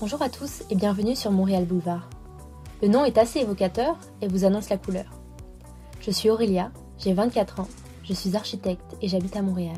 Bonjour 0.00 0.22
à 0.22 0.30
tous 0.30 0.62
et 0.70 0.76
bienvenue 0.76 1.14
sur 1.14 1.30
Montréal 1.30 1.66
Boulevard. 1.66 2.08
Le 2.80 2.88
nom 2.88 3.04
est 3.04 3.18
assez 3.18 3.40
évocateur 3.40 3.98
et 4.22 4.28
vous 4.28 4.46
annonce 4.46 4.70
la 4.70 4.78
couleur. 4.78 5.20
Je 6.00 6.10
suis 6.10 6.30
Aurélia, 6.30 6.72
j'ai 6.96 7.12
24 7.12 7.60
ans, 7.60 7.68
je 8.02 8.14
suis 8.14 8.34
architecte 8.34 8.96
et 9.02 9.08
j'habite 9.08 9.36
à 9.36 9.42
Montréal. 9.42 9.76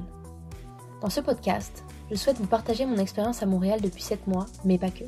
Dans 1.00 1.10
ce 1.10 1.20
podcast, 1.20 1.82
je 2.08 2.14
souhaite 2.14 2.36
vous 2.36 2.46
partager 2.46 2.86
mon 2.86 2.98
expérience 2.98 3.42
à 3.42 3.46
Montréal 3.46 3.80
depuis 3.80 4.04
7 4.04 4.28
mois, 4.28 4.46
mais 4.64 4.78
pas 4.78 4.90
que. 4.90 5.02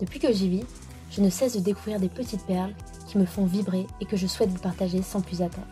Depuis 0.00 0.18
que 0.18 0.32
j'y 0.32 0.48
vis, 0.48 0.64
je 1.10 1.20
ne 1.20 1.28
cesse 1.28 1.54
de 1.54 1.60
découvrir 1.60 2.00
des 2.00 2.08
petites 2.08 2.46
perles 2.46 2.74
qui 3.08 3.18
me 3.18 3.26
font 3.26 3.44
vibrer 3.44 3.86
et 4.00 4.06
que 4.06 4.16
je 4.16 4.26
souhaite 4.26 4.48
vous 4.48 4.60
partager 4.60 5.02
sans 5.02 5.20
plus 5.20 5.42
attendre. 5.42 5.66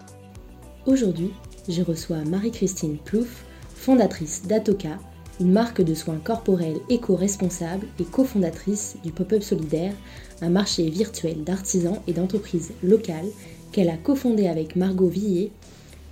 Aujourd'hui, 0.84 1.32
je 1.66 1.80
reçois 1.80 2.24
Marie-Christine 2.26 2.98
Plouf, 2.98 3.42
fondatrice 3.74 4.42
d'Atoka, 4.42 4.98
une 5.40 5.52
marque 5.52 5.80
de 5.80 5.94
soins 5.94 6.20
corporels 6.22 6.80
éco-responsable 6.90 7.86
et 7.98 8.04
cofondatrice 8.04 8.96
du 9.02 9.10
Pop-up 9.10 9.42
Solidaire, 9.42 9.94
un 10.42 10.50
marché 10.50 10.88
virtuel 10.90 11.44
d'artisans 11.44 11.98
et 12.06 12.12
d'entreprises 12.12 12.72
locales 12.82 13.28
qu'elle 13.72 13.88
a 13.88 13.96
cofondé 13.96 14.46
avec 14.46 14.76
Margot 14.76 15.08
Villiers, 15.08 15.50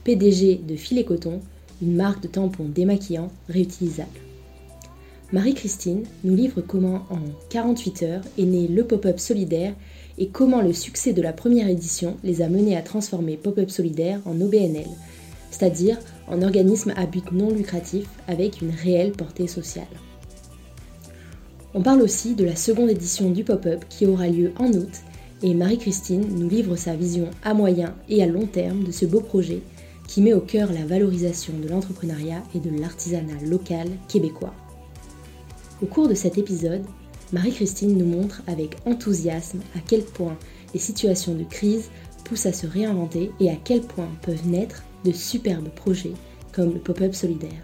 PDG 0.05 0.61
de 0.67 0.77
Filet 0.77 1.05
Coton, 1.05 1.41
une 1.83 1.95
marque 1.95 2.23
de 2.23 2.29
tampons 2.29 2.69
démaquillants 2.69 3.31
réutilisables. 3.49 4.09
Marie-Christine 5.31 6.05
nous 6.25 6.35
livre 6.35 6.63
comment 6.63 7.05
en 7.11 7.19
48 7.51 8.03
heures 8.05 8.25
est 8.39 8.45
né 8.45 8.67
le 8.67 8.85
Pop-up 8.85 9.19
Solidaire 9.19 9.75
et 10.17 10.29
comment 10.29 10.63
le 10.63 10.73
succès 10.73 11.13
de 11.13 11.21
la 11.21 11.35
première 11.35 11.69
édition 11.69 12.17
les 12.25 12.41
a 12.41 12.49
menés 12.49 12.77
à 12.79 12.83
transformer 12.83 13.37
Pop-up 13.37 13.69
Solidaire 13.69 14.21
en 14.25 14.41
OBNL, 14.41 14.89
c'est-à-dire 15.51 15.99
en 16.31 16.43
organisme 16.43 16.93
à 16.97 17.07
but 17.07 17.33
non 17.33 17.51
lucratif 17.51 18.07
avec 18.27 18.61
une 18.61 18.71
réelle 18.71 19.13
portée 19.13 19.47
sociale. 19.47 19.87
On 21.75 21.83
parle 21.83 22.03
aussi 22.03 22.35
de 22.35 22.45
la 22.45 22.57
seconde 22.57 22.91
édition 22.91 23.31
du 23.31 23.45
pop-up 23.45 23.85
qui 23.89 24.07
aura 24.07 24.29
lieu 24.29 24.53
en 24.59 24.73
août 24.73 25.03
et 25.43 25.55
Marie-Christine 25.55 26.27
nous 26.37 26.49
livre 26.49 26.77
sa 26.77 26.97
vision 26.97 27.29
à 27.45 27.55
moyen 27.55 27.95
et 28.09 28.23
à 28.23 28.27
long 28.27 28.47
terme 28.47 28.85
de 28.85 28.91
ce 28.91 29.07
beau 29.07 29.21
projet 29.21 29.63
qui 30.07 30.23
met 30.23 30.33
au 30.33 30.41
cœur 30.41 30.73
la 30.73 30.87
valorisation 30.87 31.53
de 31.59 31.69
l'entrepreneuriat 31.69 32.43
et 32.55 32.59
de 32.59 32.71
l'artisanat 32.81 33.41
local 33.45 33.89
québécois. 34.09 34.55
Au 35.83 35.87
cours 35.87 36.09
de 36.09 36.15
cet 36.15 36.39
épisode, 36.39 36.85
Marie-Christine 37.33 37.97
nous 37.97 38.07
montre 38.07 38.43
avec 38.47 38.77
enthousiasme 38.87 39.61
à 39.77 39.81
quel 39.87 40.03
point 40.03 40.37
les 40.73 40.81
situations 40.81 41.35
de 41.35 41.45
crise 41.45 41.91
poussent 42.25 42.47
à 42.47 42.53
se 42.53 42.67
réinventer 42.67 43.31
et 43.39 43.51
à 43.51 43.57
quel 43.63 43.83
point 43.83 44.09
peuvent 44.23 44.49
naître 44.49 44.83
de 45.05 45.13
superbes 45.13 45.69
projets 45.71 46.15
comme 46.53 46.73
le 46.73 46.81
pop-up 46.81 47.15
solidaire. 47.15 47.63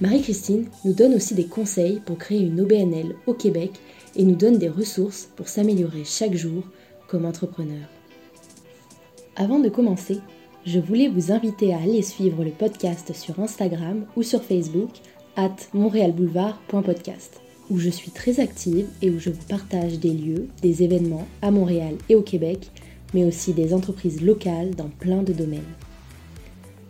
Marie-Christine 0.00 0.66
nous 0.84 0.94
donne 0.94 1.14
aussi 1.14 1.34
des 1.34 1.46
conseils 1.46 2.00
pour 2.04 2.18
créer 2.18 2.40
une 2.40 2.60
OBNL 2.60 3.14
au 3.26 3.34
Québec 3.34 3.70
et 4.16 4.24
nous 4.24 4.34
donne 4.34 4.58
des 4.58 4.68
ressources 4.68 5.28
pour 5.36 5.48
s'améliorer 5.48 6.04
chaque 6.04 6.34
jour 6.34 6.64
comme 7.06 7.24
entrepreneur. 7.24 7.86
Avant 9.36 9.60
de 9.60 9.68
commencer, 9.68 10.18
je 10.66 10.78
voulais 10.78 11.08
vous 11.08 11.32
inviter 11.32 11.72
à 11.72 11.78
aller 11.78 12.02
suivre 12.02 12.44
le 12.44 12.50
podcast 12.50 13.14
sur 13.14 13.38
Instagram 13.40 14.06
ou 14.16 14.22
sur 14.22 14.42
Facebook 14.42 14.90
at 15.36 15.56
montréalboulevard.podcast 15.72 17.40
où 17.70 17.78
je 17.78 17.88
suis 17.88 18.10
très 18.10 18.40
active 18.40 18.86
et 19.00 19.10
où 19.10 19.18
je 19.18 19.30
vous 19.30 19.44
partage 19.48 19.98
des 19.98 20.12
lieux, 20.12 20.48
des 20.60 20.82
événements 20.82 21.26
à 21.40 21.50
Montréal 21.50 21.94
et 22.08 22.14
au 22.14 22.22
Québec, 22.22 22.70
mais 23.14 23.24
aussi 23.24 23.54
des 23.54 23.72
entreprises 23.72 24.20
locales 24.20 24.74
dans 24.74 24.88
plein 24.88 25.22
de 25.22 25.32
domaines. 25.32 25.60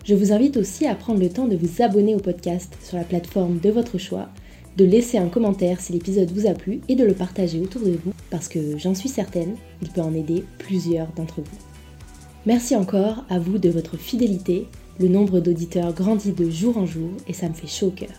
Je 0.04 0.16
vous 0.16 0.32
invite 0.32 0.56
aussi 0.56 0.84
à 0.86 0.96
prendre 0.96 1.20
le 1.20 1.28
temps 1.28 1.46
de 1.46 1.56
vous 1.56 1.80
abonner 1.80 2.16
au 2.16 2.18
podcast 2.18 2.76
sur 2.82 2.96
la 2.96 3.04
plateforme 3.04 3.60
de 3.60 3.70
votre 3.70 3.98
choix, 3.98 4.28
de 4.76 4.84
laisser 4.84 5.16
un 5.16 5.28
commentaire 5.28 5.80
si 5.80 5.92
l'épisode 5.92 6.32
vous 6.32 6.48
a 6.48 6.54
plu 6.54 6.80
et 6.88 6.96
de 6.96 7.04
le 7.04 7.14
partager 7.14 7.60
autour 7.60 7.82
de 7.82 7.92
vous 7.92 8.12
parce 8.28 8.48
que 8.48 8.76
j'en 8.78 8.96
suis 8.96 9.08
certaine, 9.08 9.56
il 9.80 9.90
peut 9.90 10.00
en 10.00 10.12
aider 10.12 10.44
plusieurs 10.58 11.06
d'entre 11.12 11.36
vous. 11.42 11.58
Merci 12.46 12.74
encore 12.74 13.24
à 13.30 13.38
vous 13.38 13.58
de 13.58 13.68
votre 13.68 13.96
fidélité, 13.96 14.66
le 14.98 15.06
nombre 15.06 15.38
d'auditeurs 15.38 15.92
grandit 15.92 16.32
de 16.32 16.50
jour 16.50 16.78
en 16.78 16.86
jour 16.86 17.12
et 17.28 17.32
ça 17.32 17.48
me 17.48 17.54
fait 17.54 17.68
chaud 17.68 17.86
au 17.86 17.90
cœur. 17.92 18.10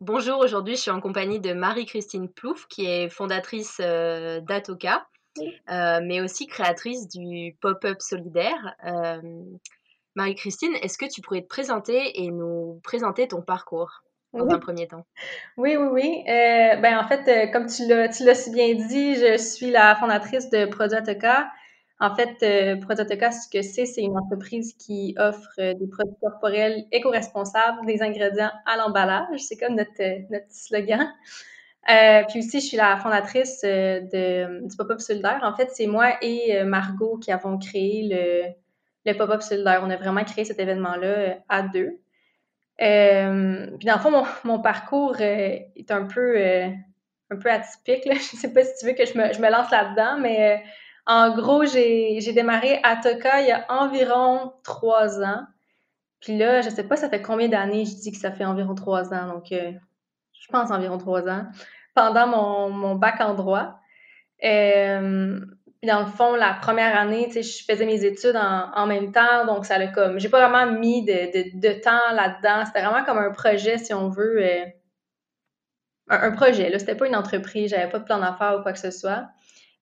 Bonjour, 0.00 0.40
aujourd'hui 0.40 0.74
je 0.74 0.80
suis 0.80 0.90
en 0.90 1.00
compagnie 1.00 1.38
de 1.38 1.52
Marie-Christine 1.52 2.28
Plouf 2.28 2.66
qui 2.66 2.86
est 2.86 3.08
fondatrice 3.08 3.78
euh, 3.80 4.40
d'Atoka. 4.40 5.06
Euh, 5.38 6.00
mais 6.02 6.20
aussi 6.20 6.46
créatrice 6.46 7.08
du 7.08 7.56
pop-up 7.60 8.00
solidaire. 8.00 8.74
Euh, 8.84 9.20
Marie-Christine, 10.16 10.74
est-ce 10.82 10.98
que 10.98 11.06
tu 11.06 11.20
pourrais 11.20 11.42
te 11.42 11.46
présenter 11.46 12.22
et 12.22 12.30
nous 12.30 12.80
présenter 12.82 13.28
ton 13.28 13.42
parcours 13.42 14.02
dans 14.32 14.48
un 14.48 14.58
premier 14.58 14.88
temps? 14.88 15.06
Oui, 15.56 15.76
oui, 15.76 15.88
oui. 15.92 16.24
Euh, 16.28 16.76
ben, 16.76 16.98
en 16.98 17.06
fait, 17.06 17.50
comme 17.52 17.66
tu 17.66 17.86
l'as, 17.86 18.34
si 18.34 18.50
bien 18.50 18.74
dit, 18.74 19.14
je 19.14 19.38
suis 19.38 19.70
la 19.70 19.94
fondatrice 19.96 20.50
de 20.50 20.66
Produit 20.66 20.98
En 22.00 22.14
fait, 22.14 22.80
Produit 22.80 23.04
ce 23.06 23.48
que 23.48 23.62
c'est, 23.62 23.86
c'est 23.86 24.02
une 24.02 24.18
entreprise 24.18 24.74
qui 24.74 25.14
offre 25.16 25.54
des 25.56 25.86
produits 25.86 26.16
corporels 26.20 26.86
éco-responsables, 26.90 27.86
des 27.86 28.02
ingrédients 28.02 28.50
à 28.66 28.76
l'emballage. 28.76 29.38
C'est 29.38 29.56
comme 29.56 29.76
notre, 29.76 30.32
notre 30.32 30.50
slogan. 30.50 31.08
Euh, 31.88 32.22
puis 32.28 32.40
aussi, 32.40 32.60
je 32.60 32.66
suis 32.66 32.76
la 32.76 32.96
fondatrice 32.98 33.62
euh, 33.64 34.00
de, 34.00 34.66
du 34.66 34.76
Pop-Up 34.76 35.00
Solidaire. 35.00 35.40
En 35.42 35.54
fait, 35.54 35.70
c'est 35.72 35.86
moi 35.86 36.12
et 36.20 36.58
euh, 36.58 36.64
Margot 36.64 37.16
qui 37.16 37.32
avons 37.32 37.58
créé 37.58 38.54
le, 39.04 39.14
Pop-Up 39.14 39.42
Solidaire. 39.42 39.80
On 39.82 39.90
a 39.90 39.96
vraiment 39.96 40.22
créé 40.24 40.44
cet 40.44 40.60
événement-là 40.60 41.38
à 41.48 41.62
deux. 41.62 41.98
puis 42.78 43.86
dans 43.86 43.94
le 43.94 44.00
fond, 44.00 44.24
mon, 44.44 44.60
parcours 44.60 45.20
est 45.20 45.90
un 45.90 46.04
peu, 46.04 46.38
un 46.38 47.36
peu 47.36 47.50
atypique. 47.50 48.02
Je 48.04 48.10
ne 48.10 48.40
sais 48.40 48.52
pas 48.52 48.62
si 48.62 48.72
tu 48.78 48.86
veux 48.86 48.92
que 48.92 49.06
je 49.06 49.16
me, 49.16 49.32
je 49.32 49.40
me 49.40 49.50
lance 49.50 49.70
là-dedans, 49.70 50.18
mais 50.20 50.62
en 51.06 51.34
gros, 51.34 51.64
j'ai 51.64 52.32
démarré 52.32 52.78
à 52.82 52.96
Toka 52.96 53.40
il 53.40 53.48
y 53.48 53.52
a 53.52 53.64
environ 53.68 54.52
trois 54.62 55.22
ans. 55.22 55.44
Puis 56.20 56.36
là, 56.36 56.60
je 56.60 56.68
ne 56.68 56.74
sais 56.74 56.84
pas 56.84 56.96
ça 56.96 57.08
fait 57.08 57.22
combien 57.22 57.48
d'années, 57.48 57.86
je 57.86 57.96
dis 57.96 58.12
que 58.12 58.18
ça 58.18 58.30
fait 58.30 58.44
environ 58.44 58.74
trois 58.74 59.14
ans. 59.14 59.26
Donc, 59.26 59.52
je 60.40 60.48
pense 60.48 60.70
environ 60.70 60.98
trois 60.98 61.28
ans, 61.28 61.46
pendant 61.94 62.26
mon, 62.70 62.94
bac 62.96 63.20
en 63.20 63.34
droit. 63.34 63.78
Euh, 64.42 65.38
puis 65.80 65.88
dans 65.88 66.00
le 66.00 66.06
fond, 66.06 66.34
la 66.34 66.54
première 66.54 66.98
année, 66.98 67.26
tu 67.26 67.34
sais, 67.34 67.42
je 67.42 67.64
faisais 67.64 67.86
mes 67.86 68.04
études 68.04 68.36
en, 68.36 68.86
même 68.86 69.12
temps, 69.12 69.46
donc 69.46 69.64
ça 69.64 69.78
l'a 69.78 69.88
comme, 69.88 70.18
j'ai 70.18 70.28
pas 70.28 70.48
vraiment 70.48 70.78
mis 70.78 71.04
de, 71.04 71.58
de, 71.58 71.80
temps 71.80 72.12
là-dedans. 72.14 72.64
C'était 72.66 72.82
vraiment 72.82 73.04
comme 73.04 73.18
un 73.18 73.30
projet, 73.30 73.78
si 73.78 73.94
on 73.94 74.08
veut, 74.08 74.42
euh, 74.42 74.64
un, 76.08 76.32
projet. 76.32 76.68
Là, 76.70 76.78
c'était 76.78 76.96
pas 76.96 77.06
une 77.06 77.16
entreprise, 77.16 77.70
j'avais 77.70 77.88
pas 77.88 77.98
de 77.98 78.04
plan 78.04 78.18
d'affaires 78.18 78.58
ou 78.58 78.62
quoi 78.62 78.72
que 78.72 78.78
ce 78.78 78.90
soit. 78.90 79.28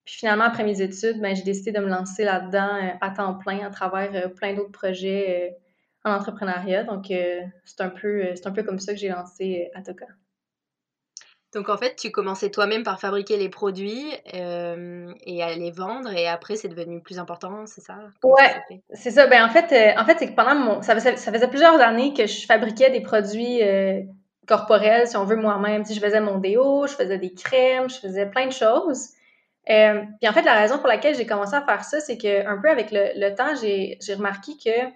Puis 0.05 0.15
finalement, 0.15 0.45
après 0.45 0.63
mes 0.63 0.81
études, 0.81 1.19
ben, 1.21 1.35
j'ai 1.35 1.43
décidé 1.43 1.71
de 1.71 1.79
me 1.79 1.89
lancer 1.89 2.23
là-dedans 2.23 2.75
euh, 2.75 2.91
à 3.01 3.11
temps 3.11 3.35
plein, 3.35 3.65
à 3.65 3.69
travers 3.69 4.33
plein 4.33 4.53
d'autres 4.53 4.71
projets 4.71 5.57
en 6.05 6.13
entrepreneuriat. 6.13 6.83
Donc, 6.83 7.05
c'est 7.07 7.81
un 7.81 7.89
peu, 7.89 8.23
un 8.43 8.51
peu 8.51 8.63
comme 8.63 8.79
ça 8.79 8.93
que 8.93 8.99
j'ai 8.99 9.09
lancé 9.09 9.69
Atoka. 9.75 10.05
Donc 11.53 11.69
en 11.69 11.77
fait, 11.77 11.95
tu 11.95 12.11
commençais 12.11 12.51
toi-même 12.51 12.83
par 12.83 12.99
fabriquer 12.99 13.37
les 13.37 13.49
produits 13.49 14.05
euh, 14.35 15.11
et 15.25 15.41
à 15.41 15.55
les 15.55 15.71
vendre, 15.71 16.13
et 16.13 16.27
après 16.27 16.55
c'est 16.55 16.67
devenu 16.67 17.01
plus 17.01 17.17
important, 17.17 17.65
c'est 17.65 17.81
ça? 17.81 17.95
Ouais, 18.23 18.79
c'est 18.93 19.09
ça. 19.09 19.25
Ben 19.25 19.43
en 19.43 19.49
fait, 19.49 19.71
euh, 19.71 19.99
en 19.99 20.05
fait, 20.05 20.17
c'est 20.19 20.29
que 20.29 20.35
pendant 20.35 20.53
mon, 20.53 20.81
ça 20.83 20.93
faisait, 20.93 21.17
ça 21.17 21.31
faisait, 21.31 21.47
plusieurs 21.47 21.79
années 21.81 22.13
que 22.13 22.27
je 22.27 22.45
fabriquais 22.45 22.91
des 22.91 23.01
produits 23.01 23.63
euh, 23.63 24.01
corporels, 24.47 25.07
si 25.07 25.17
on 25.17 25.25
veut 25.25 25.37
moi-même. 25.37 25.83
je 25.85 25.99
faisais 25.99 26.21
mon 26.21 26.37
déo, 26.37 26.85
je 26.85 26.93
faisais 26.93 27.17
des 27.17 27.33
crèmes, 27.33 27.89
je 27.89 27.97
faisais 27.97 28.27
plein 28.27 28.45
de 28.45 28.53
choses. 28.53 29.09
puis 29.65 30.29
en 30.29 30.33
fait, 30.33 30.43
la 30.43 30.53
raison 30.53 30.77
pour 30.77 30.87
laquelle 30.87 31.15
j'ai 31.15 31.25
commencé 31.25 31.55
à 31.55 31.63
faire 31.63 31.83
ça, 31.83 31.99
c'est 31.99 32.19
que 32.19 32.45
un 32.47 32.61
peu 32.61 32.69
avec 32.69 32.91
le, 32.91 33.09
le 33.15 33.33
temps, 33.33 33.55
j'ai 33.59 33.97
remarqué 34.13 34.51
que 34.63 34.87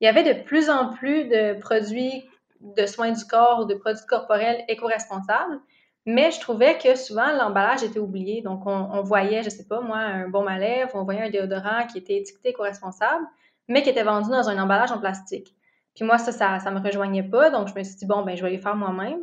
il 0.00 0.06
y 0.06 0.08
avait 0.08 0.34
de 0.34 0.42
plus 0.42 0.70
en 0.70 0.92
plus 0.92 1.24
de 1.24 1.54
produits 1.60 2.24
de 2.60 2.86
soins 2.86 3.12
du 3.12 3.24
corps 3.24 3.60
ou 3.60 3.64
de 3.64 3.74
produits 3.74 4.04
corporels 4.06 4.64
éco-responsables. 4.68 5.60
Mais 6.06 6.30
je 6.30 6.40
trouvais 6.40 6.76
que 6.76 6.96
souvent, 6.96 7.32
l'emballage 7.32 7.82
était 7.82 7.98
oublié. 7.98 8.42
Donc, 8.42 8.66
on, 8.66 9.02
voyait, 9.02 9.42
je 9.42 9.48
sais 9.48 9.66
pas, 9.66 9.80
moi, 9.80 9.98
un 9.98 10.28
bon 10.28 10.46
à 10.46 10.58
on 10.92 11.04
voyait 11.04 11.22
un 11.22 11.30
déodorant 11.30 11.86
qui 11.86 11.98
était 11.98 12.16
étiqueté 12.16 12.50
éco-responsable, 12.50 13.24
mais 13.68 13.82
qui 13.82 13.88
était 13.88 14.02
vendu 14.02 14.28
dans 14.28 14.48
un 14.48 14.62
emballage 14.62 14.92
en 14.92 14.98
plastique. 14.98 15.54
Puis 15.94 16.04
moi, 16.04 16.18
ça, 16.18 16.32
ça, 16.32 16.70
me 16.70 16.80
rejoignait 16.80 17.22
pas. 17.22 17.50
Donc, 17.50 17.68
je 17.68 17.74
me 17.74 17.82
suis 17.82 17.96
dit, 17.96 18.06
bon, 18.06 18.22
ben, 18.22 18.36
je 18.36 18.42
vais 18.42 18.50
les 18.50 18.58
faire 18.58 18.76
moi-même. 18.76 19.20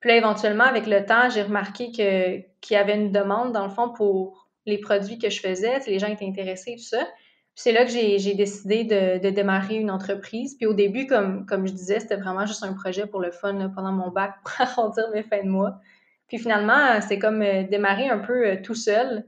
Puis 0.00 0.10
là, 0.10 0.16
éventuellement, 0.16 0.64
avec 0.64 0.86
le 0.86 1.04
temps, 1.04 1.28
j'ai 1.30 1.42
remarqué 1.42 1.92
que, 1.92 2.38
qu'il 2.60 2.74
y 2.74 2.76
avait 2.76 2.96
une 2.96 3.12
demande, 3.12 3.52
dans 3.52 3.64
le 3.64 3.70
fond, 3.70 3.90
pour 3.90 4.48
les 4.66 4.78
produits 4.78 5.18
que 5.18 5.30
je 5.30 5.40
faisais. 5.40 5.78
Les 5.86 5.98
gens 5.98 6.08
étaient 6.08 6.26
intéressés, 6.26 6.76
tout 6.76 6.84
ça. 6.84 7.04
Puis 7.04 7.64
c'est 7.64 7.72
là 7.72 7.84
que 7.84 7.90
j'ai, 7.90 8.18
j'ai 8.18 8.34
décidé 8.34 8.84
de, 8.84 9.18
de, 9.18 9.30
démarrer 9.30 9.76
une 9.76 9.90
entreprise. 9.90 10.56
Puis 10.56 10.66
au 10.66 10.74
début, 10.74 11.06
comme, 11.06 11.46
comme 11.46 11.66
je 11.66 11.72
disais, 11.72 12.00
c'était 12.00 12.16
vraiment 12.16 12.46
juste 12.46 12.62
un 12.64 12.72
projet 12.72 13.06
pour 13.06 13.20
le 13.20 13.30
fun 13.30 13.70
pendant 13.74 13.92
mon 13.92 14.10
bac 14.10 14.34
pour 14.44 14.52
arrondir 14.60 15.10
mes 15.12 15.22
fins 15.22 15.42
de 15.42 15.48
mois. 15.48 15.78
Puis 16.28 16.38
finalement, 16.38 17.00
c'est 17.00 17.18
comme 17.18 17.42
euh, 17.42 17.64
démarrer 17.64 18.08
un 18.08 18.18
peu 18.18 18.46
euh, 18.46 18.56
tout 18.62 18.74
seul. 18.74 19.24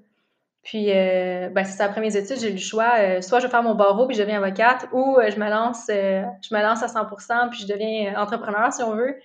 Puis, 0.63 0.93
euh, 0.93 1.49
ben, 1.51 1.65
c'est 1.65 1.83
après 1.83 2.03
mes 2.03 2.17
études, 2.17 2.39
j'ai 2.39 2.51
eu 2.51 2.53
le 2.53 2.59
choix. 2.59 3.23
soit 3.23 3.41
je 3.41 3.47
vais 3.47 3.51
faire 3.51 3.63
mon 3.63 3.75
barreau 3.75 4.07
puis 4.07 4.15
je 4.15 4.23
deviens 4.23 4.43
avocate, 4.43 4.89
ou 4.93 5.17
je 5.19 5.37
me 5.37 5.49
lance, 5.49 5.87
je 5.89 6.55
me 6.55 6.61
lance 6.61 6.83
à 6.83 6.87
100% 6.87 7.49
puis 7.49 7.61
je 7.61 7.67
deviens 7.67 8.21
entrepreneur 8.21 8.71
si 8.71 8.83
on 8.83 8.95
veut. 8.95 9.17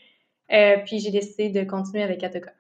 puis 0.85 0.99
j'ai 0.99 1.11
décidé 1.11 1.49
de 1.49 1.69
continuer 1.69 2.03
avec 2.03 2.23
Atoka. 2.23 2.51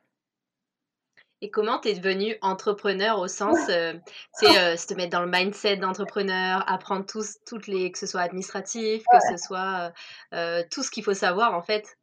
Et 1.41 1.51
comment 1.51 1.79
tu 1.79 1.89
es 1.89 1.93
devenu 1.93 2.37
entrepreneur 2.41 3.19
au 3.19 3.27
sens, 3.27 3.57
euh, 3.69 3.93
c'est 4.33 4.57
euh, 4.57 4.77
se 4.77 4.93
mettre 4.93 5.11
dans 5.11 5.23
le 5.23 5.29
mindset 5.29 5.77
d'entrepreneur, 5.77 6.63
apprendre 6.67 7.05
tous, 7.05 7.37
toutes 7.45 7.67
les, 7.67 7.91
que 7.91 7.99
ce 7.99 8.07
soit 8.07 8.21
administratif, 8.21 9.03
que 9.11 9.19
ce 9.29 9.37
soit 9.37 9.91
euh, 10.33 10.63
tout 10.71 10.81
ce 10.81 10.89
qu'il 10.89 11.03
faut 11.03 11.13
savoir 11.13 11.53
en 11.53 11.61
fait? 11.61 11.97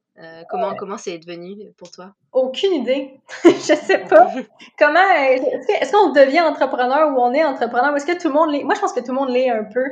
Comment 0.48 0.74
comment 0.74 0.98
c'est 0.98 1.18
devenu 1.18 1.72
pour 1.76 1.90
toi? 1.90 2.14
Aucune 2.32 2.72
idée. 2.74 3.20
je 3.44 3.74
sais 3.74 3.98
pas. 3.98 4.30
comment 4.78 5.00
est-ce 5.00 5.92
qu'on 5.92 6.12
devient 6.12 6.40
entrepreneur 6.40 7.12
ou 7.12 7.20
on 7.20 7.32
est 7.32 7.44
entrepreneur 7.44 7.94
Est-ce 7.96 8.06
que 8.06 8.20
tout 8.20 8.28
le 8.28 8.34
monde 8.34 8.52
l'est? 8.52 8.64
Moi, 8.64 8.74
je 8.74 8.80
pense 8.80 8.92
que 8.92 9.00
tout 9.00 9.12
le 9.12 9.18
monde 9.18 9.30
l'est 9.30 9.50
un 9.50 9.64
peu. 9.64 9.84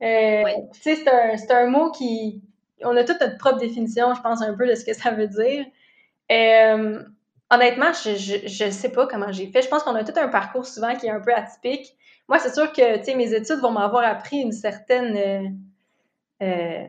Tu 0.00 0.80
sais, 0.80 0.96
c'est 0.96 1.50
un, 1.50 1.66
un, 1.66 1.70
mot 1.70 1.90
qui. 1.90 2.42
On 2.84 2.96
a 2.96 3.04
toute 3.04 3.20
notre 3.20 3.38
propre 3.38 3.58
définition, 3.58 4.14
je 4.14 4.20
pense, 4.20 4.42
un 4.42 4.54
peu 4.54 4.66
de 4.66 4.74
ce 4.74 4.84
que 4.84 4.94
ça 4.94 5.10
veut 5.10 5.28
dire. 5.28 5.64
Honnêtement, 7.52 7.92
je 7.92 8.64
ne 8.64 8.70
sais 8.70 8.88
pas 8.88 9.06
comment 9.06 9.30
j'ai 9.30 9.46
fait. 9.48 9.60
Je 9.60 9.68
pense 9.68 9.82
qu'on 9.82 9.94
a 9.94 10.04
tout 10.04 10.18
un 10.18 10.28
parcours 10.28 10.64
souvent 10.64 10.96
qui 10.96 11.06
est 11.06 11.10
un 11.10 11.20
peu 11.20 11.34
atypique. 11.34 11.94
Moi, 12.26 12.38
c'est 12.38 12.54
sûr 12.54 12.72
que 12.72 13.14
mes 13.14 13.34
études 13.34 13.58
vont 13.60 13.72
m'avoir 13.72 14.04
appris 14.04 14.38
une 14.38 14.52
certaine, 14.52 15.16
euh, 16.40 16.46
euh, 16.46 16.88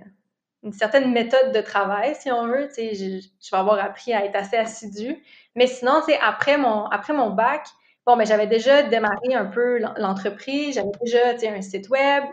une 0.64 0.74
certaine 0.74 1.12
méthode 1.12 1.52
de 1.54 1.62
travail, 1.62 2.16
si 2.16 2.32
on 2.32 2.48
veut. 2.48 2.70
Je, 2.78 3.20
je 3.20 3.52
vais 3.52 3.58
avoir 3.58 3.80
appris 3.84 4.14
à 4.14 4.26
être 4.26 4.36
assez 4.36 4.58
assidue. 4.58 5.22
Mais 5.56 5.68
sinon, 5.68 6.02
après 6.22 6.58
mon, 6.58 6.86
après 6.86 7.14
mon 7.14 7.30
bac, 7.30 7.68
bon, 8.06 8.18
ben, 8.18 8.26
j'avais 8.26 8.48
déjà 8.48 8.84
démarré 8.84 9.34
un 9.34 9.46
peu 9.46 9.80
l'entreprise, 9.98 10.76
j'avais 10.76 10.90
déjà 11.02 11.56
un 11.56 11.62
site 11.62 11.90
web. 11.90 12.24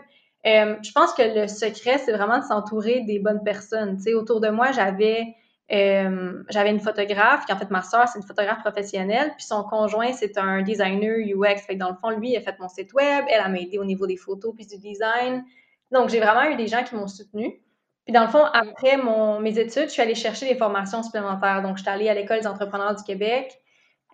Euh, 0.45 0.75
je 0.81 0.91
pense 0.91 1.13
que 1.13 1.21
le 1.21 1.47
secret, 1.47 1.99
c'est 1.99 2.13
vraiment 2.13 2.39
de 2.39 2.43
s'entourer 2.43 3.01
des 3.01 3.19
bonnes 3.19 3.43
personnes. 3.43 3.99
autour 4.15 4.41
de 4.41 4.49
moi, 4.49 4.71
j'avais 4.71 5.35
euh, 5.71 6.43
une 6.65 6.79
photographe, 6.79 7.45
qui 7.45 7.53
en 7.53 7.57
fait 7.57 7.69
ma 7.69 7.83
soeur, 7.83 8.07
c'est 8.07 8.19
une 8.19 8.25
photographe 8.25 8.59
professionnelle, 8.61 9.31
puis 9.37 9.45
son 9.45 9.63
conjoint, 9.63 10.11
c'est 10.13 10.37
un 10.37 10.61
designer 10.63 11.17
UX. 11.19 11.61
Fait 11.67 11.75
dans 11.75 11.89
le 11.89 11.95
fond, 11.95 12.09
lui, 12.09 12.31
il 12.31 12.37
a 12.37 12.41
fait 12.41 12.57
mon 12.59 12.67
site 12.67 12.93
web, 12.93 13.25
elle, 13.29 13.51
m'a 13.51 13.59
aidé 13.59 13.77
au 13.77 13.85
niveau 13.85 14.07
des 14.07 14.17
photos 14.17 14.53
puis 14.55 14.65
du 14.65 14.77
design. 14.77 15.43
Donc, 15.91 16.09
j'ai 16.09 16.19
vraiment 16.19 16.49
eu 16.49 16.55
des 16.55 16.67
gens 16.67 16.83
qui 16.83 16.95
m'ont 16.95 17.07
soutenue. 17.07 17.61
Puis 18.05 18.13
dans 18.13 18.23
le 18.23 18.29
fond, 18.29 18.43
après 18.43 18.97
mon, 18.97 19.39
mes 19.39 19.59
études, 19.59 19.85
je 19.85 19.89
suis 19.89 20.01
allée 20.01 20.15
chercher 20.15 20.47
des 20.47 20.55
formations 20.55 21.03
supplémentaires. 21.03 21.61
Donc, 21.61 21.77
je 21.77 21.83
suis 21.83 21.91
allée 21.91 22.09
à 22.09 22.13
l'École 22.13 22.39
des 22.39 22.47
entrepreneurs 22.47 22.95
du 22.95 23.03
Québec. 23.03 23.53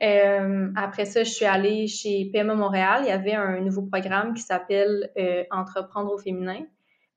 Euh, 0.03 0.69
après 0.75 1.05
ça, 1.05 1.23
je 1.23 1.31
suis 1.31 1.45
allée 1.45 1.87
chez 1.87 2.29
PME 2.31 2.53
Montréal. 2.53 3.01
Il 3.03 3.07
y 3.07 3.11
avait 3.11 3.33
un 3.33 3.59
nouveau 3.61 3.83
programme 3.83 4.33
qui 4.33 4.41
s'appelle 4.41 5.11
euh, 5.17 5.43
Entreprendre 5.51 6.11
au 6.11 6.17
féminin. 6.17 6.59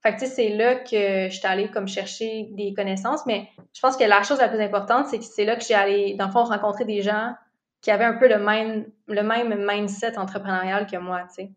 Fait 0.03 0.17
que, 0.17 0.25
c'est 0.25 0.49
là 0.49 0.77
que 0.77 1.29
je 1.29 1.37
suis 1.37 1.47
allée 1.47 1.71
comme 1.71 1.87
chercher 1.87 2.49
des 2.53 2.73
connaissances, 2.73 3.27
mais 3.27 3.49
je 3.75 3.81
pense 3.81 3.99
que 3.99 4.05
la 4.05 4.23
chose 4.23 4.39
la 4.39 4.49
plus 4.49 4.61
importante, 4.61 5.09
c'est 5.09 5.19
que 5.19 5.25
c'est 5.25 5.45
là 5.45 5.57
que 5.57 5.65
j'ai 5.65 5.75
allé, 5.75 6.15
dans 6.15 6.27
le 6.27 6.33
fond, 6.33 6.45
rencontrer 6.45 6.87
des 6.87 7.03
gens 7.03 7.35
qui 7.83 7.91
avaient 7.91 8.05
un 8.05 8.15
peu 8.15 8.29
le 8.29 8.39
même, 8.39 8.87
le 9.09 9.23
même 9.23 9.67
mindset 9.67 10.17
entrepreneurial 10.17 10.87
que 10.87 10.97
moi, 10.97 11.25
tu 11.29 11.35
sais. 11.35 11.51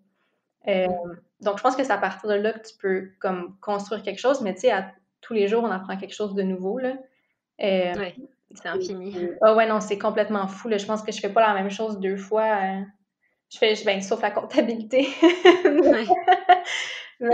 Euh, 0.67 0.87
donc, 1.39 1.57
je 1.57 1.63
pense 1.63 1.75
que 1.75 1.83
c'est 1.83 1.91
à 1.91 1.97
partir 1.97 2.29
de 2.29 2.35
là 2.35 2.51
que 2.51 2.67
tu 2.67 2.75
peux 2.81 3.11
comme 3.19 3.57
construire 3.61 4.01
quelque 4.01 4.19
chose, 4.19 4.41
mais 4.41 4.53
tu 4.53 4.61
sais, 4.61 4.71
à 4.71 4.91
tous 5.23 5.33
les 5.33 5.47
jours, 5.47 5.63
on 5.63 5.71
apprend 5.71 5.97
quelque 5.97 6.13
chose 6.13 6.35
de 6.35 6.43
nouveau, 6.43 6.77
là. 6.77 6.93
Euh, 7.61 7.93
oui, 7.97 8.27
c'est 8.53 8.67
infini. 8.67 9.29
Ah 9.41 9.55
ouais, 9.55 9.67
non, 9.67 9.79
c'est 9.79 9.97
complètement 9.97 10.47
fou, 10.47 10.67
là. 10.67 10.77
Je 10.77 10.85
pense 10.85 11.01
que 11.01 11.11
je 11.11 11.19
fais 11.19 11.31
pas 11.31 11.41
la 11.41 11.53
même 11.53 11.71
chose 11.71 11.99
deux 11.99 12.17
fois. 12.17 12.59
Euh, 12.61 12.81
je 13.51 13.57
fais, 13.57 13.73
ben, 13.85 14.01
sauf 14.01 14.21
la 14.21 14.31
comptabilité. 14.31 15.07
tu, 17.19 17.27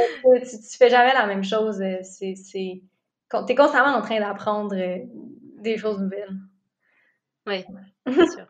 tu, 0.44 0.78
fais 0.78 0.90
jamais 0.90 1.14
la 1.14 1.26
même 1.26 1.44
chose. 1.44 1.82
Euh, 1.82 1.98
c'est, 2.04 2.36
c'est... 2.36 2.82
es 3.48 3.56
constamment 3.56 3.96
en 3.96 4.02
train 4.02 4.20
d'apprendre 4.20 4.76
euh, 4.76 5.00
des 5.62 5.78
choses 5.78 6.00
nouvelles. 6.00 6.38
Oui, 7.48 7.64
c'est 8.06 8.28
sûr. 8.32 8.48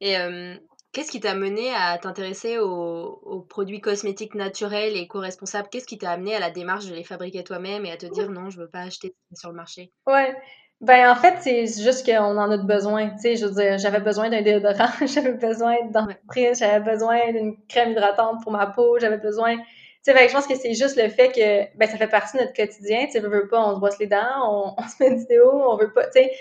Et 0.00 0.18
euh, 0.18 0.56
qu'est-ce 0.92 1.10
qui 1.10 1.20
t'a 1.20 1.34
mené 1.34 1.72
à 1.74 1.98
t'intéresser 1.98 2.58
aux, 2.58 3.46
produits 3.48 3.80
cosmétiques 3.80 4.34
naturels 4.34 4.96
et 4.96 5.00
éco-responsables? 5.00 5.68
Qu'est-ce 5.70 5.86
qui 5.86 5.98
t'a 5.98 6.10
amené 6.10 6.34
à 6.34 6.40
la 6.40 6.50
démarche 6.50 6.86
de 6.86 6.94
les 6.94 7.04
fabriquer 7.04 7.44
toi-même 7.44 7.84
et 7.84 7.92
à 7.92 7.96
te 7.96 8.06
dire 8.06 8.30
non, 8.30 8.50
je 8.50 8.58
veux 8.58 8.68
pas 8.68 8.80
acheter 8.80 9.14
sur 9.34 9.50
le 9.50 9.56
marché? 9.56 9.92
Ouais. 10.06 10.34
Ben 10.80 11.10
en 11.10 11.14
fait, 11.14 11.36
c'est 11.40 11.66
juste 11.82 12.04
qu'on 12.04 12.36
en 12.36 12.50
a 12.50 12.56
besoin. 12.56 13.10
Tu 13.10 13.18
sais, 13.18 13.36
je 13.36 13.46
veux 13.46 13.54
dire, 13.54 13.78
j'avais 13.78 14.00
besoin 14.00 14.30
d'un 14.30 14.42
déodorant, 14.42 14.90
j'avais 15.06 15.34
besoin 15.34 15.76
d'un 15.90 16.08
j'avais 16.54 16.80
besoin 16.80 17.30
d'une 17.30 17.56
crème 17.68 17.92
hydratante 17.92 18.42
pour 18.42 18.50
ma 18.50 18.66
peau, 18.66 18.98
j'avais 18.98 19.18
besoin 19.18 19.58
sais, 20.02 20.28
je 20.28 20.32
pense 20.32 20.46
que 20.46 20.56
c'est 20.56 20.74
juste 20.74 21.00
le 21.00 21.08
fait 21.08 21.28
que 21.28 21.76
ben, 21.78 21.88
ça 21.88 21.96
fait 21.96 22.08
partie 22.08 22.36
de 22.36 22.42
notre 22.42 22.54
quotidien. 22.54 23.06
Tu 23.06 23.12
sais, 23.12 23.20
veux 23.20 23.48
pas, 23.48 23.64
on 23.64 23.74
se 23.74 23.80
brosse 23.80 23.98
les 23.98 24.06
dents, 24.06 24.74
on, 24.76 24.82
se 24.88 25.02
met 25.02 25.10
une 25.10 25.18
vidéo, 25.18 25.50
on 25.52 25.76
veut 25.76 25.92
pas, 25.92 26.06
tu 26.06 26.22
sais. 26.22 26.32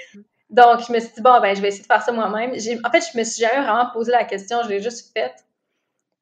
Donc, 0.51 0.81
je 0.85 0.91
me 0.91 0.99
suis 0.99 1.13
dit, 1.15 1.21
bon, 1.21 1.39
ben, 1.41 1.55
je 1.55 1.61
vais 1.61 1.69
essayer 1.69 1.83
de 1.83 1.87
faire 1.87 2.01
ça 2.01 2.11
moi-même. 2.11 2.51
En 2.51 2.91
fait, 2.91 3.03
je 3.11 3.17
me 3.17 3.23
suis 3.23 3.41
jamais 3.41 3.63
vraiment 3.63 3.89
posé 3.93 4.11
la 4.11 4.25
question, 4.25 4.57
je 4.63 4.69
l'ai 4.69 4.81
juste 4.81 5.13
faite. 5.13 5.45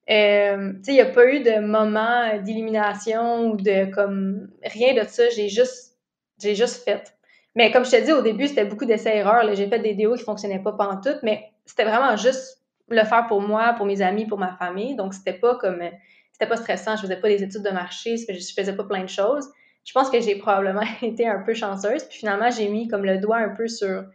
Euh, 0.09 0.73
tu 0.73 0.83
sais, 0.83 0.91
il 0.91 0.95
n'y 0.95 1.01
a 1.01 1.05
pas 1.05 1.25
eu 1.25 1.41
de 1.41 1.59
moment 1.59 2.37
d'illumination 2.37 3.47
ou 3.49 3.57
de 3.57 3.91
comme 3.91 4.49
rien 4.63 4.93
de 4.93 5.07
ça. 5.07 5.29
J'ai 5.29 5.49
juste, 5.49 5.97
j'ai 6.41 6.55
juste 6.55 6.83
fait. 6.83 7.13
Mais 7.55 7.71
comme 7.71 7.85
je 7.85 7.91
te 7.91 8.03
dis, 8.03 8.11
au 8.11 8.21
début, 8.21 8.47
c'était 8.47 8.65
beaucoup 8.65 8.85
d'essais-erreurs. 8.85 9.53
J'ai 9.55 9.67
fait 9.67 9.79
des 9.79 9.89
vidéos 9.89 10.15
qui 10.15 10.23
fonctionnaient 10.23 10.61
pas 10.61 10.73
pendant 10.73 11.01
tout, 11.01 11.17
mais 11.23 11.51
c'était 11.65 11.83
vraiment 11.85 12.15
juste 12.15 12.61
le 12.87 13.03
faire 13.03 13.27
pour 13.27 13.41
moi, 13.41 13.73
pour 13.77 13.85
mes 13.85 14.01
amis, 14.01 14.25
pour 14.25 14.37
ma 14.37 14.53
famille. 14.53 14.95
Donc, 14.95 15.13
c'était 15.13 15.33
pas 15.33 15.55
comme 15.55 15.81
c'était 16.31 16.47
pas 16.47 16.57
stressant, 16.57 16.95
je 16.95 17.01
faisais 17.01 17.19
pas 17.19 17.27
des 17.27 17.43
études 17.43 17.63
de 17.63 17.69
marché, 17.69 18.15
je 18.17 18.53
faisais 18.55 18.75
pas 18.75 18.83
plein 18.83 19.03
de 19.03 19.09
choses. 19.09 19.49
Je 19.83 19.91
pense 19.91 20.09
que 20.09 20.21
j'ai 20.21 20.35
probablement 20.35 20.83
été 21.01 21.27
un 21.27 21.39
peu 21.39 21.53
chanceuse. 21.53 22.03
Puis 22.03 22.19
finalement, 22.19 22.49
j'ai 22.49 22.69
mis 22.69 22.87
comme 22.87 23.03
le 23.03 23.17
doigt 23.17 23.37
un 23.37 23.49
peu 23.49 23.67
sur, 23.67 24.05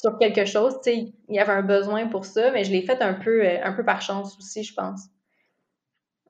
sur 0.00 0.18
quelque 0.18 0.44
chose. 0.44 0.74
Tu 0.82 0.90
sais, 0.90 0.96
il 1.28 1.34
y 1.34 1.38
avait 1.38 1.52
un 1.52 1.62
besoin 1.62 2.06
pour 2.08 2.24
ça, 2.24 2.50
mais 2.50 2.64
je 2.64 2.72
l'ai 2.72 2.82
fait 2.82 3.00
un 3.02 3.14
peu, 3.14 3.44
euh, 3.44 3.58
un 3.62 3.72
peu 3.72 3.84
par 3.84 4.02
chance 4.02 4.36
aussi, 4.38 4.64
je 4.64 4.74
pense. 4.74 5.02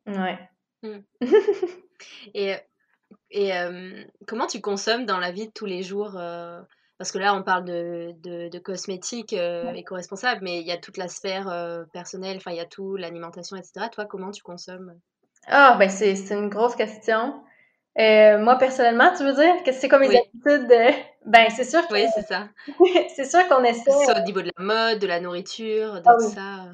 Ouais. 0.06 0.38
Hmm. 0.82 1.00
et 2.34 2.56
et 3.30 3.54
euh, 3.54 4.02
comment 4.26 4.46
tu 4.46 4.60
consommes 4.60 5.06
dans 5.06 5.18
la 5.18 5.30
vie 5.30 5.46
de 5.46 5.52
tous 5.52 5.66
les 5.66 5.82
jours 5.82 6.16
euh, 6.16 6.60
parce 6.98 7.12
que 7.12 7.18
là, 7.18 7.34
on 7.34 7.42
parle 7.42 7.64
de, 7.64 8.12
de, 8.20 8.58
cosmétiques 8.58 9.32
euh, 9.32 9.72
éco-responsables, 9.72 10.42
mais 10.42 10.60
il 10.60 10.66
y 10.66 10.70
a 10.70 10.76
toute 10.76 10.98
la 10.98 11.08
sphère 11.08 11.46
personnelle, 11.94 12.36
enfin, 12.36 12.50
il 12.50 12.58
y 12.58 12.60
a 12.60 12.66
tout, 12.66 12.96
l'alimentation, 12.96 13.56
etc. 13.56 13.86
Toi, 13.90 14.04
comment 14.04 14.30
tu 14.30 14.42
consommes? 14.42 14.92
Ah, 15.46 15.76
ben, 15.78 15.88
c'est 15.88 16.12
une 16.30 16.50
grosse 16.50 16.76
question. 16.76 17.42
Euh, 17.98 18.38
moi, 18.38 18.56
personnellement, 18.56 19.12
tu 19.16 19.24
veux 19.24 19.34
dire 19.34 19.62
que 19.64 19.72
c'est 19.72 19.88
comme 19.88 20.00
mes 20.00 20.16
habitudes 20.16 20.68
de... 20.68 20.92
Ben, 21.26 21.48
c'est 21.50 21.64
sûr 21.64 21.86
que... 21.86 21.92
Oui, 21.92 22.06
c'est 22.14 22.26
ça. 22.26 22.48
c'est 23.14 23.26
sûr 23.26 23.46
qu'on 23.46 23.62
essaie... 23.62 23.90
au 23.90 24.24
niveau 24.24 24.40
de 24.40 24.50
la 24.56 24.64
mode, 24.64 25.00
de 25.00 25.06
la 25.06 25.20
nourriture, 25.20 25.94
de 25.94 26.02
ah 26.06 26.14
tout 26.18 26.30
ça. 26.30 26.66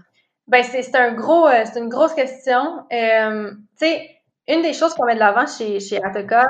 Ben, 0.47 0.63
c'est 0.63 0.95
un 0.95 1.15
gros... 1.15 1.49
c'est 1.65 1.81
une 1.81 1.89
grosse 1.89 2.15
question. 2.15 2.85
tu 2.89 2.97
sais, 3.75 4.09
une 4.47 4.63
des 4.63 4.73
choses 4.73 4.95
qu'on 4.95 5.05
met 5.05 5.15
de 5.15 5.21
l'avant 5.21 5.47
chez, 5.47 5.81
chez 5.81 6.01
Atoka, 6.03 6.49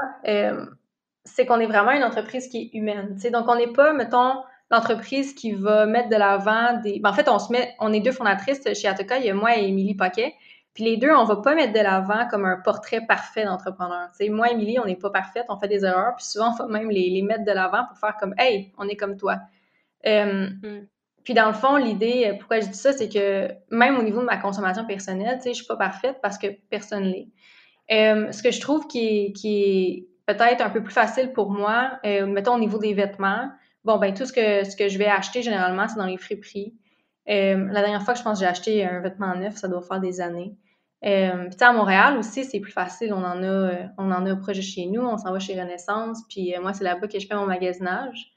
c'est 1.24 1.46
qu'on 1.46 1.58
est 1.58 1.66
vraiment 1.66 1.92
une 1.92 2.04
entreprise 2.04 2.48
qui 2.48 2.58
est 2.58 2.76
humaine. 2.76 3.18
sais. 3.18 3.30
Donc, 3.30 3.48
on 3.48 3.56
n'est 3.56 3.72
pas, 3.72 3.94
mettons, 3.94 4.42
l'entreprise 4.70 5.34
qui 5.34 5.52
va 5.52 5.86
mettre 5.86 6.08
de 6.08 6.16
l'avant 6.16 6.80
des. 6.82 7.00
Ben, 7.00 7.10
en 7.10 7.12
fait, 7.12 7.28
on 7.28 7.38
se 7.38 7.52
met, 7.52 7.74
on 7.80 7.92
est 7.92 8.00
deux 8.00 8.12
fondatrices 8.12 8.62
chez 8.74 8.88
Atoka, 8.88 9.18
il 9.18 9.26
y 9.26 9.30
a 9.30 9.34
moi 9.34 9.56
et 9.56 9.68
Émilie 9.68 9.94
Paquet. 9.94 10.34
Puis 10.76 10.84
les 10.84 10.98
deux, 10.98 11.10
on 11.10 11.24
va 11.24 11.36
pas 11.36 11.54
mettre 11.54 11.72
de 11.72 11.80
l'avant 11.80 12.28
comme 12.28 12.44
un 12.44 12.58
portrait 12.58 13.00
parfait 13.00 13.46
d'entrepreneur. 13.46 14.10
sais, 14.12 14.28
moi, 14.28 14.50
Émilie, 14.50 14.78
on 14.78 14.84
n'est 14.84 14.94
pas 14.94 15.08
parfaite, 15.08 15.46
on 15.48 15.56
fait 15.56 15.68
des 15.68 15.86
erreurs, 15.86 16.14
puis 16.16 16.26
souvent, 16.26 16.52
on 16.52 16.54
va 16.54 16.68
même 16.68 16.90
les, 16.90 17.08
les 17.08 17.22
mettre 17.22 17.44
de 17.44 17.50
l'avant 17.50 17.86
pour 17.88 17.98
faire 17.98 18.14
comme 18.18 18.34
Hey, 18.36 18.72
on 18.76 18.86
est 18.86 18.96
comme 18.96 19.16
toi. 19.16 19.38
Euh, 20.06 20.50
mm. 20.50 20.86
Puis 21.24 21.32
dans 21.32 21.46
le 21.46 21.54
fond, 21.54 21.76
l'idée, 21.76 22.36
pourquoi 22.38 22.60
je 22.60 22.66
dis 22.66 22.78
ça, 22.78 22.92
c'est 22.92 23.08
que 23.08 23.48
même 23.74 23.96
au 23.96 24.02
niveau 24.02 24.20
de 24.20 24.26
ma 24.26 24.36
consommation 24.36 24.84
personnelle, 24.84 25.38
tu 25.38 25.44
sais, 25.44 25.48
je 25.50 25.54
suis 25.56 25.66
pas 25.66 25.76
parfaite 25.76 26.18
parce 26.22 26.36
que 26.36 26.46
personne 26.68 27.04
l'est. 27.04 27.28
Euh, 27.90 28.30
ce 28.32 28.42
que 28.42 28.50
je 28.50 28.60
trouve 28.60 28.86
qui 28.86 29.32
qui 29.32 29.62
est 29.62 30.08
peut-être 30.26 30.60
un 30.60 30.70
peu 30.70 30.82
plus 30.82 30.92
facile 30.92 31.32
pour 31.32 31.50
moi, 31.50 31.98
euh, 32.04 32.26
mettons 32.26 32.54
au 32.54 32.58
niveau 32.58 32.78
des 32.78 32.94
vêtements. 32.94 33.50
Bon, 33.84 33.98
ben 33.98 34.12
tout 34.12 34.26
ce 34.26 34.32
que, 34.32 34.68
ce 34.68 34.76
que 34.76 34.88
je 34.88 34.98
vais 34.98 35.06
acheter 35.06 35.42
généralement, 35.42 35.88
c'est 35.88 35.96
dans 35.96 36.06
les 36.06 36.16
friperies. 36.16 36.74
Euh, 37.28 37.66
la 37.70 37.80
dernière 37.80 38.02
fois 38.02 38.14
que 38.14 38.18
je 38.18 38.24
pense 38.24 38.38
que 38.38 38.44
j'ai 38.44 38.50
acheté 38.50 38.84
un 38.84 39.00
vêtement 39.00 39.34
neuf, 39.34 39.56
ça 39.56 39.68
doit 39.68 39.82
faire 39.82 40.00
des 40.00 40.20
années. 40.20 40.56
Euh, 41.06 41.48
puis 41.48 41.56
à 41.60 41.72
Montréal 41.72 42.16
aussi, 42.18 42.44
c'est 42.44 42.60
plus 42.60 42.72
facile. 42.72 43.12
On 43.12 43.24
en 43.24 43.42
a, 43.42 43.46
euh, 43.46 43.84
on 43.98 44.10
en 44.10 44.26
a 44.26 44.30
un 44.30 44.36
projet 44.36 44.62
chez 44.62 44.86
nous, 44.86 45.02
on 45.02 45.18
s'en 45.18 45.32
va 45.32 45.38
chez 45.38 45.60
Renaissance, 45.60 46.22
puis 46.28 46.54
moi, 46.60 46.72
c'est 46.72 46.84
là-bas 46.84 47.06
que 47.06 47.18
je 47.18 47.26
fais 47.26 47.34
mon 47.34 47.46
magasinage. 47.46 48.32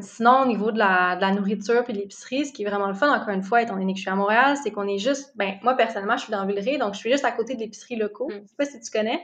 sinon, 0.00 0.42
au 0.42 0.46
niveau 0.46 0.70
de 0.70 0.78
la, 0.78 1.16
de 1.16 1.20
la 1.20 1.32
nourriture 1.32 1.82
puis 1.82 1.92
de 1.92 1.98
l'épicerie, 1.98 2.46
ce 2.46 2.52
qui 2.52 2.62
est 2.62 2.68
vraiment 2.68 2.88
le 2.88 2.94
fun, 2.94 3.12
encore 3.12 3.30
une 3.34 3.42
fois, 3.42 3.62
étant 3.62 3.76
donné 3.76 3.92
que 3.94 3.98
je 3.98 4.02
suis 4.02 4.10
à 4.10 4.14
Montréal, 4.14 4.56
c'est 4.62 4.70
qu'on 4.70 4.86
est 4.86 4.98
juste, 4.98 5.32
ben 5.36 5.54
moi 5.62 5.74
personnellement, 5.74 6.16
je 6.16 6.24
suis 6.24 6.30
dans 6.30 6.46
Villeray, 6.46 6.78
donc 6.78 6.94
je 6.94 6.98
suis 6.98 7.10
juste 7.10 7.24
à 7.24 7.32
côté 7.32 7.54
de 7.54 7.60
l'épicerie 7.60 7.96
locaux. 7.96 8.28
Mm. 8.28 8.42
Je 8.42 8.48
sais 8.48 8.56
pas 8.56 8.64
si 8.64 8.80
tu 8.80 8.90
connais. 8.90 9.20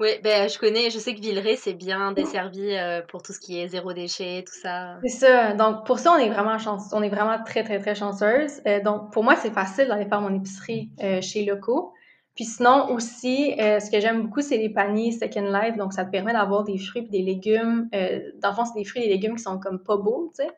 Oui, 0.00 0.08
ben, 0.24 0.48
je 0.48 0.58
connais, 0.58 0.88
je 0.88 0.98
sais 0.98 1.14
que 1.14 1.20
Villeray, 1.20 1.56
c'est 1.56 1.74
bien 1.74 2.12
desservi 2.12 2.74
euh, 2.74 3.02
pour 3.06 3.22
tout 3.22 3.34
ce 3.34 3.38
qui 3.38 3.60
est 3.60 3.68
zéro 3.68 3.92
déchet, 3.92 4.42
tout 4.46 4.58
ça. 4.60 4.96
C'est 5.02 5.26
ça. 5.26 5.52
Donc, 5.52 5.84
pour 5.84 5.98
ça, 5.98 6.12
on 6.12 6.16
est 6.16 6.30
vraiment 6.30 6.58
chance... 6.58 6.88
on 6.92 7.02
est 7.02 7.10
vraiment 7.10 7.36
très, 7.44 7.62
très, 7.64 7.78
très 7.78 7.94
chanceuse. 7.94 8.62
Euh, 8.66 8.80
donc, 8.82 9.12
pour 9.12 9.24
moi, 9.24 9.36
c'est 9.36 9.52
facile 9.52 9.88
d'aller 9.88 10.06
faire 10.06 10.22
mon 10.22 10.34
épicerie 10.34 10.90
euh, 11.02 11.20
chez 11.20 11.44
Locaux. 11.44 11.92
Puis 12.34 12.44
sinon 12.44 12.90
aussi, 12.92 13.52
ce 13.58 13.90
que 13.90 14.00
j'aime 14.00 14.22
beaucoup, 14.22 14.40
c'est 14.40 14.56
les 14.56 14.70
paniers 14.70 15.12
Second 15.12 15.50
Life. 15.52 15.76
Donc, 15.76 15.92
ça 15.92 16.06
te 16.06 16.10
permet 16.10 16.32
d'avoir 16.32 16.64
des 16.64 16.78
fruits 16.78 17.02
et 17.02 17.10
des 17.10 17.22
légumes. 17.22 17.90
Dans 17.92 18.48
le 18.48 18.54
fond, 18.54 18.64
c'est 18.64 18.78
des 18.78 18.84
fruits 18.84 19.02
et 19.02 19.08
des 19.08 19.14
légumes 19.14 19.36
qui 19.36 19.42
sont 19.42 19.58
comme 19.58 19.82
pas 19.82 19.98
beaux, 19.98 20.32
tu 20.34 20.44
sais. 20.44 20.50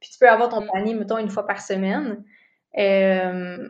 Puis 0.00 0.10
tu 0.10 0.18
peux 0.18 0.28
avoir 0.28 0.48
ton 0.48 0.62
mm. 0.62 0.68
panier, 0.72 0.94
mettons, 0.94 1.18
une 1.18 1.30
fois 1.30 1.46
par 1.46 1.62
semaine. 1.62 2.24
Euh, 2.78 3.68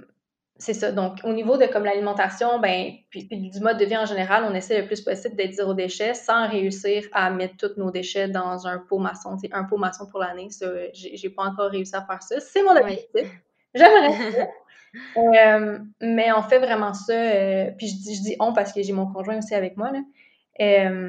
c'est 0.61 0.75
ça. 0.75 0.93
Donc, 0.93 1.21
au 1.25 1.33
niveau 1.33 1.57
de 1.57 1.65
comme 1.65 1.85
l'alimentation, 1.85 2.61
ben, 2.61 2.93
puis, 3.09 3.25
du 3.25 3.61
mode 3.61 3.79
de 3.79 3.85
vie 3.87 3.97
en 3.97 4.05
général, 4.05 4.45
on 4.47 4.55
essaie 4.55 4.79
le 4.83 4.87
plus 4.87 5.01
possible 5.01 5.35
d'être 5.35 5.55
zéro 5.55 5.73
déchet 5.73 6.13
sans 6.13 6.49
réussir 6.49 7.05
à 7.13 7.31
mettre 7.31 7.57
tous 7.57 7.81
nos 7.81 7.91
déchets 7.91 8.29
dans 8.29 8.67
un 8.67 8.79
pot 8.79 8.99
maçon. 8.99 9.37
Un 9.53 9.65
pot 9.65 9.79
maçon 9.79 10.07
pour 10.07 10.21
l'année, 10.21 10.49
j'ai 10.93 11.31
pas 11.31 11.45
encore 11.45 11.71
réussi 11.71 11.97
à 11.97 12.03
faire 12.03 12.23
ça. 12.23 12.41
C'est 12.41 12.63
mon 12.63 12.77
objectif. 12.77 13.27
J'aimerais 13.75 14.51
euh, 15.17 15.79
mais 16.03 16.31
on 16.33 16.43
fait 16.43 16.59
vraiment 16.59 16.93
ça. 16.93 17.15
Euh, 17.15 17.71
puis 17.79 17.87
je 17.87 17.95
dis, 17.95 18.17
je 18.17 18.23
dis 18.23 18.37
on 18.39 18.53
parce 18.53 18.73
que 18.73 18.83
j'ai 18.83 18.93
mon 18.93 19.07
conjoint 19.07 19.39
aussi 19.39 19.55
avec 19.55 19.79
moi. 19.79 19.93
Là. 19.93 20.01
Euh, 20.61 21.09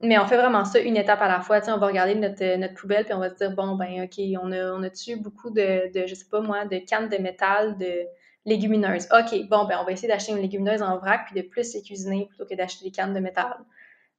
mais 0.00 0.18
on 0.18 0.26
fait 0.26 0.36
vraiment 0.36 0.64
ça 0.64 0.78
une 0.78 0.96
étape 0.96 1.20
à 1.20 1.28
la 1.28 1.40
fois. 1.40 1.60
on 1.68 1.78
va 1.78 1.86
regarder 1.86 2.14
notre, 2.14 2.56
notre 2.56 2.74
poubelle 2.74 3.04
puis 3.04 3.12
on 3.12 3.18
va 3.18 3.28
se 3.28 3.34
dire 3.34 3.54
bon, 3.54 3.74
ben, 3.76 4.04
OK, 4.04 4.20
on 4.42 4.52
a, 4.52 4.72
on 4.72 4.82
a 4.82 5.16
beaucoup 5.18 5.50
de, 5.50 5.92
de, 5.92 6.06
je 6.06 6.14
sais 6.14 6.28
pas 6.30 6.40
moi, 6.40 6.64
de 6.64 6.78
cannes 6.78 7.08
de 7.08 7.16
métal, 7.16 7.76
de 7.76 8.06
légumineuses. 8.46 9.08
OK, 9.12 9.46
bon, 9.48 9.64
ben, 9.66 9.78
on 9.80 9.84
va 9.84 9.92
essayer 9.92 10.08
d'acheter 10.08 10.32
une 10.32 10.38
légumineuse 10.38 10.80
en 10.80 10.96
vrac 10.96 11.26
puis 11.26 11.42
de 11.42 11.46
plus 11.46 11.74
les 11.74 11.82
cuisiner 11.82 12.26
plutôt 12.26 12.46
que 12.46 12.54
d'acheter 12.54 12.84
des 12.84 12.90
cannes 12.90 13.12
de 13.12 13.20
métal. 13.20 13.56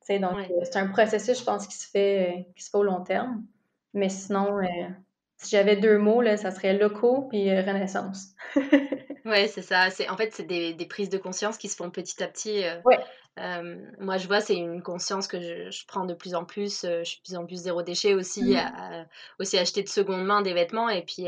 donc, 0.09 0.37
c'est 0.63 0.77
un 0.77 0.87
processus, 0.87 1.39
je 1.39 1.43
pense, 1.43 1.65
qui 1.65 1.75
se 1.75 1.89
fait, 1.89 2.47
qui 2.55 2.63
se 2.63 2.69
fait 2.69 2.77
au 2.77 2.83
long 2.83 3.01
terme. 3.01 3.43
Mais 3.93 4.09
sinon, 4.09 4.59
si 5.37 5.51
j'avais 5.51 5.75
deux 5.75 5.97
mots, 5.97 6.21
là, 6.21 6.35
ça 6.35 6.51
serait 6.51 6.73
locaux 6.73 7.27
puis 7.29 7.49
euh, 7.49 7.61
renaissance. 7.61 8.33
ouais, 9.25 9.47
c'est 9.47 9.61
ça. 9.61 9.89
C'est, 9.91 10.09
en 10.09 10.17
fait, 10.17 10.33
c'est 10.33 10.47
des, 10.47 10.73
des, 10.73 10.85
prises 10.85 11.09
de 11.09 11.17
conscience 11.17 11.57
qui 11.57 11.69
se 11.69 11.75
font 11.75 11.91
petit 11.91 12.21
à 12.23 12.27
petit. 12.27 12.63
Euh, 12.63 12.81
ouais. 12.85 12.99
Euh, 13.37 13.77
moi, 13.99 14.17
je 14.17 14.27
vois, 14.27 14.41
c'est 14.41 14.55
une 14.55 14.81
conscience 14.81 15.27
que 15.27 15.39
je, 15.39 15.69
je, 15.69 15.85
prends 15.85 16.05
de 16.05 16.13
plus 16.13 16.35
en 16.35 16.45
plus. 16.45 16.81
je 16.83 17.03
suis 17.03 17.19
de 17.19 17.23
plus 17.23 17.35
en 17.37 17.45
plus 17.45 17.55
zéro 17.57 17.81
déchet 17.81 18.13
aussi, 18.13 18.43
mmh. 18.43 18.57
à, 18.57 19.05
aussi 19.39 19.57
acheter 19.57 19.83
de 19.83 19.89
seconde 19.89 20.25
main 20.25 20.41
des 20.41 20.53
vêtements. 20.53 20.89
Et 20.89 21.03
puis, 21.03 21.27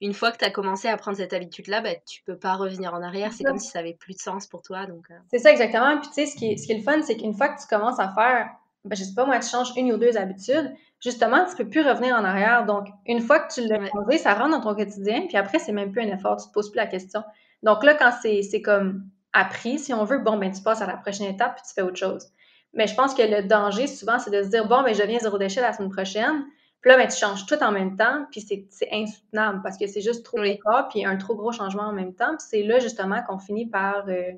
une 0.00 0.14
fois 0.14 0.32
que 0.32 0.38
tu 0.38 0.44
as 0.44 0.50
commencé 0.50 0.88
à 0.88 0.96
prendre 0.96 1.16
cette 1.16 1.32
habitude-là, 1.32 1.80
bah, 1.80 1.94
tu 2.06 2.22
peux 2.22 2.36
pas 2.36 2.54
revenir 2.54 2.94
en 2.94 3.02
arrière. 3.02 3.32
C'est 3.32 3.44
comme 3.44 3.58
si 3.58 3.68
ça 3.68 3.80
avait 3.80 3.94
plus 3.94 4.14
de 4.14 4.20
sens 4.20 4.46
pour 4.46 4.62
toi. 4.62 4.86
Donc, 4.86 5.08
C'est 5.30 5.38
ça, 5.38 5.50
exactement. 5.50 5.98
Puis, 5.98 6.08
tu 6.08 6.14
sais, 6.14 6.26
ce 6.26 6.36
qui, 6.36 6.52
est, 6.52 6.56
ce 6.56 6.66
qui 6.66 6.72
est 6.72 6.78
le 6.78 6.82
fun, 6.82 7.00
c'est 7.02 7.16
qu'une 7.16 7.34
fois 7.34 7.48
que 7.48 7.60
tu 7.60 7.66
commences 7.68 7.98
à 7.98 8.12
faire, 8.12 8.50
ben, 8.86 8.96
je 8.96 9.02
sais 9.02 9.14
pas 9.14 9.26
moi, 9.26 9.38
tu 9.40 9.48
changes 9.48 9.72
une 9.76 9.92
ou 9.92 9.96
deux 9.96 10.16
habitudes, 10.16 10.72
justement, 11.00 11.44
tu 11.44 11.56
peux 11.56 11.68
plus 11.68 11.82
revenir 11.82 12.14
en 12.14 12.24
arrière. 12.24 12.64
Donc, 12.66 12.86
une 13.06 13.20
fois 13.20 13.40
que 13.40 13.52
tu 13.52 13.66
l'as 13.66 13.84
changé, 13.90 14.18
ça 14.18 14.34
rentre 14.34 14.50
dans 14.50 14.60
ton 14.60 14.74
quotidien, 14.74 15.26
puis 15.26 15.36
après, 15.36 15.58
c'est 15.58 15.72
même 15.72 15.90
plus 15.90 16.02
un 16.02 16.14
effort, 16.14 16.36
tu 16.36 16.48
te 16.48 16.52
poses 16.52 16.70
plus 16.70 16.76
la 16.76 16.86
question. 16.86 17.22
Donc 17.62 17.82
là, 17.82 17.94
quand 17.94 18.12
c'est 18.22 18.62
comme 18.62 19.08
appris, 19.36 19.78
si 19.78 19.92
on 19.92 20.04
veut, 20.04 20.18
bon, 20.18 20.36
ben 20.36 20.52
tu 20.52 20.62
passes 20.62 20.82
à 20.82 20.86
la 20.86 20.96
prochaine 20.96 21.32
étape, 21.32 21.56
puis 21.56 21.64
tu 21.66 21.74
fais 21.74 21.82
autre 21.82 21.96
chose. 21.96 22.26
Mais 22.72 22.86
je 22.86 22.94
pense 22.94 23.14
que 23.14 23.22
le 23.22 23.42
danger, 23.42 23.86
souvent, 23.86 24.18
c'est 24.18 24.30
de 24.30 24.42
se 24.42 24.48
dire, 24.48 24.66
bon, 24.66 24.82
ben 24.82 24.94
je 24.94 25.02
viens 25.02 25.18
zéro 25.18 25.38
déchet 25.38 25.60
la 25.60 25.72
semaine 25.72 25.90
prochaine, 25.90 26.44
puis 26.80 26.90
là, 26.90 26.98
ben, 26.98 27.08
tu 27.08 27.16
changes 27.16 27.46
tout 27.46 27.60
en 27.62 27.72
même 27.72 27.96
temps, 27.96 28.26
puis 28.30 28.40
c'est 28.40 28.88
insoutenable 28.92 29.60
parce 29.62 29.76
que 29.76 29.86
c'est 29.86 30.00
juste 30.00 30.24
trop 30.24 30.40
d'efforts, 30.40 30.88
puis 30.88 31.04
un 31.04 31.16
trop 31.16 31.34
gros 31.34 31.52
changement 31.52 31.84
en 31.84 31.92
même 31.92 32.14
temps. 32.14 32.36
Puis 32.36 32.46
c'est 32.48 32.62
là, 32.62 32.78
justement, 32.78 33.22
qu'on 33.22 33.38
finit 33.38 33.66
par 33.66 34.04
euh, 34.08 34.32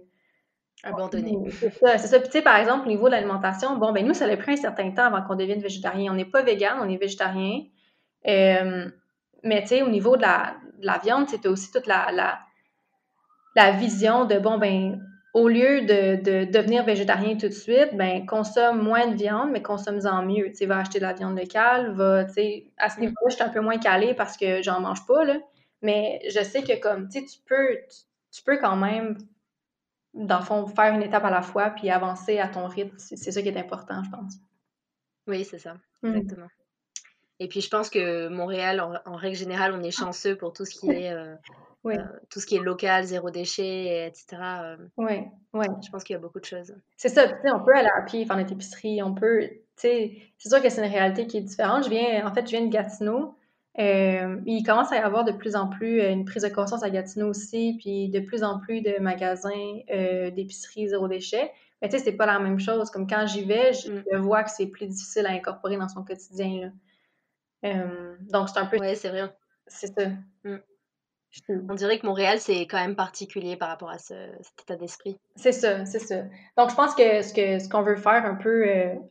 Abandonné. 0.84 1.36
C'est 1.50 1.74
ça, 1.74 1.98
c'est 1.98 2.06
ça. 2.06 2.20
Puis, 2.20 2.28
tu 2.28 2.38
sais, 2.38 2.42
par 2.42 2.56
exemple, 2.56 2.86
au 2.86 2.88
niveau 2.88 3.06
de 3.06 3.10
l'alimentation, 3.10 3.76
bon, 3.76 3.92
ben 3.92 4.06
nous, 4.06 4.14
ça 4.14 4.26
a 4.26 4.36
pris 4.36 4.52
un 4.52 4.56
certain 4.56 4.90
temps 4.92 5.04
avant 5.04 5.22
qu'on 5.22 5.34
devienne 5.34 5.60
végétarien. 5.60 6.12
On 6.12 6.14
n'est 6.14 6.24
pas 6.24 6.42
vegan, 6.42 6.78
on 6.80 6.88
est 6.88 6.96
végétarien. 6.96 7.64
Euh, 8.26 8.88
mais, 9.42 9.62
tu 9.62 9.68
sais, 9.68 9.82
au 9.82 9.88
niveau 9.88 10.16
de 10.16 10.22
la, 10.22 10.54
de 10.78 10.86
la 10.86 10.98
viande, 10.98 11.28
c'était 11.28 11.48
aussi 11.48 11.72
toute 11.72 11.86
la, 11.86 12.12
la, 12.12 12.38
la, 13.56 13.72
vision 13.72 14.24
de, 14.24 14.38
bon, 14.38 14.58
ben 14.58 15.04
au 15.34 15.48
lieu 15.48 15.82
de, 15.82 16.16
de, 16.22 16.50
devenir 16.50 16.84
végétarien 16.84 17.36
tout 17.36 17.48
de 17.48 17.52
suite, 17.52 17.94
ben 17.94 18.26
consomme 18.26 18.82
moins 18.82 19.06
de 19.08 19.14
viande, 19.14 19.50
mais 19.50 19.62
consomme-en 19.62 20.22
mieux. 20.22 20.48
Tu 20.48 20.56
sais, 20.56 20.66
va 20.66 20.78
acheter 20.78 20.98
de 20.98 21.04
la 21.04 21.12
viande 21.12 21.38
locale, 21.38 21.92
va, 21.92 22.24
tu 22.24 22.32
sais, 22.34 22.66
à 22.78 22.88
ce 22.88 23.00
niveau-là, 23.00 23.28
je 23.28 23.34
suis 23.34 23.44
un 23.44 23.50
peu 23.50 23.60
moins 23.60 23.78
calée 23.78 24.14
parce 24.14 24.36
que 24.36 24.62
j'en 24.62 24.80
mange 24.80 25.06
pas, 25.06 25.24
là. 25.24 25.36
Mais 25.82 26.20
je 26.28 26.42
sais 26.42 26.62
que, 26.62 26.78
comme, 26.80 27.08
tu 27.08 27.20
sais, 27.20 27.26
tu 27.26 27.38
peux, 27.46 27.78
tu 28.32 28.42
peux 28.42 28.58
quand 28.58 28.76
même 28.76 29.16
dans 30.14 30.38
le 30.38 30.44
fond, 30.44 30.66
faire 30.66 30.94
une 30.94 31.02
étape 31.02 31.24
à 31.24 31.30
la 31.30 31.42
fois 31.42 31.70
puis 31.70 31.90
avancer 31.90 32.38
à 32.38 32.48
ton 32.48 32.66
rythme. 32.66 32.96
C'est 32.98 33.16
ça 33.16 33.42
qui 33.42 33.48
est 33.48 33.56
important, 33.56 34.02
je 34.02 34.10
pense. 34.10 34.34
Oui, 35.26 35.44
c'est 35.44 35.58
ça, 35.58 35.76
mmh. 36.02 36.14
exactement. 36.14 36.48
Et 37.40 37.48
puis, 37.48 37.60
je 37.60 37.68
pense 37.68 37.88
que 37.88 38.28
Montréal, 38.28 38.80
en, 38.80 39.14
règle 39.16 39.36
générale, 39.36 39.72
on 39.72 39.82
est 39.82 39.92
chanceux 39.92 40.36
pour 40.36 40.52
tout 40.52 40.64
ce 40.64 40.74
qui 40.74 40.90
est, 40.90 41.12
euh, 41.12 41.36
euh, 41.86 41.96
tout 42.30 42.40
ce 42.40 42.46
qui 42.46 42.56
est 42.56 42.60
local, 42.60 43.04
zéro 43.04 43.30
déchet, 43.30 44.06
etc. 44.06 44.36
oui, 44.96 45.24
oui. 45.54 45.66
Je 45.84 45.90
pense 45.90 46.04
qu'il 46.04 46.14
y 46.14 46.16
a 46.16 46.20
beaucoup 46.20 46.40
de 46.40 46.44
choses. 46.44 46.74
C'est 46.96 47.08
ça. 47.08 47.26
on 47.44 47.64
peut 47.64 47.74
aller 47.74 47.88
à 47.96 48.02
pied, 48.02 48.26
faire 48.26 48.36
notre 48.36 48.52
épicerie. 48.52 49.02
On 49.02 49.14
peut, 49.14 49.48
c'est 49.76 50.18
sûr 50.38 50.60
que 50.62 50.68
c'est 50.68 50.84
une 50.84 50.92
réalité 50.92 51.26
qui 51.26 51.38
est 51.38 51.42
différente. 51.42 51.84
Je 51.84 51.90
viens, 51.90 52.26
en 52.26 52.34
fait, 52.34 52.46
je 52.46 52.56
viens 52.56 52.66
de 52.66 52.70
Gatineau. 52.70 53.34
Euh, 53.78 54.40
il 54.44 54.64
commence 54.64 54.90
à 54.90 54.96
y 54.96 54.98
avoir 54.98 55.24
de 55.24 55.30
plus 55.30 55.54
en 55.54 55.68
plus 55.68 56.00
euh, 56.00 56.10
une 56.10 56.24
prise 56.24 56.42
de 56.42 56.48
conscience 56.48 56.82
à 56.82 56.90
Gatineau 56.90 57.28
aussi, 57.28 57.76
puis 57.78 58.08
de 58.08 58.18
plus 58.18 58.42
en 58.42 58.58
plus 58.58 58.80
de 58.80 59.00
magasins 59.00 59.78
euh, 59.90 60.30
d'épicerie 60.30 60.88
zéro 60.88 61.06
déchet. 61.06 61.52
Mais 61.80 61.88
tu 61.88 61.96
sais, 61.96 62.04
c'est 62.04 62.16
pas 62.16 62.26
la 62.26 62.40
même 62.40 62.58
chose. 62.58 62.90
Comme 62.90 63.06
quand 63.06 63.24
j'y 63.26 63.44
vais, 63.44 63.72
je, 63.72 63.92
mm. 63.92 64.20
vois 64.20 64.42
que 64.42 64.50
c'est 64.50 64.66
plus 64.66 64.86
difficile 64.86 65.26
à 65.26 65.30
incorporer 65.30 65.76
dans 65.76 65.88
son 65.88 66.02
quotidien. 66.02 66.72
donc, 67.62 68.48
c'est 68.48 68.58
un 68.58 68.66
peu. 68.66 68.78
Oui, 68.80 68.96
c'est 68.96 69.10
vrai. 69.10 69.32
C'est 69.68 69.94
ça. 69.94 70.08
Mm. 70.42 70.56
On 71.68 71.74
dirait 71.74 71.98
que 71.98 72.06
Montréal, 72.06 72.40
c'est 72.40 72.62
quand 72.62 72.78
même 72.78 72.96
particulier 72.96 73.56
par 73.56 73.68
rapport 73.68 73.90
à 73.90 73.98
ce, 73.98 74.14
cet 74.40 74.62
état 74.62 74.76
d'esprit. 74.76 75.18
C'est 75.36 75.52
ça, 75.52 75.84
c'est 75.84 75.98
ça. 75.98 76.22
Donc, 76.56 76.70
je 76.70 76.74
pense 76.74 76.94
que 76.94 77.22
ce 77.22 77.34
qu'on 77.34 77.58
ce 77.58 77.68
qu'on 77.68 77.82
veut 77.82 77.96
faire 77.96 78.24
un 78.24 78.34
peu 78.34 78.64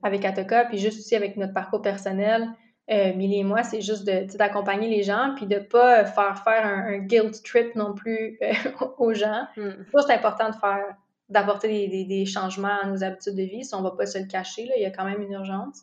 avec 0.04 0.26
Atoka, 0.26 0.66
puis 0.66 0.78
juste 0.78 1.00
aussi 1.00 1.16
avec 1.16 1.38
notre 1.38 1.54
parcours 1.54 1.82
personnel, 1.82 2.50
euh, 2.90 3.14
et 3.20 3.44
moi, 3.44 3.64
c'est 3.64 3.82
juste 3.82 4.06
d'accompagner 4.06 4.88
les 4.88 5.04
gens, 5.04 5.34
puis 5.36 5.46
de 5.46 5.60
pas 5.60 6.06
faire 6.06 6.42
faire 6.44 6.66
un, 6.66 7.00
guilt 7.00 7.44
trip 7.44 7.76
non 7.76 7.94
plus 7.94 8.38
euh, 8.42 8.54
aux 8.98 9.14
gens. 9.14 9.46
Mm. 9.58 9.72
C'est 9.94 10.14
important 10.14 10.50
de 10.50 10.56
faire, 10.56 10.96
d'apporter 11.28 11.68
des, 11.68 12.06
des, 12.06 12.26
changements 12.26 12.80
à 12.82 12.88
nos 12.88 13.04
habitudes 13.04 13.36
de 13.36 13.44
vie, 13.44 13.66
si 13.66 13.76
on 13.76 13.82
va 13.82 13.92
pas 13.92 14.06
se 14.06 14.18
le 14.18 14.26
cacher, 14.26 14.66
là, 14.66 14.74
il 14.78 14.84
y 14.84 14.86
a 14.86 14.92
quand 14.92 15.04
même 15.04 15.22
une 15.22 15.34
urgence. 15.34 15.82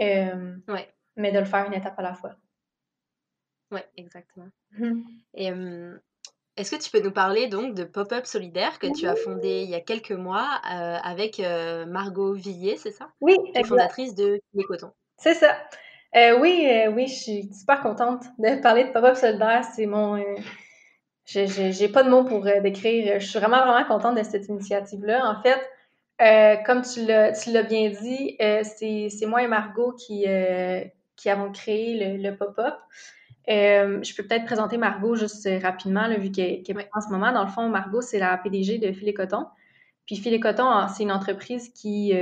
Euh, 0.00 0.56
ouais. 0.68 0.88
Mais 1.16 1.32
de 1.32 1.38
le 1.38 1.44
faire 1.44 1.66
une 1.66 1.74
étape 1.74 1.98
à 1.98 2.02
la 2.02 2.14
fois. 2.14 2.30
Oui, 3.72 3.80
exactement. 3.96 4.48
Mm-hmm. 4.78 5.02
Et 5.34 5.50
est-ce 6.56 6.70
que 6.70 6.80
tu 6.80 6.90
peux 6.90 7.00
nous 7.00 7.12
parler 7.12 7.48
donc 7.48 7.74
de 7.74 7.84
Pop-Up 7.84 8.26
Solidaire 8.26 8.78
que 8.78 8.86
tu 8.94 9.06
as 9.06 9.16
fondé 9.16 9.62
il 9.62 9.70
y 9.70 9.74
a 9.74 9.80
quelques 9.80 10.12
mois 10.12 10.48
avec 10.62 11.40
Margot 11.86 12.34
Villiers, 12.34 12.76
c'est 12.76 12.90
ça? 12.90 13.08
Oui, 13.20 13.36
qui 13.54 13.64
fondatrice 13.64 14.14
de 14.14 14.40
Les 14.54 14.64
Coton. 14.64 14.92
C'est 15.16 15.34
ça. 15.34 15.56
Euh, 16.14 16.38
oui, 16.40 16.68
oui, 16.94 17.06
je 17.06 17.14
suis 17.14 17.54
super 17.54 17.80
contente 17.80 18.24
de 18.38 18.56
parler 18.62 18.84
de 18.84 18.90
Pop-Up 18.90 19.16
Solidaire. 19.16 19.64
C'est 19.74 19.86
mon. 19.86 20.22
J'ai 21.24 21.88
pas 21.88 22.02
de 22.02 22.10
mots 22.10 22.24
pour 22.24 22.42
décrire. 22.42 23.18
Je 23.18 23.26
suis 23.26 23.38
vraiment, 23.38 23.64
vraiment 23.64 23.86
contente 23.86 24.18
de 24.18 24.22
cette 24.22 24.48
initiative-là. 24.48 25.24
En 25.24 25.42
fait, 25.42 26.62
comme 26.66 26.82
tu 26.82 27.06
l'as 27.06 27.62
bien 27.62 27.90
dit, 27.90 28.36
c'est 28.38 29.26
moi 29.26 29.42
et 29.42 29.48
Margot 29.48 29.92
qui, 29.92 30.26
qui 31.16 31.30
avons 31.30 31.52
créé 31.52 32.18
le, 32.18 32.36
Pop-Up. 32.36 32.74
Je 33.48 34.16
peux 34.16 34.22
peut-être 34.22 34.44
présenter 34.44 34.76
Margot 34.76 35.14
juste 35.14 35.48
rapidement, 35.62 36.08
vu 36.16 36.30
qu'elle 36.30 36.60
est 36.60 36.90
en 36.94 37.00
ce 37.00 37.08
moment. 37.08 37.32
Dans 37.32 37.44
le 37.44 37.50
fond, 37.50 37.68
Margot, 37.68 38.00
c'est 38.00 38.18
la 38.18 38.36
PDG 38.38 38.78
de 38.78 38.92
Filet 38.92 39.14
Coton. 39.14 39.46
Puis 40.06 40.16
Filet 40.16 40.40
Coton, 40.40 40.86
c'est 40.88 41.02
une 41.02 41.12
entreprise 41.12 41.68
qui 41.70 42.12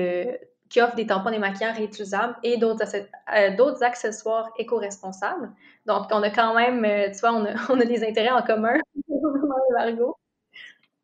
qui 0.71 0.81
offre 0.81 0.95
des 0.95 1.07
tampons 1.07 1.31
démaquillants 1.31 1.75
réutilisables 1.75 2.37
et 2.43 2.57
d'autres 2.57 2.85
euh, 2.95 3.85
accessoires 3.85 4.51
éco-responsables. 4.57 5.51
Donc, 5.85 6.07
on 6.13 6.23
a 6.23 6.31
quand 6.31 6.55
même, 6.55 6.85
euh, 6.85 7.11
tu 7.11 7.19
vois, 7.19 7.33
on 7.33 7.45
a, 7.45 7.55
on 7.69 7.79
a, 7.81 7.85
des 7.85 8.05
intérêts 8.05 8.31
en 8.31 8.43
commun, 8.43 8.75
Margot. 9.75 10.17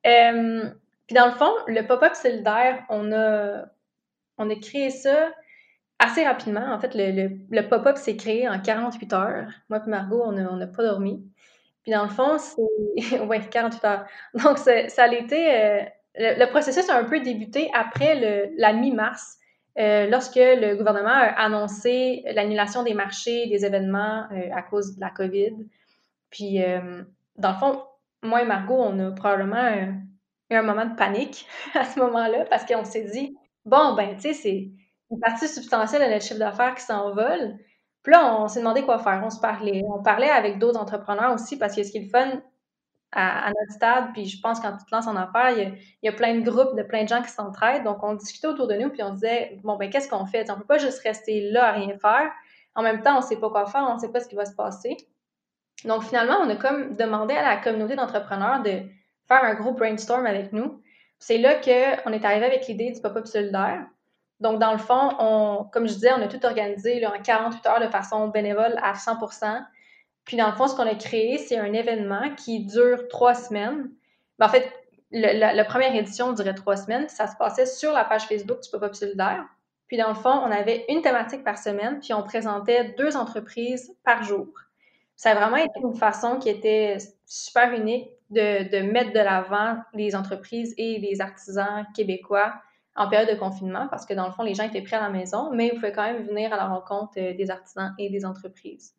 Euh, 0.06 0.70
puis 1.06 1.16
dans 1.16 1.26
le 1.26 1.32
fond, 1.32 1.52
le 1.66 1.82
pop-up 1.82 2.14
solidaire, 2.14 2.84
on 2.88 3.12
a, 3.12 3.64
on 4.38 4.48
a 4.48 4.54
créé 4.54 4.90
ça 4.90 5.32
assez 5.98 6.24
rapidement. 6.24 6.72
En 6.72 6.78
fait, 6.78 6.94
le, 6.94 7.38
le, 7.50 7.68
pop-up 7.68 7.96
s'est 7.96 8.16
créé 8.16 8.48
en 8.48 8.60
48 8.60 9.12
heures. 9.12 9.48
Moi 9.68 9.80
et 9.84 9.90
Margot, 9.90 10.22
on 10.24 10.32
n'a 10.32 10.66
pas 10.66 10.82
dormi. 10.82 11.24
Puis 11.82 11.92
dans 11.92 12.02
le 12.02 12.10
fond, 12.10 12.38
c'est... 12.38 13.20
ouais, 13.20 13.40
48 13.40 13.84
heures. 13.84 14.06
Donc, 14.34 14.58
ça 14.58 14.72
a 14.72 15.08
été... 15.08 15.86
le, 16.16 16.50
processus 16.50 16.88
a 16.90 16.98
un 16.98 17.04
peu 17.04 17.20
débuté 17.20 17.70
après 17.74 18.50
la 18.56 18.72
mi-mars. 18.72 19.38
Euh, 19.78 20.06
lorsque 20.06 20.36
le 20.36 20.74
gouvernement 20.74 21.10
a 21.10 21.26
annoncé 21.38 22.24
l'annulation 22.32 22.82
des 22.82 22.94
marchés, 22.94 23.46
des 23.48 23.66
événements 23.66 24.26
euh, 24.32 24.48
à 24.54 24.62
cause 24.62 24.96
de 24.96 25.00
la 25.00 25.10
COVID. 25.10 25.54
Puis, 26.30 26.62
euh, 26.62 27.02
dans 27.36 27.52
le 27.52 27.58
fond, 27.58 27.82
moi 28.22 28.42
et 28.42 28.46
Margot, 28.46 28.78
on 28.78 28.98
a 29.00 29.10
probablement 29.10 29.70
eu 30.50 30.54
un 30.54 30.62
moment 30.62 30.86
de 30.86 30.94
panique 30.94 31.46
à 31.74 31.84
ce 31.84 31.98
moment-là 31.98 32.46
parce 32.48 32.64
qu'on 32.64 32.84
s'est 32.84 33.04
dit, 33.04 33.36
bon, 33.66 33.94
ben, 33.94 34.14
tu 34.14 34.22
sais, 34.22 34.32
c'est 34.32 34.70
une 35.10 35.20
partie 35.20 35.48
substantielle 35.48 36.02
de 36.02 36.12
notre 36.12 36.24
chiffre 36.24 36.38
d'affaires 36.38 36.74
qui 36.74 36.82
s'envole. 36.82 37.56
Puis 38.02 38.12
là, 38.12 38.40
on 38.40 38.48
s'est 38.48 38.60
demandé 38.60 38.82
quoi 38.82 38.98
faire. 38.98 39.22
On 39.24 39.30
se 39.30 39.40
parlait. 39.40 39.82
On 39.88 40.02
parlait 40.02 40.30
avec 40.30 40.58
d'autres 40.58 40.78
entrepreneurs 40.80 41.32
aussi 41.34 41.58
parce 41.58 41.74
que 41.74 41.82
ce 41.82 41.90
qui 41.90 41.98
est 41.98 42.02
le 42.02 42.08
fun, 42.08 42.40
à, 43.12 43.48
notre 43.48 43.72
stade, 43.72 44.12
puis 44.12 44.26
je 44.26 44.40
pense 44.40 44.60
quand 44.60 44.76
tu 44.76 44.84
te 44.84 44.94
lances 44.94 45.06
en 45.06 45.16
affaires, 45.16 45.50
il 45.50 45.78
y, 46.02 46.08
a, 46.08 46.12
plein 46.12 46.34
de 46.34 46.48
groupes 46.48 46.76
de 46.76 46.82
plein 46.82 47.04
de 47.04 47.08
gens 47.08 47.22
qui 47.22 47.30
s'entraident. 47.30 47.84
Donc, 47.84 48.02
on 48.02 48.14
discutait 48.14 48.48
autour 48.48 48.66
de 48.66 48.74
nous, 48.74 48.90
puis 48.90 49.02
on 49.02 49.10
disait, 49.10 49.58
bon, 49.62 49.76
ben, 49.76 49.88
qu'est-ce 49.90 50.08
qu'on 50.08 50.26
fait? 50.26 50.50
On 50.50 50.56
peut 50.56 50.64
pas 50.64 50.78
juste 50.78 51.00
rester 51.00 51.50
là 51.50 51.68
à 51.68 51.72
rien 51.72 51.96
faire. 51.98 52.30
En 52.74 52.82
même 52.82 53.02
temps, 53.02 53.18
on 53.18 53.22
sait 53.22 53.36
pas 53.36 53.48
quoi 53.48 53.66
faire, 53.66 53.86
on 53.88 53.98
sait 53.98 54.12
pas 54.12 54.20
ce 54.20 54.28
qui 54.28 54.34
va 54.34 54.44
se 54.44 54.54
passer. 54.54 54.96
Donc, 55.84 56.04
finalement, 56.04 56.36
on 56.42 56.50
a 56.50 56.56
comme 56.56 56.94
demandé 56.96 57.34
à 57.34 57.42
la 57.42 57.56
communauté 57.56 57.96
d'entrepreneurs 57.96 58.62
de 58.62 58.82
faire 59.28 59.44
un 59.44 59.54
gros 59.54 59.72
brainstorm 59.72 60.26
avec 60.26 60.52
nous. 60.52 60.82
C'est 61.18 61.38
là 61.38 61.54
qu'on 61.54 62.12
est 62.12 62.24
arrivé 62.24 62.44
avec 62.44 62.66
l'idée 62.66 62.92
du 62.92 63.00
pop-up 63.00 63.26
solidaire. 63.26 63.86
Donc, 64.40 64.58
dans 64.58 64.72
le 64.72 64.78
fond, 64.78 65.12
on, 65.18 65.64
comme 65.72 65.86
je 65.86 65.94
disais, 65.94 66.12
on 66.12 66.20
a 66.22 66.28
tout 66.28 66.44
organisé 66.44 67.04
en 67.06 67.20
48 67.22 67.66
heures 67.66 67.80
de 67.80 67.88
façon 67.88 68.28
bénévole 68.28 68.74
à 68.82 68.92
100% 68.92 69.64
puis, 70.26 70.36
dans 70.36 70.48
le 70.48 70.56
fond, 70.56 70.66
ce 70.66 70.74
qu'on 70.74 70.86
a 70.86 70.94
créé, 70.96 71.38
c'est 71.38 71.56
un 71.56 71.72
événement 71.72 72.34
qui 72.36 72.66
dure 72.66 73.06
trois 73.08 73.34
semaines. 73.34 73.90
En 74.40 74.48
fait, 74.48 74.70
la, 75.12 75.64
première 75.64 75.94
édition 75.94 76.32
durait 76.32 76.54
trois 76.54 76.76
semaines. 76.76 77.08
Ça 77.08 77.28
se 77.28 77.36
passait 77.36 77.64
sur 77.64 77.92
la 77.92 78.04
page 78.04 78.26
Facebook 78.26 78.60
du 78.60 78.68
Pop-Up 78.68 78.94
Solidaire. 78.94 79.46
Puis, 79.86 79.96
dans 79.96 80.08
le 80.08 80.14
fond, 80.14 80.30
on 80.30 80.50
avait 80.50 80.84
une 80.88 81.00
thématique 81.00 81.44
par 81.44 81.56
semaine, 81.56 82.00
puis 82.00 82.12
on 82.12 82.24
présentait 82.24 82.92
deux 82.98 83.16
entreprises 83.16 83.96
par 84.04 84.24
jour. 84.24 84.48
Ça 85.14 85.30
a 85.30 85.34
vraiment 85.36 85.56
été 85.56 85.78
une 85.80 85.94
façon 85.94 86.40
qui 86.40 86.48
était 86.48 86.98
super 87.24 87.72
unique 87.72 88.10
de 88.30 88.80
mettre 88.80 89.12
de 89.12 89.20
l'avant 89.20 89.78
les 89.94 90.16
entreprises 90.16 90.74
et 90.76 90.98
les 90.98 91.20
artisans 91.20 91.86
québécois 91.94 92.52
en 92.96 93.08
période 93.08 93.28
de 93.28 93.38
confinement, 93.38 93.88
parce 93.88 94.06
que 94.06 94.14
dans 94.14 94.26
le 94.26 94.32
fond, 94.32 94.42
les 94.42 94.54
gens 94.54 94.64
étaient 94.64 94.82
pris 94.82 94.94
à 94.94 95.00
la 95.00 95.10
maison, 95.10 95.50
mais 95.52 95.68
ils 95.68 95.74
pouvaient 95.74 95.92
quand 95.92 96.04
même 96.04 96.26
venir 96.26 96.52
à 96.52 96.56
la 96.56 96.66
rencontre 96.66 97.12
euh, 97.18 97.34
des 97.34 97.50
artisans 97.50 97.94
et 97.98 98.10
des 98.10 98.24
entreprises 98.24 98.96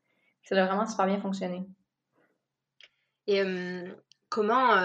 ça 0.47 0.63
a 0.63 0.65
vraiment 0.65 0.87
super 0.87 1.05
bien 1.05 1.19
fonctionné. 1.19 1.63
Comment, 4.29 4.75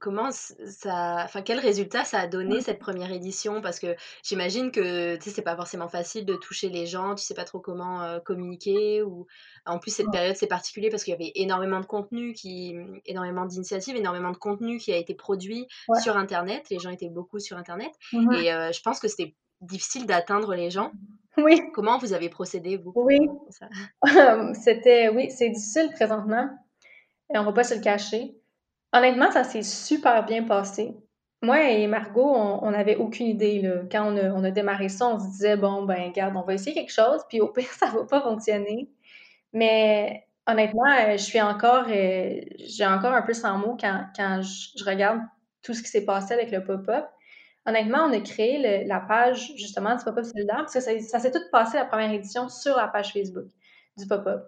comment 0.00 0.30
ça, 0.30 1.22
enfin 1.24 1.42
quel 1.42 1.58
résultat 1.58 2.04
ça 2.04 2.20
a 2.20 2.26
donné 2.26 2.60
cette 2.60 2.78
première 2.78 3.12
édition? 3.12 3.60
Parce 3.60 3.78
que 3.78 3.94
j'imagine 4.22 4.70
que 4.70 5.16
tu 5.16 5.22
sais 5.22 5.30
c'est 5.30 5.42
pas 5.42 5.56
forcément 5.56 5.88
facile 5.88 6.24
de 6.24 6.34
toucher 6.34 6.68
les 6.68 6.86
gens, 6.86 7.14
tu 7.14 7.24
sais 7.24 7.34
pas 7.34 7.44
trop 7.44 7.60
comment 7.60 8.18
communiquer 8.24 9.02
ou 9.02 9.26
en 9.66 9.78
plus 9.78 9.94
cette 9.94 10.10
période 10.10 10.36
c'est 10.36 10.46
particulier 10.46 10.90
parce 10.90 11.04
qu'il 11.04 11.12
y 11.12 11.16
avait 11.16 11.32
énormément 11.34 11.80
de 11.80 11.86
contenu 11.86 12.32
qui, 12.32 12.76
énormément 13.06 13.46
d'initiatives, 13.46 13.96
énormément 13.96 14.30
de 14.30 14.36
contenu 14.36 14.78
qui 14.78 14.92
a 14.92 14.96
été 14.96 15.14
produit 15.14 15.66
sur 16.02 16.16
internet. 16.16 16.66
Les 16.70 16.78
gens 16.78 16.90
étaient 16.90 17.10
beaucoup 17.10 17.38
sur 17.38 17.56
internet 17.56 17.92
mmh 18.12 18.32
et 18.34 18.72
je 18.72 18.82
pense 18.82 19.00
que 19.00 19.08
c'était 19.08 19.34
difficile 19.60 20.06
d'atteindre 20.06 20.54
les 20.54 20.70
gens. 20.70 20.92
Oui. 21.36 21.60
Comment 21.72 21.98
vous 21.98 22.12
avez 22.12 22.28
procédé, 22.28 22.76
vous 22.76 22.92
Oui. 22.96 23.18
C'était, 24.54 25.08
oui, 25.08 25.30
c'est 25.30 25.50
difficile 25.50 25.90
présentement. 25.94 26.48
Et 27.32 27.38
on 27.38 27.44
va 27.44 27.52
pas 27.52 27.64
se 27.64 27.74
le 27.74 27.80
cacher. 27.80 28.34
Honnêtement, 28.92 29.30
ça 29.30 29.44
s'est 29.44 29.62
super 29.62 30.24
bien 30.24 30.44
passé. 30.44 30.96
Moi 31.42 31.70
et 31.70 31.86
Margot, 31.86 32.34
on 32.34 32.70
n'avait 32.70 32.96
aucune 32.96 33.26
idée. 33.26 33.70
Quand 33.92 34.12
on 34.12 34.44
a, 34.44 34.50
démarré 34.50 34.88
ça, 34.88 35.06
on 35.08 35.20
se 35.20 35.26
disait, 35.26 35.56
bon, 35.56 35.82
ben, 35.84 36.08
regarde, 36.08 36.34
on 36.36 36.42
va 36.42 36.54
essayer 36.54 36.74
quelque 36.74 36.92
chose, 36.92 37.22
puis 37.28 37.40
au 37.40 37.48
pire, 37.48 37.68
ça 37.78 37.86
va 37.86 38.04
pas 38.04 38.20
fonctionner. 38.20 38.90
Mais 39.52 40.26
honnêtement, 40.46 40.90
euh, 41.00 41.12
je 41.12 41.22
suis 41.22 41.40
encore, 41.40 41.84
euh, 41.88 42.40
j'ai 42.58 42.86
encore 42.86 43.12
un 43.12 43.22
peu 43.22 43.34
sans 43.34 43.58
mots 43.58 43.76
quand, 43.80 44.06
je 44.16 44.84
regarde 44.84 45.20
tout 45.62 45.74
ce 45.74 45.82
qui 45.82 45.88
s'est 45.88 46.04
passé 46.04 46.34
avec 46.34 46.50
le 46.50 46.64
pop-up 46.64 47.06
honnêtement, 47.68 48.06
on 48.06 48.12
a 48.12 48.20
créé 48.20 48.84
la 48.86 49.00
page 49.00 49.52
justement 49.56 49.94
du 49.94 50.02
pop-up 50.02 50.24
solidaire 50.24 50.58
parce 50.58 50.74
que 50.74 50.80
ça, 50.80 51.18
s'est 51.18 51.30
tout 51.30 51.42
passé 51.52 51.76
la 51.76 51.84
première 51.84 52.12
édition 52.12 52.48
sur 52.48 52.76
la 52.76 52.88
page 52.88 53.12
Facebook 53.12 53.46
du 53.96 54.06
pop-up. 54.06 54.42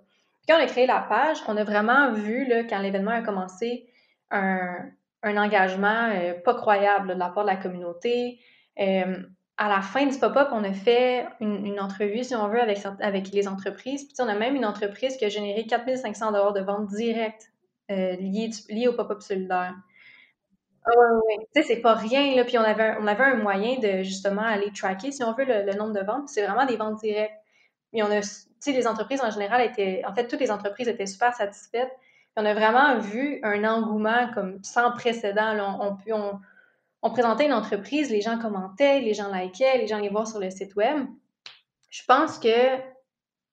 Quand 0.49 0.56
on 0.56 0.62
a 0.62 0.66
créé 0.66 0.87
la 0.87 1.00
page, 1.00 1.38
on 1.47 1.56
a 1.56 1.64
vraiment 1.64 2.12
vu, 2.12 2.47
là, 2.47 2.64
quand 2.64 2.78
l'événement 2.78 3.11
a 3.11 3.20
commencé, 3.20 3.87
un, 4.30 4.90
engagement 5.22 6.10
euh, 6.12 6.34
pas 6.34 6.54
croyable 6.54 7.14
de 7.14 7.18
la 7.18 7.28
part 7.28 7.44
de 7.44 7.50
la 7.50 7.56
communauté. 7.56 8.40
Euh, 8.78 9.16
à 9.58 9.68
la 9.68 9.82
fin 9.82 10.06
du 10.06 10.18
pop-up, 10.18 10.49
on 10.52 10.64
a 10.64 10.72
fait 10.72 11.26
une, 11.40 11.78
entrevue, 11.80 12.25
si 12.25 12.34
on 12.34 12.49
veut, 12.49 12.62
avec, 12.62 12.78
avec 13.00 13.30
les 13.30 13.46
entreprises. 13.46 14.04
Puis 14.04 14.16
on 14.20 14.28
a 14.28 14.34
même 14.34 14.56
une 14.56 14.64
entreprise 14.64 15.18
qui 15.18 15.26
a 15.26 15.28
généré 15.28 15.66
4500 15.66 16.52
de 16.52 16.60
ventes 16.60 16.87
directes 16.88 17.52
euh, 17.90 18.16
liées, 18.16 18.88
au 18.88 18.95
pop-up 18.95 19.21
solidaire. 19.21 19.75
Ah 20.86 20.90
ouais, 20.97 21.36
Tu 21.54 21.60
sais, 21.60 21.75
c'est 21.75 21.82
pas 21.82 21.95
rien, 21.95 22.34
là. 22.36 22.45
Puis 22.45 22.56
on 22.56 22.62
avait, 22.62 22.84
un, 22.84 23.02
on 23.02 23.06
avait 23.06 23.25
un 23.25 23.34
moyen 23.34 23.78
de 23.78 24.02
justement 24.02 24.43
aller 24.43 24.73
tracker, 24.73 25.12
si 25.12 25.23
on 25.23 25.34
veut, 25.34 25.45
le, 25.45 25.75
nombre 25.75 25.93
de 25.93 26.00
ventes. 26.00 26.28
C'est 26.28 26.47
vraiment 26.47 26.64
des 26.64 26.76
ventes 26.76 27.00
directes. 27.00 27.34
Et 27.93 28.02
on 28.02 28.10
a, 28.10 28.21
tu 28.21 28.28
sais, 28.60 28.73
les 28.73 28.86
entreprises 28.86 29.21
en 29.21 29.30
général 29.30 29.60
étaient, 29.60 30.02
en 30.06 30.14
fait, 30.14 30.26
toutes 30.26 30.40
les 30.40 30.50
entreprises 30.50 30.88
étaient 30.88 31.06
super 31.06 31.34
satisfaites. 31.34 31.93
On 32.41 32.45
a 32.47 32.55
vraiment 32.55 32.99
vu 32.99 33.39
un 33.43 33.65
engouement 33.65 34.33
comme 34.33 34.63
sans 34.63 34.93
précédent. 34.93 35.99
On, 37.03 37.11
présentait 37.11 37.47
une 37.47 37.53
entreprise, 37.53 38.11
les 38.11 38.23
gens 38.23 38.39
commentaient, 38.39 39.00
les 39.00 39.15
gens 39.15 39.33
likaient, 39.33 39.76
les 39.79 39.87
gens 39.87 39.99
allaient 39.99 40.09
voir 40.09 40.26
sur 40.26 40.41
le 40.41 40.50
site 40.50 40.75
web. 40.75 41.07
Je 41.91 42.03
pense 42.07 42.39
que, 42.39 42.79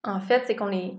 en 0.04 0.22
fait, 0.22 0.44
c'est 0.48 0.56
qu'on 0.56 0.72
est, 0.72 0.98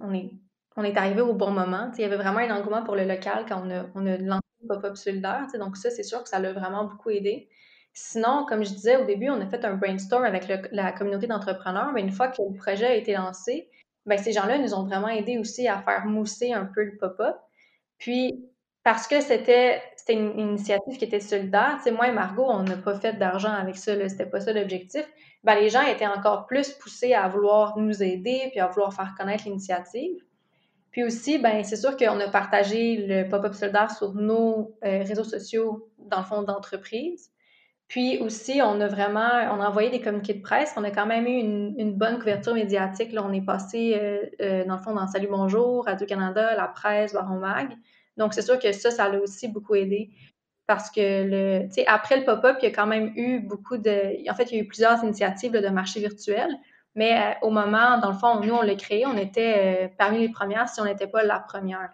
arrivé 0.77 1.23
au 1.23 1.33
bon 1.33 1.51
moment. 1.51 1.91
il 1.97 2.03
y 2.03 2.05
avait 2.05 2.17
vraiment 2.17 2.41
un 2.41 2.55
engouement 2.55 2.85
pour 2.85 2.95
le 2.95 3.05
local 3.05 3.47
quand 3.49 3.63
on 3.95 4.07
a, 4.07 4.17
lancé 4.19 4.43
pop-up 4.69 4.97
solidaire. 4.97 5.47
Donc 5.59 5.77
ça, 5.77 5.91
c'est 5.91 6.03
sûr 6.03 6.23
que 6.23 6.29
ça 6.29 6.39
l'a 6.39 6.53
vraiment 6.53 6.85
beaucoup 6.85 7.11
aidé. 7.11 7.49
Sinon, 7.95 8.45
comme 8.47 8.65
je 8.65 8.71
disais 8.71 8.97
au 8.97 9.07
début, 9.07 9.31
on 9.31 9.41
a 9.41 9.47
fait 9.47 9.65
un 9.65 9.75
brainstorm 9.75 10.25
avec 10.25 10.47
la 10.73 10.93
communauté 10.93 11.27
d'entrepreneurs, 11.27 11.93
mais 11.93 12.03
une 12.03 12.13
fois 12.13 12.29
que 12.29 12.43
le 12.43 12.55
projet 12.55 12.87
a 12.87 12.95
été 12.95 13.15
lancé, 13.15 13.71
ben, 14.05 14.19
ces 14.19 14.33
gens-là 14.33 14.59
nous 14.59 14.75
ont 14.75 14.85
vraiment 14.85 15.09
aidé 15.09 15.39
aussi 15.39 15.69
à 15.69 15.81
faire 15.81 16.05
mousser 16.07 16.53
un 16.53 16.67
peu 16.67 16.85
le 16.85 16.97
pop-up. 16.97 17.37
Puis, 17.99 18.45
parce 18.83 19.07
que 19.07 19.21
c'était 19.21 19.83
une 20.09 20.39
initiative 20.39 20.97
qui 20.97 21.05
était 21.05 21.21
solidaire, 21.21 21.79
moi 21.93 22.09
et 22.09 22.13
Margot, 22.13 22.47
on 22.49 22.63
n'a 22.63 22.77
pas 22.77 22.99
fait 22.99 23.15
d'argent 23.15 23.53
avec 23.53 23.77
ça, 23.77 23.93
c'était 24.09 24.27
pas 24.27 24.41
ça 24.41 24.53
l'objectif. 24.53 25.05
Ben, 25.45 25.57
les 25.57 25.69
gens 25.69 25.83
étaient 25.83 26.07
encore 26.07 26.47
plus 26.47 26.73
poussés 26.73 27.13
à 27.13 27.29
vouloir 27.29 27.79
nous 27.79 28.03
aider 28.03 28.49
puis 28.51 28.61
à 28.61 28.69
vouloir 28.69 28.93
faire 28.95 29.15
connaître 29.17 29.45
l'initiative. 29.45 30.17
Puis 30.91 31.05
aussi, 31.05 31.39
ben, 31.39 31.63
c'est 31.65 31.77
sûr 31.77 31.97
qu'on 31.97 32.19
a 32.19 32.29
partagé 32.29 32.97
le 33.07 33.29
pop-up 33.29 33.55
solidaire 33.55 33.91
sur 33.91 34.15
nos 34.15 34.75
euh, 34.85 35.03
réseaux 35.03 35.25
sociaux, 35.25 35.91
dans 35.99 36.19
le 36.19 36.25
fond, 36.25 36.43
d'entreprise. 36.43 37.31
Puis 37.89 38.19
aussi, 38.19 38.61
on 38.63 38.81
a 38.83 38.87
vraiment, 38.87 39.31
on 39.51 39.61
a 39.63 39.69
envoyé 39.69 39.89
des 39.89 40.01
communiqués 40.01 40.35
de 40.35 40.43
presse. 40.43 40.75
On 40.77 40.85
a 40.85 40.91
quand 40.91 41.07
même 41.07 41.27
eu 41.27 41.39
une, 41.39 41.95
bonne 41.95 42.19
couverture 42.19 42.53
médiatique. 42.53 43.13
Là, 43.13 43.23
on 43.25 43.33
est 43.33 43.45
passé, 43.45 43.95
euh, 43.97 44.27
euh, 44.43 44.65
dans 44.67 44.77
le 44.77 44.83
fond, 44.83 44.95
dans 44.95 45.07
Salut 45.07 45.29
Bonjour, 45.31 45.87
Radio-Canada, 45.87 46.55
La 46.55 46.69
Presse, 46.69 47.15
Baron 47.15 47.39
Mag. 47.39 47.71
Donc, 48.19 48.35
c'est 48.35 48.43
sûr 48.43 48.59
que 48.59 48.73
ça, 48.73 48.91
ça 48.91 49.09
l'a 49.09 49.19
aussi 49.19 49.49
beaucoup 49.49 49.75
aidé. 49.75 50.11
Parce 50.67 50.91
que, 50.91 51.01
le, 51.01 51.67
tu 51.69 51.77
sais, 51.77 51.87
après 51.87 52.19
le 52.19 52.25
pop-up, 52.27 52.59
il 52.61 52.67
y 52.67 52.69
a 52.69 52.75
quand 52.75 52.87
même 52.87 53.11
eu 53.17 53.41
beaucoup 53.41 53.79
de... 53.79 54.31
En 54.31 54.35
fait, 54.35 54.53
il 54.53 54.59
y 54.59 54.61
a 54.61 54.65
eu 54.65 54.67
plusieurs 54.67 55.03
initiatives 55.03 55.53
de 55.53 55.69
marché 55.69 56.01
virtuel. 56.01 56.51
Mais 56.95 57.19
euh, 57.19 57.47
au 57.47 57.51
moment, 57.51 57.97
dans 57.99 58.11
le 58.11 58.19
fond, 58.19 58.41
nous, 58.41 58.53
on 58.53 58.61
l'a 58.61 58.75
créé, 58.75 59.07
on 59.07 59.17
était 59.17 59.87
euh, 59.87 59.89
parmi 59.97 60.19
les 60.19 60.29
premières 60.29 60.69
si 60.69 60.79
on 60.83 60.85
n'était 60.85 61.07
pas 61.07 61.23
la 61.23 61.41
première. 61.41 61.89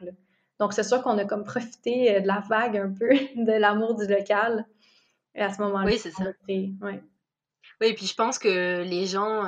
Donc, 0.58 0.72
c'est 0.72 0.82
sûr 0.82 1.02
qu'on 1.02 1.18
a 1.18 1.24
comme 1.24 1.44
profité 1.44 2.20
de 2.20 2.26
la 2.26 2.42
vague 2.48 2.78
un 2.78 2.92
peu, 2.92 3.10
de 3.36 3.52
l'amour 3.52 3.94
du 3.94 4.08
local 4.08 4.66
à 5.34 5.52
ce 5.52 5.60
moment-là. 5.62 5.86
Oui, 5.86 5.98
c'est 5.98 6.10
ça. 6.10 6.24
Oui. 6.48 6.76
Oui, 7.80 7.88
et 7.88 7.94
puis 7.94 8.06
je 8.06 8.14
pense 8.14 8.38
que 8.38 8.82
les 8.82 9.06
gens, 9.06 9.44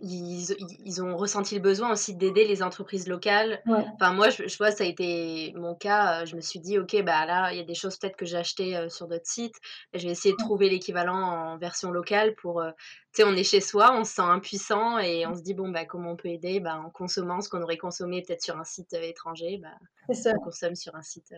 ils, 0.00 0.54
ils, 0.84 1.02
ont 1.02 1.16
ressenti 1.16 1.54
le 1.56 1.60
besoin 1.60 1.90
aussi 1.90 2.14
d'aider 2.14 2.46
les 2.46 2.62
entreprises 2.62 3.08
locales. 3.08 3.60
Enfin, 3.66 4.12
moi, 4.12 4.30
je, 4.30 4.56
vois, 4.58 4.70
ça 4.70 4.84
a 4.84 4.86
été 4.86 5.52
mon 5.56 5.74
cas. 5.74 6.24
Je 6.24 6.36
me 6.36 6.40
suis 6.40 6.60
dit, 6.60 6.78
OK, 6.78 7.02
bah 7.02 7.26
là, 7.26 7.52
il 7.52 7.58
y 7.58 7.60
a 7.60 7.64
des 7.64 7.74
choses 7.74 7.96
peut-être 7.96 8.16
que 8.16 8.26
j'ai 8.26 8.36
achetées 8.36 8.88
sur 8.90 9.08
d'autres 9.08 9.26
sites. 9.26 9.56
Je 9.92 10.06
vais 10.06 10.12
essayer 10.12 10.32
de 10.32 10.38
trouver 10.38 10.68
l'équivalent 10.68 11.16
en 11.16 11.58
version 11.58 11.90
locale 11.90 12.34
pour. 12.36 12.62
tu 12.64 13.22
sais, 13.22 13.24
on 13.24 13.34
est 13.34 13.44
chez 13.44 13.60
soi, 13.60 13.92
on 13.92 14.04
se 14.04 14.14
sent 14.14 14.22
impuissant 14.22 14.98
et 14.98 15.26
on 15.26 15.34
se 15.34 15.42
dit, 15.42 15.54
bon, 15.54 15.70
bah, 15.70 15.84
comment 15.84 16.12
on 16.12 16.16
peut 16.16 16.28
aider? 16.28 16.60
Bah, 16.60 16.76
En 16.76 16.90
consommant 16.90 17.40
ce 17.40 17.48
qu'on 17.48 17.62
aurait 17.62 17.78
consommé 17.78 18.22
peut-être 18.22 18.42
sur 18.42 18.56
un 18.56 18.64
site 18.64 18.92
étranger, 18.92 19.58
bah, 19.58 19.68
on 20.08 20.38
consomme 20.38 20.76
sur 20.76 20.94
un 20.94 21.02
site 21.02 21.34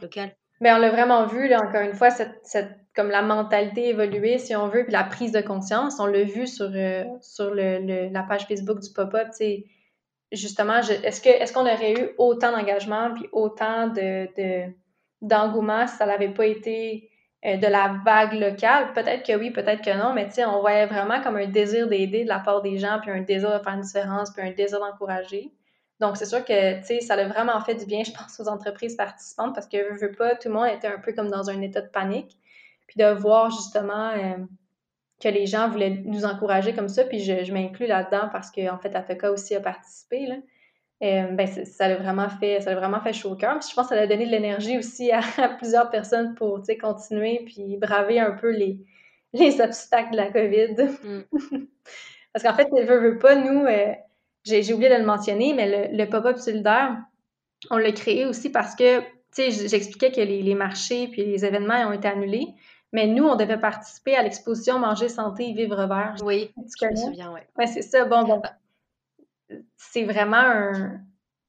local. 0.00 0.36
Mais 0.60 0.72
on 0.72 0.78
l'a 0.78 0.90
vraiment 0.90 1.26
vu, 1.26 1.48
là, 1.48 1.62
encore 1.62 1.80
une 1.80 1.94
fois, 1.94 2.10
cette, 2.10 2.38
cette, 2.42 2.76
comme 2.94 3.10
la 3.10 3.22
mentalité 3.22 3.88
évoluer, 3.88 4.38
si 4.38 4.54
on 4.54 4.68
veut, 4.68 4.84
puis 4.84 4.92
la 4.92 5.04
prise 5.04 5.32
de 5.32 5.40
conscience. 5.40 6.00
On 6.00 6.06
l'a 6.06 6.24
vu 6.24 6.46
sur, 6.46 6.70
euh, 6.74 7.04
sur 7.20 7.54
le, 7.54 8.12
la 8.12 8.22
page 8.22 8.46
Facebook 8.46 8.80
du 8.80 8.92
pop-up. 8.92 9.28
Justement, 10.32 10.78
est-ce 10.78 11.52
qu'on 11.52 11.62
aurait 11.62 11.92
eu 11.92 12.10
autant 12.18 12.52
d'engagement 12.52 13.12
puis 13.14 13.28
autant 13.32 13.88
de, 13.88 14.26
de 14.36 14.72
d'engouement 15.22 15.86
si 15.86 15.96
ça 15.96 16.06
n'avait 16.06 16.32
pas 16.32 16.46
été 16.46 17.10
euh, 17.44 17.56
de 17.56 17.66
la 17.66 17.96
vague 18.04 18.34
locale? 18.34 18.92
Peut-être 18.92 19.26
que 19.26 19.36
oui, 19.36 19.50
peut-être 19.50 19.82
que 19.82 19.96
non, 19.96 20.14
mais 20.14 20.28
on 20.46 20.60
voyait 20.60 20.86
vraiment 20.86 21.20
comme 21.22 21.36
un 21.36 21.46
désir 21.46 21.88
d'aider 21.88 22.24
de 22.24 22.28
la 22.28 22.38
part 22.38 22.62
des 22.62 22.78
gens, 22.78 22.98
puis 23.02 23.10
un 23.10 23.22
désir 23.22 23.58
de 23.58 23.62
faire 23.62 23.74
une 23.74 23.80
différence, 23.80 24.30
puis 24.30 24.46
un 24.46 24.52
désir 24.52 24.78
d'encourager. 24.78 25.50
Donc, 26.00 26.16
c'est 26.16 26.26
sûr 26.26 26.44
que, 26.44 26.78
tu 26.80 26.86
sais, 26.86 27.00
ça 27.00 27.14
a 27.14 27.28
vraiment 27.28 27.60
fait 27.60 27.74
du 27.74 27.84
bien, 27.84 28.02
je 28.02 28.10
pense, 28.10 28.40
aux 28.40 28.48
entreprises 28.48 28.96
participantes 28.96 29.54
parce 29.54 29.68
que, 29.68 29.76
je 29.96 30.06
veux 30.06 30.12
pas, 30.12 30.34
tout 30.34 30.48
le 30.48 30.54
monde 30.54 30.68
était 30.68 30.88
un 30.88 30.98
peu 30.98 31.12
comme 31.12 31.28
dans 31.28 31.50
un 31.50 31.60
état 31.60 31.82
de 31.82 31.88
panique. 31.88 32.38
Puis 32.86 32.98
de 32.98 33.12
voir 33.12 33.50
justement 33.50 34.10
euh, 34.10 34.36
que 35.20 35.28
les 35.28 35.46
gens 35.46 35.68
voulaient 35.68 36.02
nous 36.04 36.24
encourager 36.24 36.74
comme 36.74 36.88
ça, 36.88 37.04
puis 37.04 37.20
je, 37.20 37.44
je 37.44 37.52
m'inclus 37.52 37.86
là-dedans 37.86 38.28
parce 38.32 38.50
que, 38.50 38.68
en 38.68 38.78
fait, 38.78 38.96
Atoka 38.96 39.30
aussi 39.30 39.54
a 39.54 39.60
participé, 39.60 40.26
là. 40.26 40.36
euh, 41.02 41.32
ben, 41.32 41.46
ça 41.46 41.86
l'a 41.86 41.96
vraiment 41.96 42.28
fait, 42.28 42.60
ça 42.62 42.74
vraiment 42.74 43.00
fait 43.00 43.12
chaud 43.12 43.32
au 43.32 43.36
cœur. 43.36 43.60
je 43.60 43.74
pense 43.74 43.88
que 43.88 43.94
ça 43.94 44.00
a 44.00 44.06
donné 44.06 44.26
de 44.26 44.30
l'énergie 44.30 44.78
aussi 44.78 45.12
à, 45.12 45.20
plusieurs 45.58 45.90
personnes 45.90 46.34
pour, 46.34 46.62
continuer 46.80 47.42
puis 47.46 47.76
braver 47.76 48.18
un 48.18 48.32
peu 48.32 48.50
les, 48.50 48.80
les 49.34 49.60
obstacles 49.60 50.12
de 50.12 50.16
la 50.16 50.32
COVID. 50.32 50.74
Mm. 51.04 51.66
Parce 52.32 52.44
qu'en 52.44 52.54
fait, 52.54 52.70
ne 52.72 52.82
veut, 52.82 52.98
veut 52.98 53.18
pas, 53.18 53.34
nous, 53.34 53.66
euh, 53.66 53.92
j'ai 54.44 54.72
oublié 54.72 54.90
de 54.90 54.96
le 54.96 55.06
mentionner, 55.06 55.52
mais 55.54 55.90
le, 55.92 56.08
pop-up 56.08 56.38
solidaire, 56.38 56.96
on 57.70 57.76
l'a 57.76 57.92
créé 57.92 58.26
aussi 58.26 58.50
parce 58.50 58.74
que, 58.74 59.00
tu 59.00 59.06
sais, 59.32 59.68
j'expliquais 59.68 60.10
que 60.10 60.20
les, 60.20 60.54
marchés 60.54 61.08
puis 61.08 61.24
les 61.24 61.44
événements 61.44 61.88
ont 61.88 61.92
été 61.92 62.08
annulés. 62.08 62.48
Mais 62.92 63.06
nous, 63.06 63.24
on 63.24 63.36
devait 63.36 63.60
participer 63.60 64.16
à 64.16 64.22
l'exposition 64.22 64.78
Manger, 64.80 65.08
Santé 65.08 65.50
et 65.50 65.52
Vivre 65.52 65.86
Vert. 65.86 66.16
Oui, 66.24 66.52
je 66.80 66.86
me 66.86 66.96
souviens, 66.96 67.32
oui. 67.32 67.40
Ouais, 67.56 67.66
c'est 67.66 67.82
ça. 67.82 68.04
Bon, 68.04 68.24
bon, 68.24 68.42
c'est 69.76 70.04
vraiment 70.04 70.72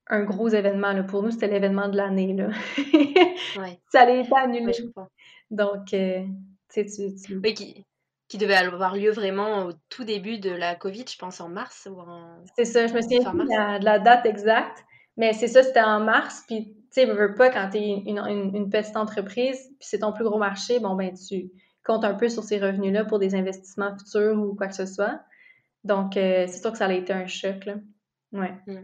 un, 0.07 0.23
gros 0.23 0.49
événement. 0.49 0.93
Là. 0.93 1.03
Pour 1.03 1.23
nous, 1.23 1.31
c'était 1.31 1.47
l'événement 1.47 1.87
de 1.87 1.97
l'année. 1.97 2.33
Là. 2.33 2.49
Ça 3.89 4.01
allait 4.01 4.21
être 4.21 4.35
annulé. 4.35 4.73
Donc, 5.49 5.93
euh, 5.93 6.23
tu 6.71 6.87
sais, 6.87 7.13
tu, 7.25 7.37
Oui, 7.37 7.53
qui, 7.53 7.85
qui, 8.31 8.37
devait 8.37 8.55
avoir 8.55 8.95
lieu 8.95 9.11
vraiment 9.11 9.65
au 9.65 9.71
tout 9.89 10.03
début 10.03 10.39
de 10.39 10.49
la 10.49 10.75
COVID, 10.75 11.05
je 11.07 11.17
pense 11.17 11.41
en 11.41 11.49
mars 11.49 11.87
ou 11.91 11.99
en... 11.99 12.43
C'est 12.55 12.65
ça, 12.65 12.87
je 12.87 12.93
me 12.93 13.01
souviens 13.01 13.19
de 13.33 13.83
la, 13.83 13.99
date 13.99 14.25
exacte. 14.25 14.85
Mais 15.17 15.33
c'est 15.33 15.47
ça, 15.47 15.63
c'était 15.63 15.81
en 15.81 15.99
mars. 15.99 16.43
Puis, 16.47 16.73
tu 16.73 17.01
sais, 17.01 17.05
veux 17.05 17.35
pas, 17.35 17.49
quand 17.49 17.69
tu 17.71 17.77
es 17.77 18.03
une, 18.05 18.17
une, 18.17 18.69
petite 18.69 18.95
entreprise, 18.95 19.59
puis 19.79 19.87
c'est 19.87 19.99
ton 19.99 20.13
plus 20.13 20.23
gros 20.23 20.37
marché, 20.37 20.79
bon, 20.79 20.95
ben, 20.95 21.13
tu 21.13 21.51
comptes 21.83 22.05
un 22.05 22.13
peu 22.13 22.29
sur 22.29 22.43
ces 22.43 22.59
revenus-là 22.59 23.05
pour 23.05 23.19
des 23.19 23.35
investissements 23.35 23.95
futurs 23.97 24.39
ou 24.39 24.55
quoi 24.55 24.67
que 24.67 24.75
ce 24.75 24.85
soit. 24.85 25.19
Donc, 25.83 26.15
euh, 26.15 26.45
c'est 26.47 26.61
sûr 26.61 26.71
que 26.71 26.77
ça 26.77 26.85
a 26.85 26.93
été 26.93 27.11
un 27.11 27.27
choc, 27.27 27.65
là. 27.65 27.75
Ouais. 28.31 28.53
Mmh. 28.67 28.81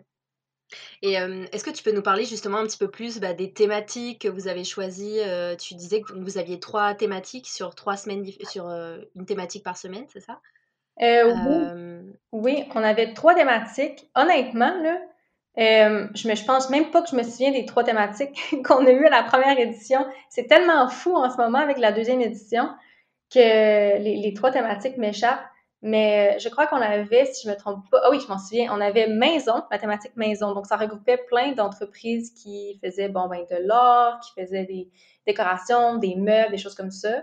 Et 1.02 1.14
est-ce 1.14 1.64
que 1.64 1.70
tu 1.70 1.84
peux 1.84 1.92
nous 1.92 2.02
parler 2.02 2.26
justement 2.26 2.58
un 2.58 2.66
petit 2.66 2.78
peu 2.78 2.90
plus 2.90 3.20
bah, 3.20 3.34
des 3.34 3.54
thématiques 3.54 4.22
que 4.22 4.28
vous 4.28 4.48
avez 4.48 4.64
choisies 4.64 5.20
Tu 5.60 5.76
disais 5.76 6.02
que 6.02 6.14
vous 6.14 6.38
aviez 6.38 6.60
trois 6.60 6.94
thématiques 6.94 7.48
sur 7.48 7.76
trois 7.76 7.98
semaines, 7.98 8.26
sur 8.50 8.68
une 8.68 9.26
thématique 9.26 9.64
par 9.64 9.78
semaine, 9.78 10.06
c'est 10.12 10.20
ça? 10.20 10.40
Oui. 11.00 12.14
oui. 12.32 12.66
on 12.76 12.84
avait 12.84 13.14
trois 13.14 13.36
thématiques. 13.36 14.10
Honnêtement, 14.16 14.74
là, 14.82 15.00
je, 15.58 16.28
me, 16.28 16.36
je 16.36 16.46
pense 16.46 16.70
même 16.70 16.92
pas 16.92 17.02
que 17.02 17.10
je 17.10 17.16
me 17.16 17.24
souviens 17.24 17.52
des 17.52 17.66
trois 17.66 17.84
thématiques 17.84 18.40
qu'on 18.66 18.86
a 18.86 18.92
eues 18.92 19.06
à 19.06 19.10
la 19.10 19.24
première 19.24 19.58
édition. 19.60 20.06
C'est 20.30 20.48
tellement 20.48 20.88
fou 20.88 21.16
en 21.16 21.30
ce 21.30 21.38
moment 21.38 21.60
avec 21.60 21.78
la 21.78 21.92
deuxième 21.92 22.22
édition 22.22 22.70
que 23.34 23.40
les, 23.40 24.18
les 24.18 24.34
trois 24.34 24.52
thématiques 24.52 24.98
m'échappent. 24.98 25.46
Mais 25.88 26.36
euh, 26.36 26.40
je 26.40 26.50
crois 26.50 26.68
qu'on 26.68 26.82
avait, 26.82 27.24
si 27.28 27.48
je 27.48 27.50
me 27.50 27.56
trompe 27.56 27.90
pas, 27.90 28.02
ah 28.04 28.10
oui, 28.12 28.20
je 28.20 28.28
m'en 28.28 28.38
souviens, 28.38 28.70
on 28.76 28.82
avait 28.82 29.08
maison, 29.08 29.64
mathématiques 29.72 30.18
maison. 30.18 30.54
Donc, 30.54 30.66
ça 30.66 30.76
regroupait 30.76 31.16
plein 31.30 31.54
d'entreprises 31.54 32.32
qui 32.32 32.78
faisaient, 32.84 33.08
bon, 33.08 33.30
ben, 33.30 33.46
de 33.50 33.66
l'or, 33.66 34.20
qui 34.20 34.34
faisaient 34.34 34.66
des 34.66 34.90
décorations, 35.26 35.96
des 35.96 36.16
meubles, 36.16 36.52
des 36.52 36.58
choses 36.58 36.76
comme 36.76 36.92
ça, 36.92 37.22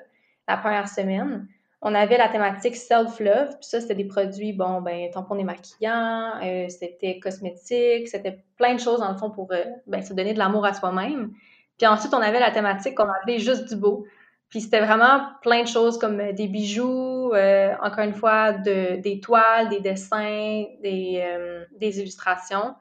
la 0.48 0.56
première 0.56 0.88
semaine. 0.88 1.46
On 1.82 1.94
avait 1.94 2.16
la 2.16 2.30
thématique 2.30 2.76
self-love, 2.76 3.50
puis 3.50 3.68
ça, 3.68 3.82
c'était 3.82 3.96
des 3.96 4.06
produits, 4.06 4.54
bon, 4.54 4.80
ben, 4.80 5.10
tampons 5.10 5.34
démaquillants, 5.34 6.40
euh, 6.42 6.66
c'était 6.70 7.18
cosmétiques, 7.18 8.08
c'était 8.08 8.42
plein 8.56 8.72
de 8.72 8.80
choses, 8.80 9.00
dans 9.00 9.12
le 9.12 9.18
fond, 9.18 9.30
pour 9.30 9.52
euh, 9.52 9.62
ben, 9.86 10.00
se 10.00 10.14
donner 10.14 10.32
de 10.32 10.38
l'amour 10.38 10.64
à 10.64 10.72
soi-même. 10.72 11.34
Puis 11.76 11.86
ensuite, 11.86 12.14
on 12.14 12.22
avait 12.22 12.40
la 12.40 12.50
thématique 12.50 12.94
qu'on 12.94 13.10
appelait 13.10 13.40
juste 13.40 13.68
du 13.68 13.76
beau. 13.76 14.06
Puis 14.54 14.60
c'était 14.60 14.78
vraiment 14.78 15.32
plein 15.42 15.64
de 15.64 15.66
choses 15.66 15.98
comme 15.98 16.20
euh, 16.20 16.32
des 16.32 16.46
bijoux, 16.46 17.32
euh, 17.32 17.74
encore 17.82 18.04
une 18.04 18.14
fois, 18.14 18.52
de, 18.52 19.00
des 19.00 19.18
toiles, 19.18 19.68
des 19.68 19.80
dessins, 19.80 20.62
des, 20.80 21.20
euh, 21.24 21.64
des 21.72 21.98
illustrations. 21.98 22.76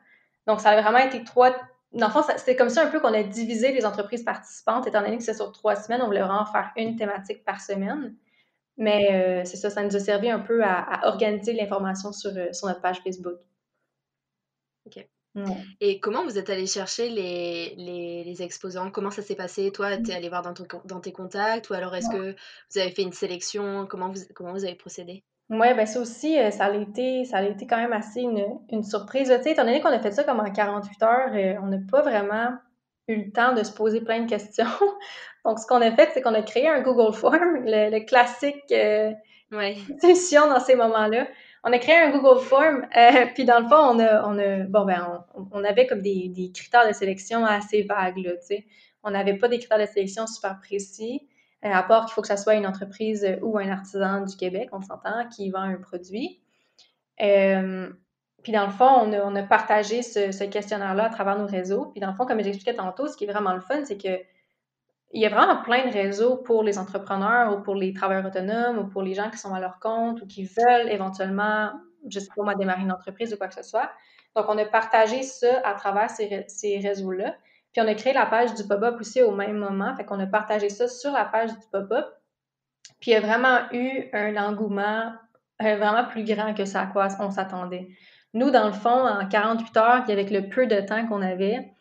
Donc, 0.45 0.59
ça 0.59 0.69
a 0.69 0.79
vraiment 0.79 0.99
été 0.99 1.23
trois. 1.23 1.49
Dans 1.91 2.05
le 2.05 2.13
fond, 2.13 2.21
c'était 2.37 2.55
comme 2.55 2.69
ça 2.69 2.83
un 2.83 2.91
peu 2.91 2.99
qu'on 2.99 3.15
a 3.15 3.23
divisé 3.23 3.71
les 3.71 3.87
entreprises 3.87 4.21
participantes, 4.21 4.85
étant 4.85 5.01
donné 5.01 5.17
que 5.17 5.23
c'est 5.23 5.33
sur 5.33 5.51
trois 5.51 5.75
semaines, 5.75 6.03
on 6.03 6.05
voulait 6.05 6.21
vraiment 6.21 6.45
faire 6.45 6.69
une 6.75 6.95
thématique 6.95 7.43
par 7.43 7.59
semaine. 7.59 8.15
Mais 8.77 9.43
c'est 9.43 9.57
ça, 9.57 9.71
ça 9.71 9.81
nous 9.81 9.95
a 9.95 9.99
servi 9.99 10.29
un 10.29 10.41
peu 10.41 10.63
à, 10.63 10.79
à 10.79 11.07
organiser 11.07 11.53
l'information 11.53 12.11
sur, 12.11 12.31
sur 12.53 12.67
notre 12.67 12.81
page 12.81 12.99
Facebook. 13.03 13.39
OK. 14.85 15.07
Et 15.81 15.99
comment 15.99 16.23
vous 16.23 16.37
êtes 16.37 16.49
allé 16.49 16.67
chercher 16.67 17.09
les, 17.09 17.73
les, 17.75 18.41
exposants? 18.43 18.91
Comment 18.91 19.09
ça 19.09 19.21
s'est 19.21 19.35
passé? 19.35 19.71
Toi, 19.71 19.97
tu 19.97 20.11
es 20.11 20.13
allé 20.13 20.29
voir 20.29 20.43
dans, 20.43 20.53
dans 20.85 20.99
tes 20.99 21.11
contacts 21.11 21.69
ou 21.69 21.73
alors 21.73 21.95
est-ce 21.95 22.09
que 22.09 22.35
vous 22.71 22.77
avez 22.79 22.91
fait 22.91 23.01
une 23.01 23.13
sélection? 23.13 23.87
Comment 23.89 24.09
vous, 24.09 24.19
comment 24.35 24.51
vous 24.51 24.63
avez 24.63 24.75
procédé? 24.75 25.23
Oui, 25.49 25.73
ben 25.73 25.85
ça 25.85 25.99
aussi, 25.99 26.39
euh, 26.39 26.51
ça 26.51 26.65
a 26.65 26.75
été, 26.75 27.25
ça 27.25 27.37
a 27.37 27.43
été 27.43 27.67
quand 27.67 27.77
même 27.77 27.93
assez 27.93 28.21
une, 28.21 28.45
une 28.71 28.83
surprise. 28.83 29.29
Tu 29.29 29.43
sais, 29.43 29.51
étant 29.51 29.65
donné 29.65 29.81
qu'on 29.81 29.89
a 29.89 29.99
fait 29.99 30.11
ça 30.11 30.23
comme 30.23 30.39
en 30.39 30.51
48 30.51 31.03
heures, 31.03 31.31
euh, 31.33 31.55
on 31.61 31.67
n'a 31.67 31.77
pas 31.91 32.01
vraiment 32.01 32.53
eu 33.07 33.25
le 33.25 33.31
temps 33.31 33.53
de 33.53 33.63
se 33.63 33.71
poser 33.71 34.01
plein 34.01 34.21
de 34.21 34.29
questions. 34.29 34.65
Donc, 35.45 35.59
ce 35.59 35.67
qu'on 35.67 35.81
a 35.81 35.91
fait, 35.91 36.09
c'est 36.13 36.21
qu'on 36.21 36.33
a 36.33 36.41
créé 36.41 36.69
un 36.69 36.81
Google 36.81 37.13
Form, 37.13 37.65
le, 37.65 37.99
classique 38.05 38.63
euh, 38.71 39.11
solution 40.01 40.47
dans 40.49 40.61
ces 40.61 40.75
moments-là 40.75 41.27
on 41.63 41.71
a 41.71 41.79
créé 41.79 41.95
un 41.95 42.11
Google 42.11 42.41
Form, 42.41 42.85
euh, 42.95 43.25
puis 43.33 43.45
dans 43.45 43.59
le 43.59 43.67
fond, 43.67 43.75
on 43.75 43.99
a, 43.99 44.27
on 44.27 44.37
a 44.37 44.63
bon, 44.65 44.85
ben, 44.85 45.25
on, 45.51 45.63
avait 45.63 45.87
comme 45.87 46.01
des, 46.01 46.51
critères 46.53 46.87
de 46.87 46.93
sélection 46.93 47.45
assez 47.45 47.83
vagues, 47.83 48.17
là, 48.17 48.31
tu 48.33 48.47
sais. 48.47 48.65
On 49.03 49.11
n'avait 49.11 49.37
pas 49.37 49.47
des 49.47 49.59
critères 49.59 49.79
de 49.79 49.85
sélection 49.85 50.27
super 50.27 50.59
précis, 50.59 51.27
euh, 51.65 51.71
à 51.71 51.83
part 51.83 52.05
qu'il 52.05 52.13
faut 52.13 52.21
que 52.21 52.27
ça 52.27 52.37
soit 52.37 52.55
une 52.55 52.67
entreprise 52.67 53.27
ou 53.41 53.57
un 53.57 53.69
artisan 53.69 54.21
du 54.21 54.35
Québec, 54.35 54.69
on 54.71 54.81
s'entend, 54.81 55.27
qui 55.29 55.49
vend 55.49 55.61
un 55.61 55.75
produit. 55.75 56.41
Euh, 57.21 57.89
puis 58.43 58.51
dans 58.51 58.65
le 58.65 58.71
fond, 58.71 58.89
on 58.89 59.13
a, 59.13 59.21
on 59.21 59.35
a 59.35 59.43
partagé 59.43 60.01
ce, 60.01 60.31
ce 60.31 60.43
questionnaire-là 60.43 61.05
à 61.05 61.09
travers 61.09 61.37
nos 61.37 61.47
réseaux. 61.47 61.85
Puis 61.87 62.01
dans 62.01 62.09
le 62.09 62.15
fond, 62.15 62.25
comme 62.25 62.41
j'expliquais 62.43 62.75
tantôt, 62.75 63.07
ce 63.07 63.15
qui 63.15 63.23
est 63.23 63.31
vraiment 63.31 63.53
le 63.53 63.61
fun, 63.61 63.85
c'est 63.85 63.97
que 63.97 64.19
il 65.13 65.21
y 65.21 65.25
a 65.25 65.29
vraiment 65.29 65.61
plein 65.61 65.85
de 65.85 65.93
réseaux 65.93 66.37
pour 66.37 66.63
les 66.63 66.79
entrepreneurs 66.79 67.55
ou 67.55 67.61
pour 67.61 67.75
les 67.75 67.93
travailleurs 67.93 68.25
autonomes 68.25 68.79
ou 68.79 68.87
pour 68.87 69.03
les 69.03 69.13
gens 69.13 69.29
qui 69.29 69.37
sont 69.37 69.53
à 69.53 69.59
leur 69.59 69.79
compte 69.79 70.21
ou 70.21 70.27
qui 70.27 70.43
veulent 70.43 70.89
éventuellement, 70.89 71.71
je 72.09 72.19
sais 72.19 72.29
pas 72.35 72.43
moi, 72.43 72.55
démarrer 72.55 72.81
une 72.81 72.91
entreprise 72.91 73.31
ou 73.33 73.37
quoi 73.37 73.47
que 73.47 73.53
ce 73.53 73.61
soit. 73.63 73.91
Donc, 74.35 74.45
on 74.49 74.57
a 74.57 74.65
partagé 74.65 75.21
ça 75.21 75.61
à 75.63 75.75
travers 75.75 76.09
ces, 76.09 76.45
ces 76.47 76.79
réseaux-là. 76.79 77.35
Puis, 77.71 77.81
on 77.81 77.87
a 77.87 77.93
créé 77.93 78.13
la 78.13 78.25
page 78.25 78.55
du 78.55 78.63
pop-up 78.67 78.99
aussi 78.99 79.21
au 79.21 79.31
même 79.31 79.57
moment. 79.57 79.95
Fait 79.95 80.03
qu'on 80.03 80.19
a 80.19 80.25
partagé 80.25 80.69
ça 80.69 80.87
sur 80.87 81.11
la 81.11 81.25
page 81.25 81.51
du 81.51 81.65
pop-up. 81.71 82.07
Puis, 82.99 83.11
il 83.11 83.13
y 83.13 83.17
a 83.17 83.21
vraiment 83.21 83.59
eu 83.71 84.09
un 84.13 84.35
engouement 84.35 85.13
euh, 85.61 85.75
vraiment 85.75 86.05
plus 86.05 86.23
grand 86.23 86.55
que 86.55 86.65
ça 86.65 86.81
à 86.81 86.87
quoi 86.87 87.07
on 87.19 87.29
s'attendait. 87.29 87.87
Nous, 88.33 88.49
dans 88.49 88.65
le 88.65 88.73
fond, 88.73 89.07
en 89.07 89.27
48 89.27 89.77
heures, 89.77 90.09
avec 90.09 90.31
le 90.31 90.49
peu 90.49 90.65
de 90.65 90.81
temps 90.81 91.05
qu'on 91.07 91.21
avait, 91.21 91.72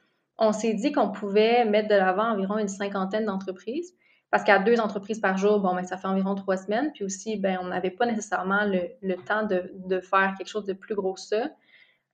on 0.42 0.52
s'est 0.52 0.74
dit 0.74 0.92
qu'on 0.92 1.10
pouvait 1.10 1.64
mettre 1.64 1.88
de 1.88 1.94
l'avant 1.94 2.32
environ 2.32 2.58
une 2.58 2.68
cinquantaine 2.68 3.24
d'entreprises. 3.24 3.94
Parce 4.30 4.44
qu'à 4.44 4.58
deux 4.58 4.80
entreprises 4.80 5.20
par 5.20 5.36
jour, 5.36 5.60
bon, 5.60 5.74
ben, 5.74 5.84
ça 5.84 5.98
fait 5.98 6.08
environ 6.08 6.34
trois 6.34 6.56
semaines. 6.56 6.90
Puis 6.94 7.04
aussi, 7.04 7.36
ben, 7.36 7.58
on 7.60 7.66
n'avait 7.66 7.90
pas 7.90 8.06
nécessairement 8.06 8.64
le, 8.64 9.14
temps 9.16 9.46
de, 9.46 10.00
faire 10.00 10.34
quelque 10.36 10.48
chose 10.48 10.64
de 10.64 10.72
plus 10.72 10.94
gros 10.94 11.14
que 11.14 11.20
ça. 11.20 11.50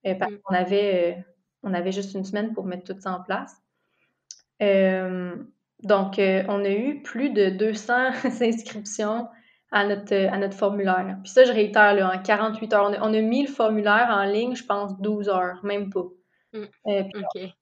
Euh, 0.06 0.14
parce 0.14 0.32
mm. 0.32 0.38
qu'on 0.42 0.54
avait, 0.54 1.16
euh, 1.16 1.20
on 1.62 1.72
avait 1.74 1.92
juste 1.92 2.14
une 2.14 2.24
semaine 2.24 2.52
pour 2.54 2.66
mettre 2.66 2.92
tout 2.92 3.00
ça 3.00 3.12
en 3.12 3.22
place. 3.22 3.56
Euh, 4.62 5.36
donc, 5.84 6.16
on 6.18 6.64
a 6.64 6.70
eu 6.70 7.02
plus 7.02 7.30
de 7.30 7.50
200 7.50 7.94
inscriptions 8.40 9.28
à 9.70 9.86
notre, 9.86 10.14
à 10.14 10.38
notre 10.38 10.54
formulaire. 10.54 11.18
Puis 11.22 11.30
ça, 11.30 11.44
je 11.44 11.52
réitère, 11.52 11.94
là, 11.94 12.12
en 12.12 12.20
48 12.20 12.72
heures. 12.72 12.90
On 12.90 12.94
a, 12.94 13.08
on 13.08 13.14
a 13.14 13.20
mis 13.20 13.46
le 13.46 13.52
formulaire 13.52 14.08
en 14.10 14.24
ligne, 14.24 14.56
je 14.56 14.64
pense, 14.64 15.00
12 15.00 15.28
heures, 15.28 15.60
même 15.62 15.90
pas. 15.90 16.04
Mm. 16.52 16.64
Euh, 16.86 17.02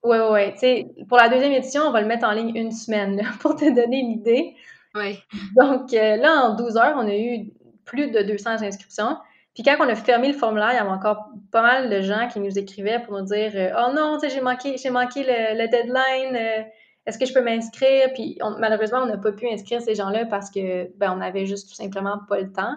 ouais, 0.04 0.28
ouais, 0.30 0.52
Tu 0.52 0.58
sais, 0.58 0.86
pour 1.08 1.18
la 1.18 1.28
deuxième 1.28 1.52
édition, 1.52 1.82
on 1.82 1.90
va 1.90 2.00
le 2.00 2.06
mettre 2.06 2.26
en 2.26 2.32
ligne 2.32 2.54
une 2.54 2.72
semaine 2.72 3.22
pour 3.40 3.56
te 3.56 3.64
donner 3.64 4.02
l'idée. 4.02 4.54
Oui. 4.94 5.18
Donc 5.56 5.92
euh, 5.92 6.16
là, 6.16 6.44
en 6.44 6.54
12 6.56 6.76
heures, 6.76 6.94
on 6.96 7.06
a 7.06 7.14
eu 7.14 7.50
plus 7.84 8.10
de 8.10 8.22
200 8.22 8.62
inscriptions. 8.62 9.18
Puis 9.54 9.62
quand 9.62 9.76
on 9.80 9.88
a 9.88 9.94
fermé 9.94 10.28
le 10.28 10.34
formulaire, 10.34 10.70
il 10.72 10.76
y 10.76 10.78
avait 10.78 10.90
encore 10.90 11.30
pas 11.50 11.62
mal 11.62 11.90
de 11.90 12.00
gens 12.02 12.28
qui 12.28 12.40
nous 12.40 12.58
écrivaient 12.58 13.00
pour 13.00 13.18
nous 13.18 13.24
dire 13.24 13.52
euh, 13.54 13.72
Oh 13.78 13.92
non, 13.94 14.18
j'ai 14.22 14.40
manqué, 14.40 14.76
j'ai 14.76 14.90
manqué 14.90 15.22
le, 15.22 15.66
deadline, 15.68 16.66
est-ce 17.06 17.18
que 17.18 17.26
je 17.26 17.32
peux 17.32 17.42
m'inscrire? 17.42 18.12
Puis 18.14 18.38
malheureusement, 18.58 18.98
on 18.98 19.06
n'a 19.06 19.16
pas 19.16 19.32
pu 19.32 19.48
inscrire 19.48 19.80
ces 19.80 19.94
gens-là 19.94 20.26
parce 20.26 20.50
que 20.50 20.90
ben, 20.96 21.14
on 21.16 21.20
avait 21.20 21.46
juste 21.46 21.68
tout 21.68 21.74
simplement 21.74 22.20
pas 22.28 22.40
le 22.40 22.52
temps. 22.52 22.76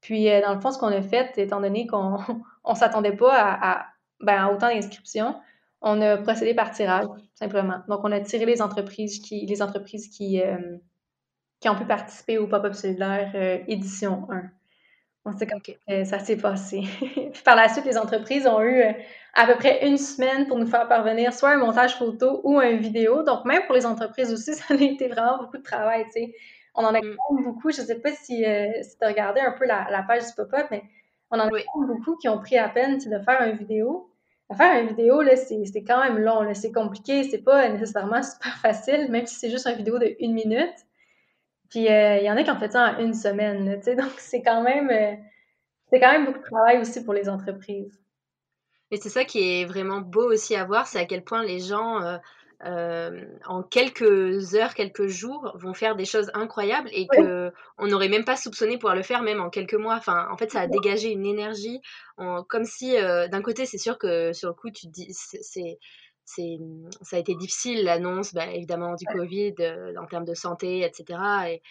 Puis 0.00 0.28
dans 0.42 0.54
le 0.54 0.60
fond, 0.60 0.70
ce 0.70 0.78
qu'on 0.78 0.88
a 0.88 1.02
fait, 1.02 1.36
étant 1.36 1.60
donné 1.60 1.86
qu'on 1.86 2.18
ne 2.68 2.74
s'attendait 2.74 3.16
pas 3.16 3.34
à 3.34 3.86
ben, 4.20 4.48
autant 4.48 4.68
d'inscriptions, 4.68 5.34
on 5.80 6.00
a 6.00 6.16
procédé 6.18 6.54
par 6.54 6.72
tirage, 6.72 7.06
simplement. 7.34 7.80
Donc, 7.88 8.00
on 8.02 8.12
a 8.12 8.20
tiré 8.20 8.44
les 8.46 8.60
entreprises 8.62 9.20
qui, 9.20 9.46
les 9.46 9.62
entreprises 9.62 10.08
qui, 10.08 10.42
euh, 10.42 10.76
qui 11.60 11.68
ont 11.68 11.76
pu 11.76 11.84
participer 11.84 12.38
au 12.38 12.46
Pop-up 12.46 12.74
solidaire 12.74 13.32
euh, 13.34 13.58
édition 13.68 14.26
1. 14.30 14.42
On 15.24 15.36
sait 15.36 15.46
comme 15.46 15.60
que 15.60 15.72
ça 16.04 16.18
s'est 16.20 16.38
passé. 16.38 16.84
Puis 17.00 17.42
par 17.44 17.54
la 17.54 17.68
suite, 17.68 17.84
les 17.84 17.98
entreprises 17.98 18.46
ont 18.46 18.62
eu 18.62 18.80
euh, 18.80 18.92
à 19.34 19.46
peu 19.46 19.56
près 19.56 19.86
une 19.86 19.98
semaine 19.98 20.46
pour 20.46 20.58
nous 20.58 20.66
faire 20.66 20.88
parvenir 20.88 21.34
soit 21.34 21.50
un 21.50 21.58
montage 21.58 21.96
photo 21.96 22.40
ou 22.44 22.58
un 22.58 22.76
vidéo. 22.76 23.22
Donc, 23.22 23.44
même 23.44 23.62
pour 23.66 23.74
les 23.74 23.84
entreprises 23.84 24.32
aussi, 24.32 24.54
ça 24.54 24.74
a 24.74 24.76
été 24.76 25.06
vraiment 25.08 25.38
beaucoup 25.38 25.58
de 25.58 25.62
travail, 25.62 26.04
tu 26.06 26.12
sais. 26.12 26.34
On 26.74 26.84
en 26.84 26.94
a 26.94 27.00
mm. 27.00 27.44
beaucoup. 27.44 27.70
Je 27.70 27.82
ne 27.82 27.86
sais 27.86 28.00
pas 28.00 28.12
si, 28.12 28.44
si 28.44 28.98
tu 28.98 29.04
as 29.04 29.08
regardé 29.08 29.40
un 29.40 29.52
peu 29.52 29.66
la, 29.66 29.86
la 29.90 30.02
page 30.02 30.26
du 30.26 30.32
pop-up, 30.34 30.66
mais 30.70 30.82
on 31.30 31.38
en 31.38 31.48
a 31.48 31.50
beaucoup 31.74 32.16
qui 32.16 32.28
ont 32.28 32.38
pris 32.38 32.56
à 32.58 32.68
peine 32.68 32.98
de 32.98 33.18
faire 33.18 33.42
une 33.42 33.56
vidéo. 33.56 34.10
faire 34.56 34.82
une 34.82 34.88
vidéo, 34.88 35.22
c'est, 35.36 35.84
quand 35.84 36.02
même 36.02 36.18
long. 36.18 36.52
C'est 36.54 36.72
compliqué, 36.72 37.24
c'est 37.24 37.42
pas 37.42 37.68
nécessairement 37.68 38.22
super 38.22 38.56
facile, 38.62 39.10
même 39.10 39.26
si 39.26 39.34
c'est 39.36 39.50
juste 39.50 39.66
une 39.66 39.76
vidéo 39.76 39.98
de 39.98 40.16
une 40.20 40.34
minute. 40.34 40.74
Puis 41.70 41.88
euh, 41.88 42.16
il 42.18 42.24
y 42.24 42.30
en 42.30 42.36
a 42.36 42.42
qui 42.42 42.50
ont 42.50 42.58
fait 42.58 42.72
ça 42.72 42.94
en 42.94 42.98
une 43.00 43.14
semaine, 43.14 43.80
tu. 43.82 43.94
Donc 43.96 44.12
c'est 44.16 44.42
quand 44.42 44.62
même 44.62 44.90
euh, 44.90 45.14
c'est 45.90 46.00
quand 46.00 46.12
même 46.12 46.26
beaucoup 46.26 46.38
de 46.38 46.44
travail 46.44 46.78
aussi 46.78 47.04
pour 47.04 47.14
les 47.14 47.28
entreprises. 47.28 48.00
Et 48.90 48.96
c'est 48.96 49.10
ça 49.10 49.24
qui 49.24 49.40
est 49.40 49.64
vraiment 49.66 50.00
beau 50.00 50.32
aussi 50.32 50.56
à 50.56 50.64
voir, 50.64 50.86
c'est 50.86 50.98
à 50.98 51.04
quel 51.04 51.22
point 51.22 51.44
les 51.44 51.60
gens 51.60 52.02
euh, 52.02 52.16
euh, 52.64 53.24
en 53.46 53.62
quelques 53.62 54.54
heures, 54.54 54.74
quelques 54.74 55.06
jours, 55.06 55.52
vont 55.56 55.74
faire 55.74 55.94
des 55.94 56.04
choses 56.04 56.30
incroyables 56.34 56.88
et 56.92 57.06
que 57.06 57.52
on 57.78 57.86
n'aurait 57.86 58.08
même 58.08 58.24
pas 58.24 58.36
soupçonné 58.36 58.78
pouvoir 58.78 58.96
le 58.96 59.02
faire 59.02 59.22
même 59.22 59.40
en 59.40 59.48
quelques 59.48 59.74
mois. 59.74 59.94
Enfin, 59.94 60.26
en 60.30 60.36
fait, 60.36 60.50
ça 60.50 60.60
a 60.60 60.66
dégagé 60.66 61.12
une 61.12 61.26
énergie, 61.26 61.80
comme 62.48 62.64
si 62.64 62.96
euh, 62.96 63.28
d'un 63.28 63.42
côté, 63.42 63.64
c'est 63.66 63.78
sûr 63.78 63.98
que 63.98 64.32
sur 64.32 64.48
le 64.48 64.54
coup, 64.54 64.70
tu 64.70 64.86
te 64.86 64.92
dis, 64.92 65.08
c'est 65.12 65.78
c'est, 66.28 66.58
ça 67.00 67.16
a 67.16 67.18
été 67.18 67.34
difficile 67.34 67.84
l'annonce, 67.84 68.34
bah, 68.34 68.46
évidemment 68.46 68.94
du 68.96 69.06
Covid 69.06 69.54
euh, 69.60 69.94
en 69.98 70.06
termes 70.06 70.26
de 70.26 70.34
santé, 70.34 70.84
etc. 70.84 71.18
Et, 71.48 71.62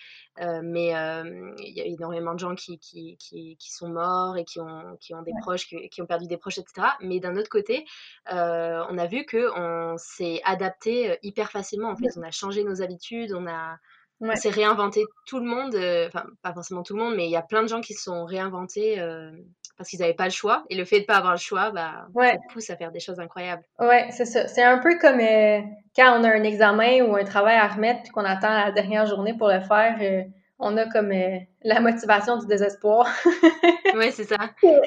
euh, 0.41 0.61
mais 0.63 0.95
euh, 0.95 1.53
il 1.59 1.77
y 1.77 1.81
a 1.81 1.85
énormément 1.85 2.33
de 2.33 2.39
gens 2.39 2.55
qui, 2.55 2.79
qui, 2.79 3.17
qui, 3.17 3.55
qui, 3.57 3.71
sont 3.71 3.89
morts 3.89 4.35
et 4.35 4.45
qui 4.45 4.59
ont, 4.59 4.97
qui 4.99 5.13
ont 5.13 5.21
des 5.21 5.33
proches, 5.41 5.67
qui, 5.67 6.01
ont 6.01 6.07
perdu 6.07 6.25
des 6.25 6.37
proches, 6.37 6.57
etc. 6.57 6.87
Mais 7.01 7.19
d'un 7.19 7.37
autre 7.37 7.49
côté, 7.49 7.85
on 8.27 8.97
a 8.97 9.05
vu 9.05 9.25
que 9.25 9.51
on 9.55 9.95
s'est 9.97 10.41
adapté 10.43 11.17
hyper 11.21 11.51
facilement. 11.51 11.89
En 11.89 11.95
fait, 11.95 12.17
on 12.17 12.23
a 12.23 12.31
changé 12.31 12.63
nos 12.63 12.81
habitudes, 12.81 13.33
on 13.33 13.47
a 13.47 13.77
on 14.19 14.35
s'est 14.35 14.49
réinventé 14.49 15.05
tout 15.27 15.37
le 15.37 15.45
monde, 15.45 15.75
enfin 16.07 16.25
pas 16.41 16.51
forcément 16.51 16.81
tout 16.81 16.95
le 16.95 17.03
monde, 17.03 17.15
mais 17.15 17.27
il 17.27 17.31
y 17.31 17.35
a 17.35 17.43
plein 17.43 17.61
de 17.61 17.67
gens 17.67 17.81
qui 17.81 17.93
se 17.93 18.01
sont 18.01 18.25
réinventés 18.25 18.99
parce 19.77 19.89
qu'ils 19.89 19.99
n'avaient 19.99 20.13
pas 20.13 20.25
le 20.25 20.31
choix. 20.31 20.63
Et 20.69 20.75
le 20.75 20.85
fait 20.85 20.97
de 20.97 21.01
ne 21.01 21.05
pas 21.05 21.17
avoir 21.17 21.33
le 21.33 21.39
choix, 21.39 21.71
bah, 21.71 22.07
ça 22.15 22.37
pousse 22.51 22.69
à 22.69 22.75
faire 22.75 22.91
des 22.91 22.99
choses 22.99 23.19
incroyables. 23.19 23.63
Ouais, 23.79 24.07
c'est 24.11 24.25
ça. 24.25 24.47
C'est 24.47 24.63
un 24.63 24.79
peu 24.79 24.97
comme 24.97 25.19
euh, 25.19 25.61
quand 25.95 26.19
on 26.19 26.23
a 26.23 26.29
un 26.29 26.43
examen 26.43 27.01
ou 27.03 27.15
un 27.15 27.23
travail 27.23 27.55
à 27.55 27.67
remettre 27.67 28.01
puis 28.01 28.11
qu'on 28.11 28.25
attend 28.25 28.49
la 28.49 28.71
dernière 28.71 29.05
journée 29.05 29.35
pour 29.37 29.49
le 29.49 29.61
faire. 29.61 29.97
Euh, 30.01 30.23
on 30.59 30.75
a 30.75 30.85
comme 30.87 31.11
euh, 31.11 31.37
la 31.63 31.79
motivation 31.79 32.37
du 32.37 32.47
désespoir. 32.47 33.07
oui, 33.95 34.11
c'est 34.11 34.23
ça. 34.23 34.37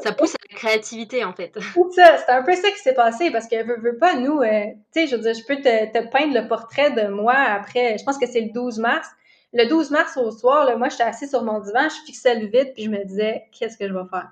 Ça 0.03 0.11
pousse 0.11 0.35
à 0.35 0.39
la 0.51 0.57
créativité, 0.57 1.25
en 1.25 1.33
fait. 1.33 1.53
C'est 1.93 2.03
ça. 2.03 2.17
C'est 2.19 2.33
un 2.33 2.43
peu 2.43 2.55
ça 2.57 2.71
qui 2.71 2.79
s'est 2.79 2.95
passé 2.95 3.31
parce 3.31 3.47
que 3.47 3.63
veux, 3.63 3.79
veux 3.79 3.97
pas, 3.97 4.17
nous, 4.17 4.43
tu 4.43 4.49
sais, 4.91 5.07
je 5.07 5.15
veux 5.15 5.23
dire, 5.23 5.35
je 5.35 5.45
peux 5.47 5.63
te, 5.63 5.93
te, 5.93 6.11
peindre 6.11 6.35
le 6.35 6.49
portrait 6.49 6.91
de 6.91 7.07
moi 7.07 7.35
après, 7.35 7.97
je 7.99 8.05
pense 8.05 8.19
que 8.19 8.27
c'est 8.27 8.41
le 8.41 8.53
12 8.53 8.79
mars. 8.79 9.09
Le 9.53 9.69
12 9.69 9.93
mars 9.93 10.17
au 10.17 10.33
soir, 10.33 10.65
là, 10.65 10.77
moi, 10.77 10.89
j'étais 10.89 11.05
assise 11.05 11.31
sur 11.31 11.45
mon 11.45 11.61
divan, 11.61 11.89
je 11.89 12.05
fixais 12.05 12.35
le 12.35 12.47
vide 12.47 12.73
puis 12.75 12.85
je 12.85 12.91
me 12.91 13.05
disais, 13.05 13.45
qu'est-ce 13.53 13.79
que 13.79 13.87
je 13.87 13.93
vais 13.93 14.09
faire? 14.11 14.31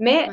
Mais 0.00 0.28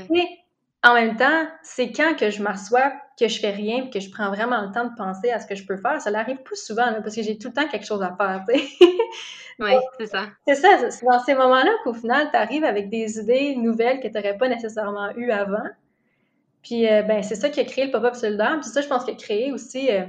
en 0.83 0.93
même 0.93 1.17
temps, 1.17 1.47
c'est 1.63 1.91
quand 1.91 2.15
que 2.15 2.29
je 2.29 2.41
m'assois, 2.41 2.93
que 3.19 3.27
je 3.27 3.39
fais 3.39 3.49
rien, 3.49 3.89
que 3.89 3.99
je 3.99 4.09
prends 4.09 4.29
vraiment 4.29 4.61
le 4.61 4.71
temps 4.71 4.85
de 4.85 4.95
penser 4.95 5.31
à 5.31 5.39
ce 5.39 5.47
que 5.47 5.55
je 5.55 5.65
peux 5.65 5.77
faire. 5.77 6.01
Ça 6.01 6.11
n'arrive 6.11 6.37
plus 6.37 6.55
souvent 6.55 6.85
parce 7.01 7.15
que 7.15 7.21
j'ai 7.21 7.37
tout 7.37 7.49
le 7.49 7.53
temps 7.53 7.67
quelque 7.67 7.85
chose 7.85 8.01
à 8.01 8.15
faire. 8.15 8.45
oui, 9.59 9.71
c'est 9.99 10.05
ça. 10.05 10.27
C'est 10.47 10.55
ça. 10.55 10.89
C'est 10.89 11.05
dans 11.05 11.19
ces 11.19 11.33
moments-là 11.33 11.71
qu'au 11.83 11.93
final, 11.93 12.29
tu 12.31 12.37
arrives 12.37 12.63
avec 12.63 12.89
des 12.89 13.19
idées 13.19 13.55
nouvelles 13.55 13.99
que 13.99 14.07
tu 14.07 14.13
n'aurais 14.13 14.37
pas 14.37 14.47
nécessairement 14.47 15.11
eues 15.15 15.31
avant. 15.31 15.67
Puis, 16.61 16.87
euh, 16.87 17.01
ben, 17.01 17.23
c'est 17.23 17.35
ça 17.35 17.49
qui 17.49 17.59
a 17.59 17.65
créé 17.65 17.85
le 17.85 17.91
pop-up 17.91 18.15
solidaire. 18.15 18.57
Puis 18.61 18.69
ça, 18.69 18.81
je 18.81 18.87
pense 18.87 19.03
qu'il 19.03 19.13
a 19.13 19.17
créé 19.17 19.51
aussi 19.51 19.89
euh, 19.91 20.03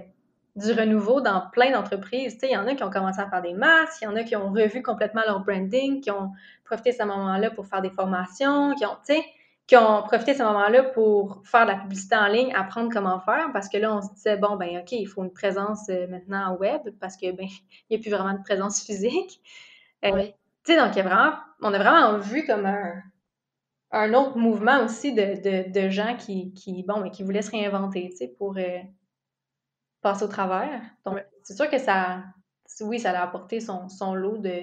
du 0.57 0.73
renouveau 0.73 1.21
dans 1.21 1.49
plein 1.51 1.71
d'entreprises. 1.71 2.37
Il 2.43 2.51
y 2.51 2.57
en 2.57 2.67
a 2.67 2.75
qui 2.75 2.83
ont 2.83 2.91
commencé 2.91 3.21
à 3.21 3.29
faire 3.29 3.43
des 3.43 3.55
masques, 3.55 4.03
il 4.03 4.05
y 4.05 4.09
en 4.09 4.17
a 4.17 4.23
qui 4.23 4.37
ont 4.37 4.51
revu 4.51 4.83
complètement 4.83 5.23
leur 5.27 5.41
branding, 5.41 6.01
qui 6.01 6.11
ont 6.11 6.33
profité 6.65 6.91
de 6.91 6.97
ce 6.97 7.05
moment-là 7.05 7.51
pour 7.51 7.67
faire 7.67 7.81
des 7.81 7.91
formations, 7.91 8.75
qui 8.75 8.85
ont, 8.85 8.97
tu 9.07 9.15
sais, 9.15 9.25
qui 9.69 9.77
ont 9.77 10.03
profité 10.03 10.33
de 10.33 10.39
ce 10.39 10.43
moment-là 10.45 10.83
pour 10.83 11.43
faire 11.45 11.67
de 11.67 11.73
la 11.73 11.77
publicité 11.77 12.17
en 12.17 12.27
ligne, 12.27 12.55
apprendre 12.55 12.91
comment 12.91 13.21
faire, 13.21 13.51
parce 13.53 13.69
que 13.69 13.77
là, 13.77 13.95
on 13.95 14.01
se 14.01 14.09
disait, 14.15 14.39
bon, 14.39 14.57
ben 14.57 14.79
OK, 14.79 14.93
il 14.93 15.07
faut 15.07 15.23
une 15.23 15.33
présence 15.33 15.91
euh, 15.91 16.07
maintenant 16.09 16.57
web, 16.57 16.81
parce 16.99 17.19
que, 17.19 17.31
ben, 17.33 17.47
il 17.91 17.97
n'y 17.97 17.97
a 17.97 18.01
plus 18.01 18.11
vraiment 18.11 18.33
de 18.33 18.43
présence 18.43 18.83
physique. 18.83 19.43
Euh, 20.07 20.23
tu 20.65 20.73
sais, 20.73 20.79
donc, 20.79 20.95
il 20.95 20.97
y 20.97 21.01
a 21.01 21.03
vraiment, 21.03 21.35
on 21.61 21.75
a 21.75 21.79
vraiment 21.79 22.17
vu 22.19 22.47
comme 22.47 22.65
un, 22.65 22.95
un 23.91 24.15
autre 24.15 24.39
mouvement 24.39 24.83
aussi 24.85 25.13
de, 25.13 25.71
de, 25.71 25.89
gens 25.91 26.17
qui, 26.17 26.55
qui, 26.55 26.83
bon, 26.83 27.03
ben, 27.03 27.11
qui 27.11 27.23
voulaient 27.23 27.43
se 27.43 27.51
réinventer, 27.51 28.09
tu 28.11 28.17
sais, 28.17 28.29
pour 28.29 28.57
euh, 28.57 28.79
passer 30.01 30.25
au 30.25 30.29
travers. 30.29 30.81
Donc, 31.05 31.23
c'est 31.43 31.55
sûr 31.55 31.69
que 31.69 31.79
ça, 31.79 32.23
oui, 32.81 33.01
ça 33.01 33.11
a 33.11 33.23
apporté 33.23 33.61
son, 33.61 33.91
son 33.91 34.15
lot 34.15 34.39
de, 34.39 34.63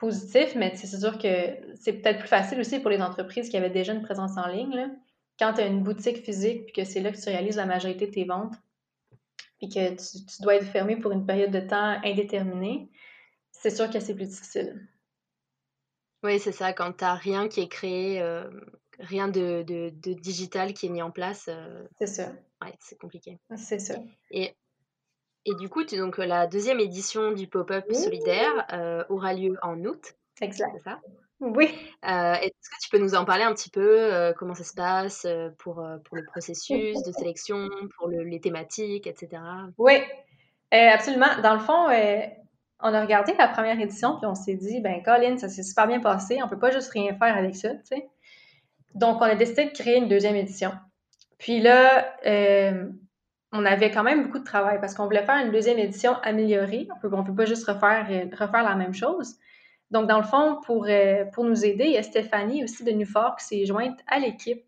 positif, 0.00 0.54
mais 0.56 0.74
c'est 0.74 0.98
sûr 0.98 1.18
que 1.18 1.76
c'est 1.76 1.92
peut-être 1.92 2.18
plus 2.18 2.28
facile 2.28 2.58
aussi 2.58 2.80
pour 2.80 2.90
les 2.90 3.02
entreprises 3.02 3.50
qui 3.50 3.56
avaient 3.56 3.70
déjà 3.70 3.92
une 3.92 4.02
présence 4.02 4.36
en 4.38 4.48
ligne. 4.48 4.90
Quand 5.38 5.52
tu 5.52 5.60
as 5.60 5.66
une 5.66 5.82
boutique 5.82 6.24
physique, 6.24 6.64
puis 6.64 6.72
que 6.72 6.84
c'est 6.84 7.00
là 7.00 7.12
que 7.12 7.20
tu 7.20 7.28
réalises 7.28 7.56
la 7.56 7.66
majorité 7.66 8.06
de 8.06 8.10
tes 8.12 8.24
ventes, 8.24 8.54
puis 9.58 9.68
que 9.68 9.90
tu, 9.90 10.42
dois 10.42 10.56
être 10.56 10.66
fermé 10.66 10.96
pour 10.96 11.12
une 11.12 11.26
période 11.26 11.50
de 11.50 11.60
temps 11.60 12.00
indéterminée, 12.02 12.90
c'est 13.52 13.70
sûr 13.70 13.90
que 13.90 14.00
c'est 14.00 14.14
plus 14.14 14.28
difficile. 14.28 14.88
Oui, 16.22 16.40
c'est 16.40 16.52
ça. 16.52 16.72
Quand 16.72 16.92
tu 16.92 17.04
n'as 17.04 17.14
rien 17.14 17.48
qui 17.48 17.60
est 17.60 17.68
créé, 17.68 18.20
euh, 18.22 18.48
rien 18.98 19.28
de, 19.28 19.90
digital 20.14 20.72
qui 20.72 20.86
est 20.86 20.90
mis 20.90 21.02
en 21.02 21.10
place. 21.10 21.46
Euh, 21.48 21.86
c'est 21.98 22.06
ça. 22.06 22.32
Ouais, 22.62 22.74
c'est 22.80 22.98
compliqué. 22.98 23.38
C'est 23.56 23.78
ça. 23.78 23.96
Et 24.30 24.54
et 25.46 25.54
du 25.54 25.68
coup, 25.68 25.84
donc, 25.84 26.18
la 26.18 26.46
deuxième 26.46 26.80
édition 26.80 27.32
du 27.32 27.46
pop-up 27.46 27.84
solidaire 27.92 28.66
euh, 28.72 29.04
aura 29.08 29.32
lieu 29.32 29.56
en 29.62 29.82
août. 29.84 30.14
Exact. 30.40 30.70
C'est 30.76 30.82
ça? 30.82 31.00
Oui. 31.40 31.70
Euh, 32.06 32.34
est-ce 32.34 32.68
que 32.68 32.76
tu 32.82 32.90
peux 32.90 32.98
nous 32.98 33.14
en 33.14 33.24
parler 33.24 33.44
un 33.44 33.54
petit 33.54 33.70
peu 33.70 33.80
euh, 33.80 34.34
Comment 34.36 34.54
ça 34.54 34.64
se 34.64 34.74
passe 34.74 35.26
pour, 35.58 35.82
pour 36.04 36.16
le 36.16 36.24
processus 36.26 37.02
de 37.02 37.12
sélection, 37.12 37.68
pour 37.96 38.08
les 38.08 38.40
thématiques, 38.40 39.06
etc. 39.06 39.42
Oui, 39.78 39.94
absolument. 40.70 41.40
Dans 41.42 41.54
le 41.54 41.60
fond, 41.60 41.86
on 42.82 42.94
a 42.94 43.00
regardé 43.00 43.34
la 43.38 43.48
première 43.48 43.80
édition 43.80 44.18
puis 44.18 44.26
on 44.26 44.34
s'est 44.34 44.54
dit, 44.54 44.80
ben 44.80 45.02
Colin, 45.02 45.38
ça 45.38 45.48
s'est 45.48 45.62
super 45.62 45.86
bien 45.86 46.00
passé. 46.00 46.38
On 46.44 46.48
peut 46.48 46.58
pas 46.58 46.70
juste 46.70 46.90
rien 46.90 47.16
faire 47.16 47.34
avec 47.36 47.56
ça, 47.56 47.70
tu 47.70 47.80
sais. 47.84 48.08
Donc, 48.94 49.18
on 49.20 49.24
a 49.24 49.36
décidé 49.36 49.66
de 49.66 49.70
créer 49.70 49.96
une 49.96 50.08
deuxième 50.08 50.36
édition. 50.36 50.72
Puis 51.38 51.60
là, 51.60 52.14
on 53.52 53.64
avait 53.64 53.90
quand 53.90 54.02
même 54.02 54.24
beaucoup 54.24 54.38
de 54.38 54.44
travail 54.44 54.78
parce 54.80 54.94
qu'on 54.94 55.04
voulait 55.04 55.24
faire 55.24 55.44
une 55.44 55.50
deuxième 55.50 55.78
édition 55.78 56.14
améliorée. 56.22 56.88
On 56.94 57.00
peut, 57.00 57.10
peut 57.10 57.34
pas 57.34 57.46
juste 57.46 57.66
refaire, 57.66 58.06
euh, 58.10 58.26
refaire 58.32 58.62
la 58.62 58.76
même 58.76 58.94
chose. 58.94 59.34
Donc, 59.90 60.06
dans 60.06 60.18
le 60.18 60.24
fond, 60.24 60.60
pour, 60.64 60.86
euh, 60.88 61.24
pour 61.32 61.44
nous 61.44 61.64
aider, 61.64 61.84
il 61.86 61.92
y 61.92 61.98
a 61.98 62.02
Stéphanie 62.02 62.62
aussi 62.62 62.84
de 62.84 62.92
Nufor 62.92 63.34
qui 63.36 63.44
s'est 63.44 63.66
jointe 63.66 63.98
à 64.06 64.20
l'équipe. 64.20 64.64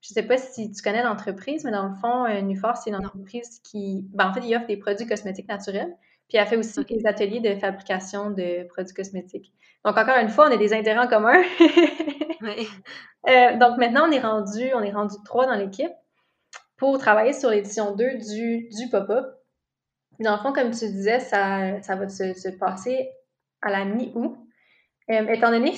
Je 0.00 0.10
ne 0.10 0.14
sais 0.14 0.24
pas 0.24 0.36
si 0.36 0.70
tu 0.72 0.82
connais 0.82 1.04
l'entreprise, 1.04 1.64
mais 1.64 1.70
dans 1.70 1.88
le 1.88 1.94
fond, 1.94 2.26
euh, 2.26 2.40
Nufor, 2.40 2.76
c'est 2.76 2.90
une 2.90 2.96
entreprise 2.96 3.60
qui, 3.62 4.04
ben, 4.12 4.28
en 4.28 4.32
fait, 4.34 4.40
il 4.40 4.54
offre 4.56 4.66
des 4.66 4.76
produits 4.76 5.06
cosmétiques 5.06 5.48
naturels. 5.48 5.96
Puis 6.28 6.38
elle 6.38 6.46
fait 6.46 6.56
aussi 6.56 6.84
des 6.86 7.06
ateliers 7.06 7.40
de 7.40 7.54
fabrication 7.60 8.30
de 8.30 8.66
produits 8.66 8.94
cosmétiques. 8.94 9.52
Donc, 9.84 9.96
encore 9.96 10.18
une 10.18 10.28
fois, 10.28 10.48
on 10.48 10.52
a 10.52 10.56
des 10.56 10.72
intérêts 10.72 10.98
en 10.98 11.06
commun. 11.06 11.40
donc, 12.40 13.78
maintenant, 13.78 14.08
on 14.08 14.10
est 14.10 14.20
rendu, 14.20 14.72
on 14.74 14.82
est 14.82 14.90
rendu 14.90 15.14
trois 15.24 15.46
dans 15.46 15.54
l'équipe 15.54 15.92
pour 16.76 16.98
travailler 16.98 17.32
sur 17.32 17.50
l'édition 17.50 17.94
2 17.94 18.18
du, 18.18 18.68
du 18.68 18.88
pop-up. 18.90 19.26
Dans 20.20 20.36
le 20.36 20.38
fond, 20.38 20.52
comme 20.52 20.70
tu 20.70 20.86
disais, 20.86 21.20
ça, 21.20 21.80
ça 21.82 21.96
va 21.96 22.08
se, 22.08 22.56
passer 22.58 23.10
à 23.62 23.70
la 23.70 23.84
mi-août. 23.84 24.36
Euh, 25.10 25.26
étant 25.28 25.50
donné 25.50 25.72
que 25.72 25.76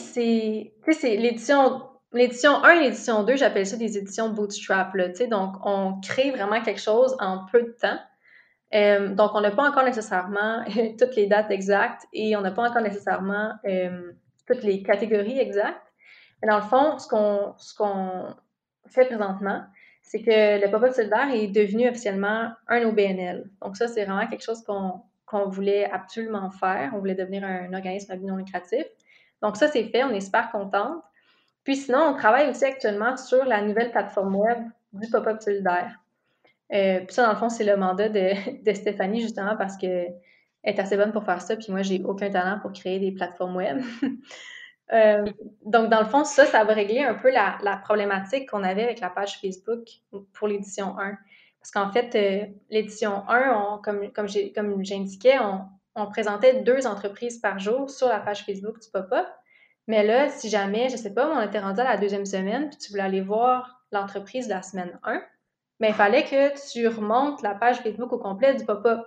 c'est, 0.93 1.17
l'édition, 1.17 1.83
l'édition 2.13 2.63
1 2.63 2.71
et 2.71 2.81
l'édition 2.81 3.25
2, 3.25 3.37
j'appelle 3.37 3.67
ça 3.67 3.77
des 3.77 3.99
éditions 3.99 4.31
bootstrap. 4.31 4.95
Là, 4.95 5.09
donc, 5.31 5.55
on 5.65 6.01
crée 6.01 6.31
vraiment 6.31 6.61
quelque 6.61 6.81
chose 6.81 7.17
en 7.21 7.47
peu 7.51 7.63
de 7.63 7.77
temps. 7.81 7.99
Euh, 8.75 9.15
donc, 9.15 9.31
on 9.35 9.41
n'a 9.41 9.51
pas 9.51 9.69
encore 9.69 9.85
nécessairement 9.85 10.65
toutes 10.99 11.17
les 11.17 11.27
dates 11.27 11.51
exactes 11.51 12.03
et 12.13 12.37
on 12.37 12.41
n'a 12.41 12.51
pas 12.51 12.69
encore 12.69 12.83
nécessairement 12.83 13.53
euh, 13.65 14.13
toutes 14.47 14.63
les 14.63 14.83
catégories 14.83 15.39
exactes. 15.39 15.81
Mais 16.43 16.49
dans 16.49 16.57
le 16.57 16.65
fond, 16.65 16.99
ce 16.99 17.09
qu'on, 17.09 17.55
ce 17.57 17.75
qu'on 17.75 18.35
fait 18.89 19.07
présentement, 19.07 19.63
c'est 20.07 20.23
que 20.23 20.65
le 20.65 20.71
pop-up 20.71 20.93
solidaire 20.93 21.29
est 21.35 21.49
devenu 21.49 21.89
officiellement 21.89 22.53
un 22.69 22.83
OBNL. 22.85 23.51
Donc 23.61 23.77
ça, 23.77 23.89
c'est 23.89 24.05
vraiment 24.05 24.27
quelque 24.29 24.45
chose 24.45 24.63
qu'on 24.63 25.49
voulait 25.49 25.91
absolument 25.91 26.49
faire. 26.53 26.93
On 26.95 27.01
voulait 27.01 27.17
devenir 27.17 27.43
un 27.45 27.75
organisme 27.75 28.13
à 28.13 28.17
but 28.17 28.25
non 28.25 28.37
lucratif. 28.37 28.85
Donc 29.43 29.57
ça, 29.57 29.67
c'est 29.67 29.83
fait. 29.85 30.05
On 30.05 30.11
est 30.11 30.21
super 30.21 30.51
contente. 30.53 31.03
Puis 31.65 31.77
sinon, 31.77 32.11
on 32.11 32.15
travaille 32.15 32.49
aussi 32.49 32.65
actuellement 32.65 33.17
sur 33.17 33.45
la 33.45 33.63
nouvelle 33.63 33.91
plateforme 33.91 34.37
web 34.37 34.59
du 34.93 35.11
pop-up 35.11 35.43
solidaire. 35.43 36.01
Euh, 36.73 37.01
puis 37.01 37.13
ça, 37.13 37.25
dans 37.25 37.33
le 37.33 37.39
fond, 37.39 37.49
c'est 37.49 37.65
le 37.65 37.77
mandat 37.77 38.09
de, 38.09 38.63
de 38.65 38.73
Stéphanie, 38.75 39.23
justement, 39.23 39.57
parce 39.57 39.77
qu'elle 39.77 40.15
est 40.63 40.79
assez 40.79 40.97
bonne 40.97 41.11
pour 41.11 41.25
faire 41.25 41.43
ça. 41.43 41.57
Puis 41.57 41.73
moi, 41.73 41.83
j'ai 41.83 42.01
aucun 42.05 42.31
talent 42.31 42.61
pour 42.61 42.73
créer 42.73 43.01
des 43.01 43.11
plateformes 43.11 43.57
web. 43.57 43.83
Euh, 44.93 45.25
donc, 45.65 45.91
dans 45.91 46.01
le 46.01 46.07
fond, 46.07 46.25
ça, 46.25 46.47
ça 46.47 46.65
va 46.65 46.73
régler 46.73 47.03
un 47.03 47.15
peu 47.15 47.31
la, 47.31 47.81
problématique 47.83 48.51
qu'on 48.51 48.63
avait 48.63 48.85
avec 48.85 49.01
la 49.01 49.11
page 49.11 49.41
Facebook 49.41 49.89
pour 50.33 50.49
l'édition 50.49 50.99
1. 50.99 51.17
Parce 51.61 51.71
qu'en 51.73 51.91
fait, 51.93 52.15
euh, 52.15 52.47
l'édition 52.71 53.29
1, 53.29 53.81
comme, 53.83 54.13
comme 54.13 54.29
j'indiquais, 54.85 55.39
on, 55.95 56.07
présentait 56.11 56.63
deux 56.63 56.87
entreprises 56.87 57.39
par 57.39 57.59
jour 57.59 57.89
sur 57.89 58.09
la 58.09 58.21
page 58.21 58.45
Facebook 58.45 58.81
du 58.81 58.89
pop-up. 58.91 59.27
Mais 59.89 60.05
là, 60.05 60.29
si 60.29 60.49
jamais, 60.51 60.89
je 60.91 60.97
sais 60.97 61.15
pas, 61.15 61.29
on 61.31 61.41
était 61.41 61.59
rendu 61.59 61.81
à 61.81 61.85
la 61.85 61.97
deuxième 61.97 62.27
semaine, 62.27 62.69
puis 62.69 62.79
tu 62.79 62.91
voulais 62.91 63.05
aller 63.05 63.21
voir 63.21 63.83
l'entreprise 63.93 64.47
de 64.47 64.53
la 64.53 64.63
semaine 64.63 64.99
1, 65.05 65.23
mais 65.81 65.89
il 65.89 65.95
fallait 65.95 66.25
que 66.25 66.71
tu 66.71 66.87
remontes 66.89 67.43
la 67.43 67.55
page 67.55 67.79
Facebook 67.79 68.13
au 68.13 68.19
complet 68.19 68.55
du 68.55 68.65
pop-up. 68.65 69.01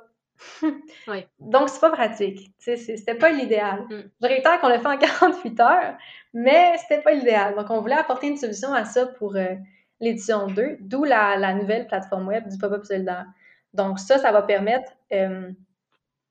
oui. 1.08 1.26
Donc, 1.40 1.70
c'est 1.70 1.80
pas 1.80 1.92
pratique. 1.92 2.52
C'était 2.58 3.16
pas 3.16 3.30
l'idéal. 3.30 3.82
Mm. 3.90 4.04
Je 4.22 4.28
réitère 4.28 4.60
qu'on 4.60 4.70
l'a 4.70 4.80
fait 4.80 4.88
en 4.88 4.98
48 5.20 5.60
heures, 5.60 5.98
mais 6.34 6.78
c'était 6.78 7.02
pas 7.02 7.12
l'idéal. 7.12 7.56
Donc, 7.56 7.70
on 7.70 7.82
voulait 7.82 7.96
apporter 7.96 8.28
une 8.28 8.38
solution 8.38 8.74
à 8.74 8.86
ça 8.86 9.06
pour 9.06 9.36
euh, 9.36 9.56
l'édition 10.00 10.48
2, 10.48 10.78
d'où 10.82 11.04
la, 11.04 11.54
nouvelle 11.54 11.88
plateforme 11.88 12.28
web 12.28 12.48
du 12.48 12.58
pop-up 12.58 12.86
solidaire. 12.86 13.26
Donc, 13.74 14.00
ça, 14.00 14.18
ça 14.18 14.32
va 14.32 14.42
permettre 14.42 14.92
euh, 15.12 15.52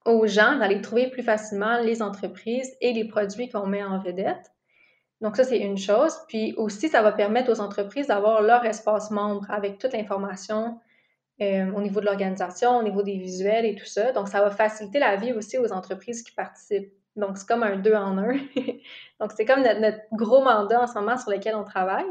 aux 0.05 0.27
gens 0.27 0.57
d'aller 0.57 0.81
trouver 0.81 1.09
plus 1.11 1.23
facilement 1.23 1.79
les 1.81 2.03
entreprises 2.03 2.75
et 2.81 2.93
les 2.93 3.07
produits 3.07 3.49
qu'on 3.49 3.67
met 3.67 3.85
en 3.85 3.99
vedette. 3.99 4.53
Donc, 5.21 5.37
ça, 5.37 5.45
c'est 5.45 5.59
une 5.59 5.79
chose. 5.79 6.17
Puis 6.29 6.55
aussi, 6.57 6.89
ça 6.89 7.03
va 7.03 7.13
permettre 7.13 7.53
aux 7.53 7.61
entreprises 7.61 8.07
d'avoir 8.07 8.41
leur 8.41 8.65
espace 8.65 9.11
membre 9.11 9.51
avec 9.51 9.79
toute 9.79 9.93
l'information 9.93 10.79
euh, 11.41 11.73
au 11.73 11.81
niveau 11.81 12.01
de 12.01 12.07
l'organisation, 12.07 12.79
au 12.79 12.83
niveau 12.83 13.03
des 13.03 13.17
visuels 13.17 13.65
et 13.65 13.77
tout 13.77 13.87
ça. 13.87 14.13
Donc, 14.13 14.29
ça 14.29 14.41
va 14.41 14.51
faciliter 14.51 14.99
la 14.99 15.17
vie 15.17 15.33
aussi 15.33 15.59
aux 15.59 15.73
entreprises 15.73 16.23
qui 16.23 16.33
participent. 16.33 16.93
Donc, 17.15 17.37
c'est 17.37 17.47
comme 17.47 17.63
un 17.63 17.77
deux 17.77 17.95
en 17.95 18.19
un. 18.19 18.33
Donc, 19.21 19.33
c'est 19.37 19.45
comme 19.45 19.63
notre, 19.63 19.99
gros 20.13 20.43
mandat 20.43 20.83
en 20.83 20.87
ce 20.87 20.95
moment 20.95 21.17
sur 21.17 21.31
lequel 21.31 21.55
on 21.55 21.65
travaille. 21.65 22.07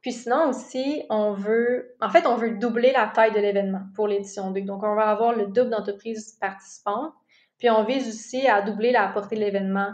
Puis 0.00 0.12
sinon 0.12 0.50
aussi, 0.50 1.02
on 1.10 1.32
veut, 1.32 1.96
en 2.00 2.10
fait, 2.10 2.26
on 2.26 2.36
veut 2.36 2.50
doubler 2.58 2.92
la 2.92 3.06
taille 3.06 3.32
de 3.32 3.40
l'événement 3.40 3.82
pour 3.94 4.06
l'édition 4.06 4.50
2. 4.50 4.60
Donc, 4.62 4.82
on 4.82 4.94
va 4.94 5.08
avoir 5.08 5.32
le 5.32 5.46
double 5.46 5.70
d'entreprises 5.70 6.36
participantes. 6.40 7.14
Puis 7.58 7.70
on 7.70 7.84
vise 7.84 8.08
aussi 8.08 8.46
à 8.46 8.62
doubler 8.62 8.92
la 8.92 9.08
portée 9.08 9.36
de 9.36 9.40
l'événement 9.40 9.92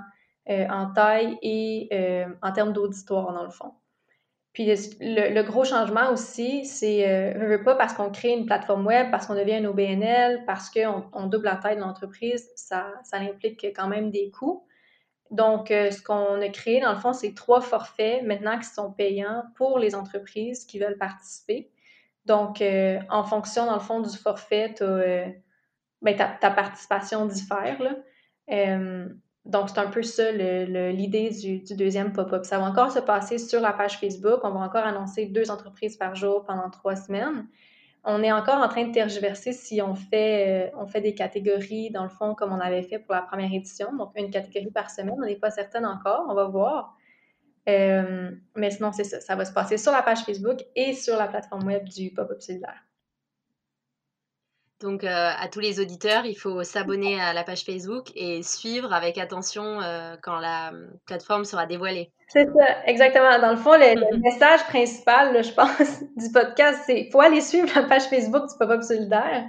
euh, 0.48 0.66
en 0.68 0.92
taille 0.92 1.38
et 1.42 1.88
euh, 1.92 2.26
en 2.42 2.52
termes 2.52 2.72
d'auditoire, 2.72 3.32
dans 3.32 3.44
le 3.44 3.50
fond. 3.50 3.74
Puis 4.52 4.66
le, 4.66 5.42
gros 5.42 5.64
changement 5.64 6.10
aussi, 6.10 6.64
c'est, 6.64 7.08
euh, 7.08 7.46
veux 7.46 7.62
pas 7.62 7.76
parce 7.76 7.92
qu'on 7.94 8.10
crée 8.10 8.32
une 8.32 8.46
plateforme 8.46 8.84
web, 8.84 9.10
parce 9.10 9.26
qu'on 9.26 9.36
devient 9.36 9.54
un 9.54 9.64
OBNL, 9.66 10.44
parce 10.44 10.70
qu'on 10.70 11.04
on 11.12 11.26
double 11.26 11.44
la 11.44 11.56
taille 11.56 11.76
de 11.76 11.80
l'entreprise, 11.80 12.50
ça, 12.56 12.92
ça 13.04 13.18
implique 13.18 13.64
quand 13.76 13.86
même 13.86 14.10
des 14.10 14.30
coûts. 14.30 14.66
Donc, 15.30 15.70
euh, 15.70 15.92
ce 15.92 16.02
qu'on 16.02 16.40
a 16.40 16.48
créé, 16.48 16.80
dans 16.80 16.92
le 16.92 16.98
fond, 16.98 17.12
c'est 17.12 17.34
trois 17.34 17.60
forfaits 17.60 18.24
maintenant 18.24 18.58
qui 18.58 18.66
sont 18.66 18.90
payants 18.90 19.44
pour 19.54 19.78
les 19.78 19.94
entreprises 19.94 20.64
qui 20.64 20.80
veulent 20.80 20.98
participer. 20.98 21.70
Donc, 22.26 22.62
en 23.08 23.24
fonction, 23.24 23.66
dans 23.66 23.74
le 23.74 23.80
fond, 23.80 24.00
du 24.00 24.16
forfait, 24.16 24.74
ben, 26.02 26.16
ta, 26.16 26.26
ta, 26.26 26.50
participation 26.50 27.26
diffère. 27.26 27.80
Là. 27.80 27.94
Donc, 29.46 29.70
c'est 29.70 29.78
un 29.78 29.88
peu 29.88 30.02
ça 30.02 30.30
l'idée 30.32 31.30
du, 31.30 31.74
deuxième 31.74 32.12
pop-up. 32.12 32.44
Ça 32.44 32.58
va 32.58 32.64
encore 32.64 32.92
se 32.92 32.98
passer 32.98 33.38
sur 33.38 33.60
la 33.60 33.72
page 33.72 33.98
Facebook. 33.98 34.40
On 34.42 34.50
va 34.50 34.60
encore 34.60 34.84
annoncer 34.84 35.26
deux 35.26 35.50
entreprises 35.50 35.96
par 35.96 36.14
jour 36.14 36.44
pendant 36.44 36.68
trois 36.70 36.96
semaines. 36.96 37.46
On 38.04 38.22
est 38.22 38.32
encore 38.32 38.62
en 38.62 38.68
train 38.68 38.86
de 38.86 38.92
tergiverser 38.92 39.52
si 39.52 39.82
on 39.82 39.94
fait, 39.94 40.70
euh, 40.72 40.76
on 40.78 40.86
fait 40.86 41.00
des 41.00 41.14
catégories, 41.14 41.90
dans 41.90 42.02
le 42.02 42.08
fond, 42.08 42.34
comme 42.34 42.52
on 42.52 42.60
avait 42.60 42.82
fait 42.82 42.98
pour 42.98 43.14
la 43.14 43.22
première 43.22 43.52
édition. 43.52 43.94
Donc, 43.96 44.12
une 44.16 44.30
catégorie 44.30 44.70
par 44.70 44.90
semaine. 44.90 45.16
On 45.18 45.24
n'est 45.24 45.36
pas 45.36 45.50
certaine 45.50 45.86
encore. 45.86 46.26
On 46.28 46.34
va 46.34 46.44
voir. 46.44 46.96
Euh, 47.68 48.30
mais 48.56 48.70
sinon, 48.70 48.92
c'est 48.92 49.04
ça. 49.04 49.20
Ça 49.20 49.36
va 49.36 49.44
se 49.44 49.52
passer 49.52 49.78
sur 49.78 49.92
la 49.92 50.02
page 50.02 50.20
Facebook 50.20 50.60
et 50.76 50.94
sur 50.94 51.16
la 51.16 51.28
plateforme 51.28 51.66
web 51.66 51.88
du 51.88 52.10
pop-up 52.10 52.40
cellulaire. 52.40 52.89
Donc, 54.80 55.04
euh, 55.04 55.30
à 55.38 55.48
tous 55.48 55.60
les 55.60 55.78
auditeurs, 55.78 56.24
il 56.24 56.34
faut 56.34 56.62
s'abonner 56.64 57.20
à 57.20 57.34
la 57.34 57.44
page 57.44 57.64
Facebook 57.64 58.10
et 58.14 58.42
suivre 58.42 58.94
avec 58.94 59.18
attention 59.18 59.80
euh, 59.82 60.16
quand 60.22 60.38
la 60.38 60.72
euh, 60.72 60.86
plateforme 61.06 61.44
sera 61.44 61.66
dévoilée. 61.66 62.10
C'est 62.28 62.46
ça, 62.46 62.86
exactement. 62.86 63.38
Dans 63.40 63.50
le 63.50 63.56
fond, 63.56 63.72
le, 63.72 63.94
mhm. 63.94 64.22
message 64.22 64.64
principal, 64.64 65.44
je 65.44 65.52
pense, 65.52 66.00
du 66.16 66.32
podcast, 66.32 66.82
c'est 66.86 67.02
qu'il 67.02 67.12
faut 67.12 67.20
aller 67.20 67.42
suivre 67.42 67.68
la 67.74 67.82
page 67.82 68.04
Facebook 68.04 68.48
du 68.48 68.56
Pop-Up 68.58 68.82
Solidaire 68.82 69.44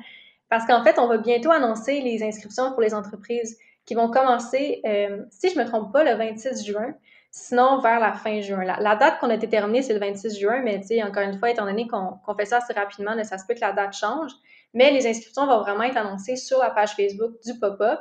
parce 0.50 0.67
qu'en 0.67 0.84
fait, 0.84 1.00
on 1.00 1.08
va 1.08 1.17
bientôt 1.17 1.52
annoncer 1.52 2.02
les 2.02 2.24
inscriptions 2.24 2.72
pour 2.74 2.82
les 2.82 2.94
entreprises 2.94 3.58
qui 3.86 3.96
vont 3.96 4.12
commencer, 4.12 4.82
si 5.30 5.50
je 5.50 5.58
ne 5.58 5.63
me 5.63 5.67
trompe 5.67 5.94
pas, 5.94 6.04
le 6.04 6.13
26 6.15 6.65
juin 6.65 6.94
sinon 7.32 7.80
vers 7.80 8.00
la 8.00 8.12
fin 8.12 8.41
juin. 8.41 8.63
La, 8.65 8.96
date 8.98 9.20
qu'on 9.20 9.30
a 9.30 9.38
déterminée, 9.38 9.82
c'est 9.82 9.94
le 9.94 10.00
26 10.00 10.38
juin, 10.38 10.62
mais 10.62 10.82
encore 11.04 11.24
une 11.24 11.39
fois, 11.39 11.50
étant 11.50 11.65
donné 11.65 11.88
qu'on 11.88 12.36
fait 12.38 12.46
ça 12.46 12.58
assez 12.58 12.74
rapidement, 12.74 13.12
ça 13.24 13.38
se 13.38 13.46
peut 13.46 13.54
que 13.54 13.62
la 13.62 13.72
date 13.72 13.94
change. 13.94 14.32
Mais 14.74 14.92
les 14.92 15.08
inscriptions 15.08 15.46
vont 15.46 15.60
vraiment 15.60 15.84
être 15.84 15.98
annoncées 15.98 16.36
sur 16.36 16.60
la 16.60 16.70
page 16.70 16.92
Facebook 16.92 17.34
du 17.44 17.60
pop-up. 17.60 18.00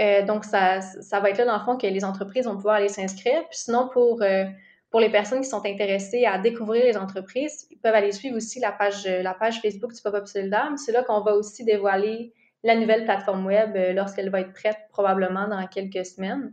Euh, 0.00 0.24
donc, 0.24 0.44
ça, 0.44 0.80
ça, 0.80 1.20
va 1.20 1.30
être 1.30 1.38
là, 1.38 1.44
dans 1.44 1.58
le 1.58 1.64
fond, 1.64 1.76
que 1.76 1.86
les 1.86 2.04
entreprises 2.04 2.46
vont 2.46 2.56
pouvoir 2.56 2.76
aller 2.76 2.88
s'inscrire. 2.88 3.46
Puis 3.48 3.58
sinon, 3.58 3.88
pour, 3.92 4.22
euh, 4.22 4.44
pour 4.90 5.00
les 5.00 5.10
personnes 5.10 5.42
qui 5.42 5.48
sont 5.48 5.64
intéressées 5.64 6.24
à 6.24 6.38
découvrir 6.38 6.84
les 6.84 6.96
entreprises, 6.96 7.66
ils 7.70 7.78
peuvent 7.78 7.94
aller 7.94 8.12
suivre 8.12 8.36
aussi 8.36 8.58
la 8.58 8.72
page, 8.72 9.06
la 9.06 9.34
page 9.34 9.60
Facebook 9.60 9.92
du 9.92 10.00
Pop-Up 10.02 10.26
Solidaire. 10.26 10.72
C'est 10.76 10.92
là 10.92 11.02
qu'on 11.02 11.20
va 11.20 11.34
aussi 11.34 11.64
dévoiler 11.64 12.32
la 12.64 12.76
nouvelle 12.76 13.04
plateforme 13.04 13.44
web 13.46 13.76
euh, 13.76 13.92
lorsqu'elle 13.92 14.30
va 14.30 14.40
être 14.40 14.52
prête, 14.52 14.78
probablement 14.90 15.48
dans 15.48 15.66
quelques 15.66 16.06
semaines. 16.06 16.52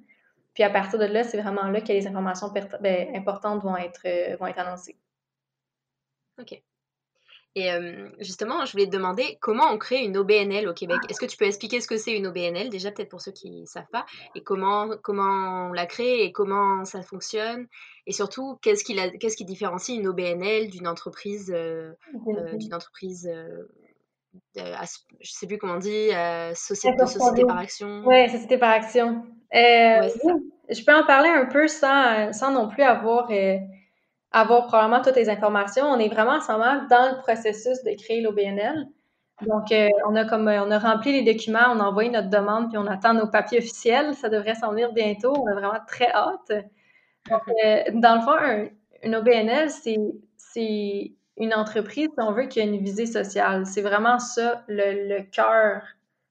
Puis 0.54 0.64
à 0.64 0.70
partir 0.70 1.00
de 1.00 1.06
là, 1.06 1.24
c'est 1.24 1.40
vraiment 1.42 1.70
là 1.70 1.82
que 1.82 1.88
les 1.88 2.08
informations 2.08 2.52
ben, 2.82 3.16
importantes 3.16 3.64
vont 3.64 3.78
être, 3.78 4.38
vont 4.38 4.48
être 4.48 4.60
annoncées. 4.60 4.98
OK. 6.40 6.62
Et 7.56 7.68
justement, 8.20 8.64
je 8.66 8.72
voulais 8.72 8.86
te 8.86 8.92
demander 8.92 9.38
comment 9.42 9.66
on 9.72 9.78
crée 9.78 10.04
une 10.04 10.18
OBNL 10.18 10.68
au 10.68 10.74
Québec. 10.74 11.00
Est-ce 11.10 11.20
que 11.20 11.26
tu 11.26 11.36
peux 11.36 11.46
expliquer 11.46 11.82
ce 11.82 11.88
que 11.88 11.98
c'est 11.98 12.16
une 12.16 12.28
OBNL, 12.28 12.70
déjà 12.70 12.92
peut-être 12.92 13.10
pour 13.10 13.22
ceux 13.22 13.32
qui 13.32 13.62
ne 13.62 13.66
savent 13.66 13.90
pas, 13.92 14.06
et 14.36 14.44
comment, 14.44 14.90
comment 15.02 15.70
on 15.70 15.74
la 15.74 15.86
crée 15.88 16.24
et 16.24 16.32
comment 16.32 16.86
ça 16.86 17.02
fonctionne, 17.02 17.68
et 18.10 18.12
surtout 18.12 18.58
qu'est-ce 18.64 18.84
qui, 18.84 18.96
qu'est-ce 19.20 19.36
qui 19.38 19.46
différencie 19.46 19.98
une 19.98 20.08
OBNL 20.08 20.70
d'une 20.70 20.88
entreprise, 20.88 21.52
euh, 21.56 21.92
euh, 22.28 22.56
d'une 22.56 22.74
entreprise, 22.74 23.30
euh, 23.32 23.64
je 24.56 24.62
ne 24.62 24.86
sais 25.22 25.46
plus 25.46 25.58
comment 25.58 25.76
on 25.76 25.78
dit, 25.78 26.10
société, 26.56 27.06
société 27.06 27.46
par 27.46 27.58
action? 27.58 28.02
Oui, 28.06 28.30
société 28.30 28.58
par 28.58 28.72
action. 28.72 29.24
je 29.52 30.86
peux 30.86 30.96
en 30.96 31.06
parler 31.06 31.30
un 31.30 31.46
peu 31.46 31.68
sans, 31.68 32.34
sans 32.34 32.52
non 32.52 32.68
plus 32.70 32.84
avoir 32.84 33.30
avoir 34.32 34.68
probablement 34.68 35.02
toutes 35.02 35.15
les 35.15 35.30
informations. 35.30 35.86
On 35.86 36.00
est 36.00 36.10
vraiment 36.10 36.34
en 36.34 36.42
ce 36.42 36.52
moment 36.52 36.86
dans 36.89 37.12
le 37.12 37.18
processus 37.20 37.84
de 37.84 37.96
créer 38.02 38.22
l'OBNL. 38.22 38.88
Donc, 39.48 39.72
euh, 39.72 39.88
on 40.08 40.15
a 40.15 40.26
comme 40.26 40.48
on 40.48 40.72
a 40.72 40.80
rempli 40.80 41.13
les 41.13 41.34
documents, 41.34 41.72
on 41.72 41.80
a 41.80 41.84
envoyé 41.84 42.10
notre 42.10 42.30
demande, 42.30 42.70
puis 42.70 42.78
on 42.78 42.88
attend 42.88 43.13
nos 43.13 43.28
papiers 43.28 43.60
officiels. 43.60 44.13
Ça 44.15 44.30
devrait 44.30 44.56
s'en 44.56 44.72
venir 44.72 44.92
bientôt. 44.94 45.34
On 45.36 45.48
a 45.48 45.54
vraiment 45.54 45.80
très 45.88 46.12
hâte. 46.12 46.52
Donc, 47.30 47.42
euh, 47.63 47.84
dans 47.94 48.15
le 48.15 48.22
fond, 48.22 48.70
une 49.04 49.15
OBNL, 49.15 49.70
c'est 49.70 49.96
une 51.38 51.54
entreprise, 51.54 52.10
si 52.13 52.22
on 52.22 52.34
veut, 52.34 52.48
qui 52.48 52.60
a 52.60 52.63
une 52.63 52.78
visée 52.84 53.06
sociale. 53.06 53.65
C'est 53.65 53.82
vraiment 53.82 54.20
ça 54.20 54.63
le, 54.68 55.22
cœur 55.32 55.84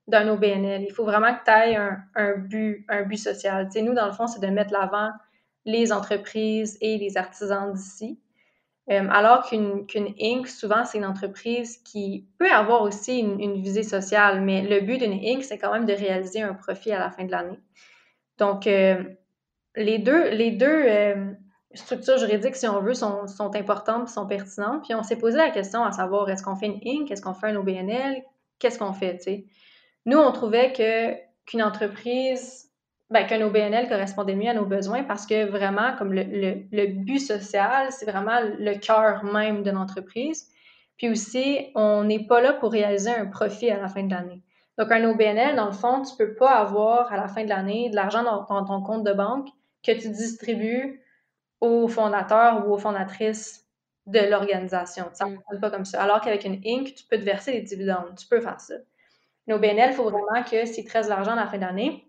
d'un 0.07 0.29
OBNL. 0.29 0.83
Il 0.83 0.93
faut 0.93 1.05
vraiment 1.05 1.35
que 1.35 1.45
tu 1.45 1.51
aies 1.51 1.77
un, 1.77 1.99
un, 2.15 2.37
but, 2.37 2.85
un 2.89 3.03
but 3.03 3.17
social. 3.17 3.69
sais, 3.71 3.83
nous, 3.83 3.95
dans 3.95 4.07
le 4.07 4.13
fond, 4.13 4.27
c'est 4.27 4.41
de 4.41 4.47
mettre 4.49 4.73
l'avant 4.73 5.11
les 5.69 5.93
entreprises 5.93 6.79
et 6.81 6.97
les 6.97 7.19
artisans 7.19 7.71
d'ici. 7.75 8.19
Euh, 8.91 9.07
alors 9.11 9.47
qu'une 9.47 10.15
Inc., 10.19 10.49
souvent, 10.49 10.87
c'est 10.87 10.97
une 10.97 11.05
entreprise 11.05 11.77
qui 11.85 12.27
peut 12.39 12.51
avoir 12.51 12.81
aussi 12.81 13.19
une, 13.19 13.61
visée 13.61 13.83
sociale, 13.83 14.41
mais 14.41 14.63
le 14.63 14.81
but 14.81 14.97
d'une 14.97 15.13
Inc., 15.13 15.45
c'est 15.45 15.59
quand 15.59 15.71
même 15.71 15.85
de 15.85 15.93
réaliser 15.93 16.41
un 16.41 16.55
profit 16.55 16.93
à 16.93 16.99
la 16.99 17.11
fin 17.11 17.25
de 17.25 17.31
l'année. 17.31 17.61
Donc, 18.39 18.67
euh, 18.67 19.05
les 19.77 19.99
deux, 19.99 20.31
les 20.31 20.53
deux 20.53 20.85
euh, 20.87 21.33
structures 21.75 22.17
juridiques, 22.17 22.57
si 22.57 22.67
on 22.67 22.81
veut, 22.81 22.95
sont, 22.95 23.27
sont 23.27 23.55
importantes 23.55 24.09
sont 24.09 24.27
pertinentes. 24.27 24.85
Puis 24.85 24.95
on 24.95 25.03
s'est 25.03 25.19
posé 25.19 25.37
la 25.37 25.51
question 25.51 25.85
à 25.85 25.93
savoir, 25.93 26.31
est-ce 26.31 26.43
qu'on 26.43 26.57
fait 26.57 26.67
une 26.67 26.81
Inc?, 26.83 27.11
est-ce 27.11 27.21
qu'on 27.21 27.35
fait 27.35 27.49
un 27.49 27.57
OBNL, 27.57 28.23
qu'est-ce 28.59 28.79
qu'on 28.79 28.95
fait, 28.95 29.19
tu 29.19 29.25
sais? 29.25 29.45
Nous, 30.07 30.17
on 30.17 30.33
trouvait 30.33 30.73
que 30.73 31.15
qu'une 31.45 31.63
entreprise 31.63 32.68
ben, 33.11 33.27
qu'un 33.27 33.41
OBNL 33.41 33.89
correspondait 33.89 34.35
mieux 34.35 34.51
à 34.51 34.55
nos 34.55 34.67
besoins 34.67 35.03
parce 35.03 35.27
que 35.27 35.47
vraiment, 35.47 35.97
comme 35.97 36.13
le, 36.13 36.23
le, 36.71 36.87
but 36.87 37.21
social, 37.21 37.91
c'est 37.91 38.11
vraiment 38.11 38.39
le 38.59 38.75
cœur 38.79 39.25
même 39.25 39.63
de 39.63 39.71
l'entreprise. 39.71 40.51
Puis 40.99 41.09
aussi, 41.09 41.71
on 41.75 42.05
n'est 42.05 42.27
pas 42.27 42.41
là 42.41 42.53
pour 42.53 42.73
réaliser 42.73 43.11
un 43.11 43.27
profit 43.27 43.71
à 43.71 43.81
la 43.81 43.89
fin 43.89 44.03
de 44.03 44.11
l'année. 44.11 44.43
Donc, 44.77 44.93
un 44.93 45.09
OBNL, 45.09 45.57
dans 45.57 45.67
le 45.67 45.73
fond, 45.73 46.03
tu 46.03 46.17
peux 46.17 46.35
pas 46.35 46.57
avoir 46.57 47.13
à 47.13 47.17
la 47.17 47.29
fin 47.29 47.45
de 47.45 47.49
l'année 47.49 47.89
de 47.89 47.97
l'argent 47.97 48.23
dans, 48.23 48.45
ton 48.45 48.83
compte 48.83 49.05
de 49.05 49.13
banque 49.13 49.49
que 49.83 49.93
tu 49.93 50.11
distribues 50.11 51.03
aux 51.61 51.89
fondateurs 51.89 52.67
ou 52.67 52.75
aux 52.75 52.79
fondatrices 52.79 53.67
de 54.07 54.21
l'organisation. 54.21 55.07
Ça 55.15 55.25
ne 55.25 55.31
mm. 55.31 55.35
fonctionne 55.37 55.61
pas 55.61 55.71
comme 55.71 55.85
ça. 55.85 56.03
Alors 56.03 56.21
qu'avec 56.21 56.45
une 56.45 56.61
Inc., 56.65 56.95
tu 56.95 57.05
peux 57.11 57.19
te 57.19 57.25
verser 57.25 57.53
des 57.53 57.63
dividendes. 57.63 58.15
Tu 58.19 58.27
peux 58.27 58.41
faire 58.41 58.61
ça. 58.61 58.75
Un 59.49 59.55
OBNL, 59.55 59.91
il 59.91 59.95
faut 59.95 60.05
vraiment 60.05 60.43
que 60.45 60.67
si 60.67 60.85
tu 60.85 60.93
restes 60.93 61.09
l'argent 61.09 61.33
à 61.33 61.37
la 61.37 61.47
fin 61.47 61.59
d'année, 61.59 62.08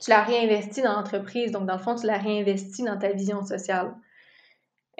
tu 0.00 0.10
l'as 0.10 0.22
réinvesti 0.22 0.82
dans 0.82 0.94
l'entreprise. 0.94 1.52
Donc, 1.52 1.66
dans 1.66 1.76
le 1.76 1.82
fond, 1.82 1.94
tu 1.94 2.06
l'as 2.06 2.18
réinvesti 2.18 2.82
dans 2.82 2.98
ta 2.98 3.12
vision 3.12 3.44
sociale. 3.44 3.94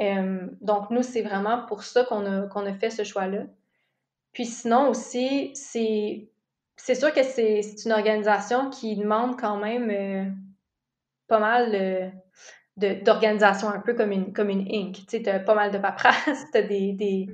Euh, 0.00 0.46
donc, 0.60 0.90
nous, 0.90 1.02
c'est 1.02 1.22
vraiment 1.22 1.66
pour 1.66 1.82
ça 1.82 2.04
qu'on 2.04 2.24
a, 2.26 2.46
qu'on 2.46 2.66
a 2.66 2.72
fait 2.72 2.90
ce 2.90 3.04
choix-là. 3.04 3.44
Puis 4.32 4.46
sinon 4.46 4.88
aussi, 4.88 5.52
c'est, 5.54 6.28
c'est 6.76 6.94
sûr 6.94 7.12
que 7.12 7.22
c'est, 7.22 7.60
une 7.84 7.92
organisation 7.92 8.70
qui 8.70 8.96
demande 8.96 9.38
quand 9.38 9.58
même 9.58 9.90
euh, 9.90 10.30
pas 11.28 11.38
mal 11.38 11.74
euh, 11.74 12.08
d'organisation, 12.76 13.68
un 13.68 13.80
peu 13.80 13.94
comme 13.94 14.12
une, 14.12 14.32
comme 14.32 14.48
une 14.48 14.66
Inc. 14.72 15.06
Tu 15.06 15.28
as 15.28 15.40
pas 15.40 15.54
mal 15.54 15.70
de 15.70 15.78
paperasse, 15.78 16.50
des, 16.54 16.92
des, 16.92 17.26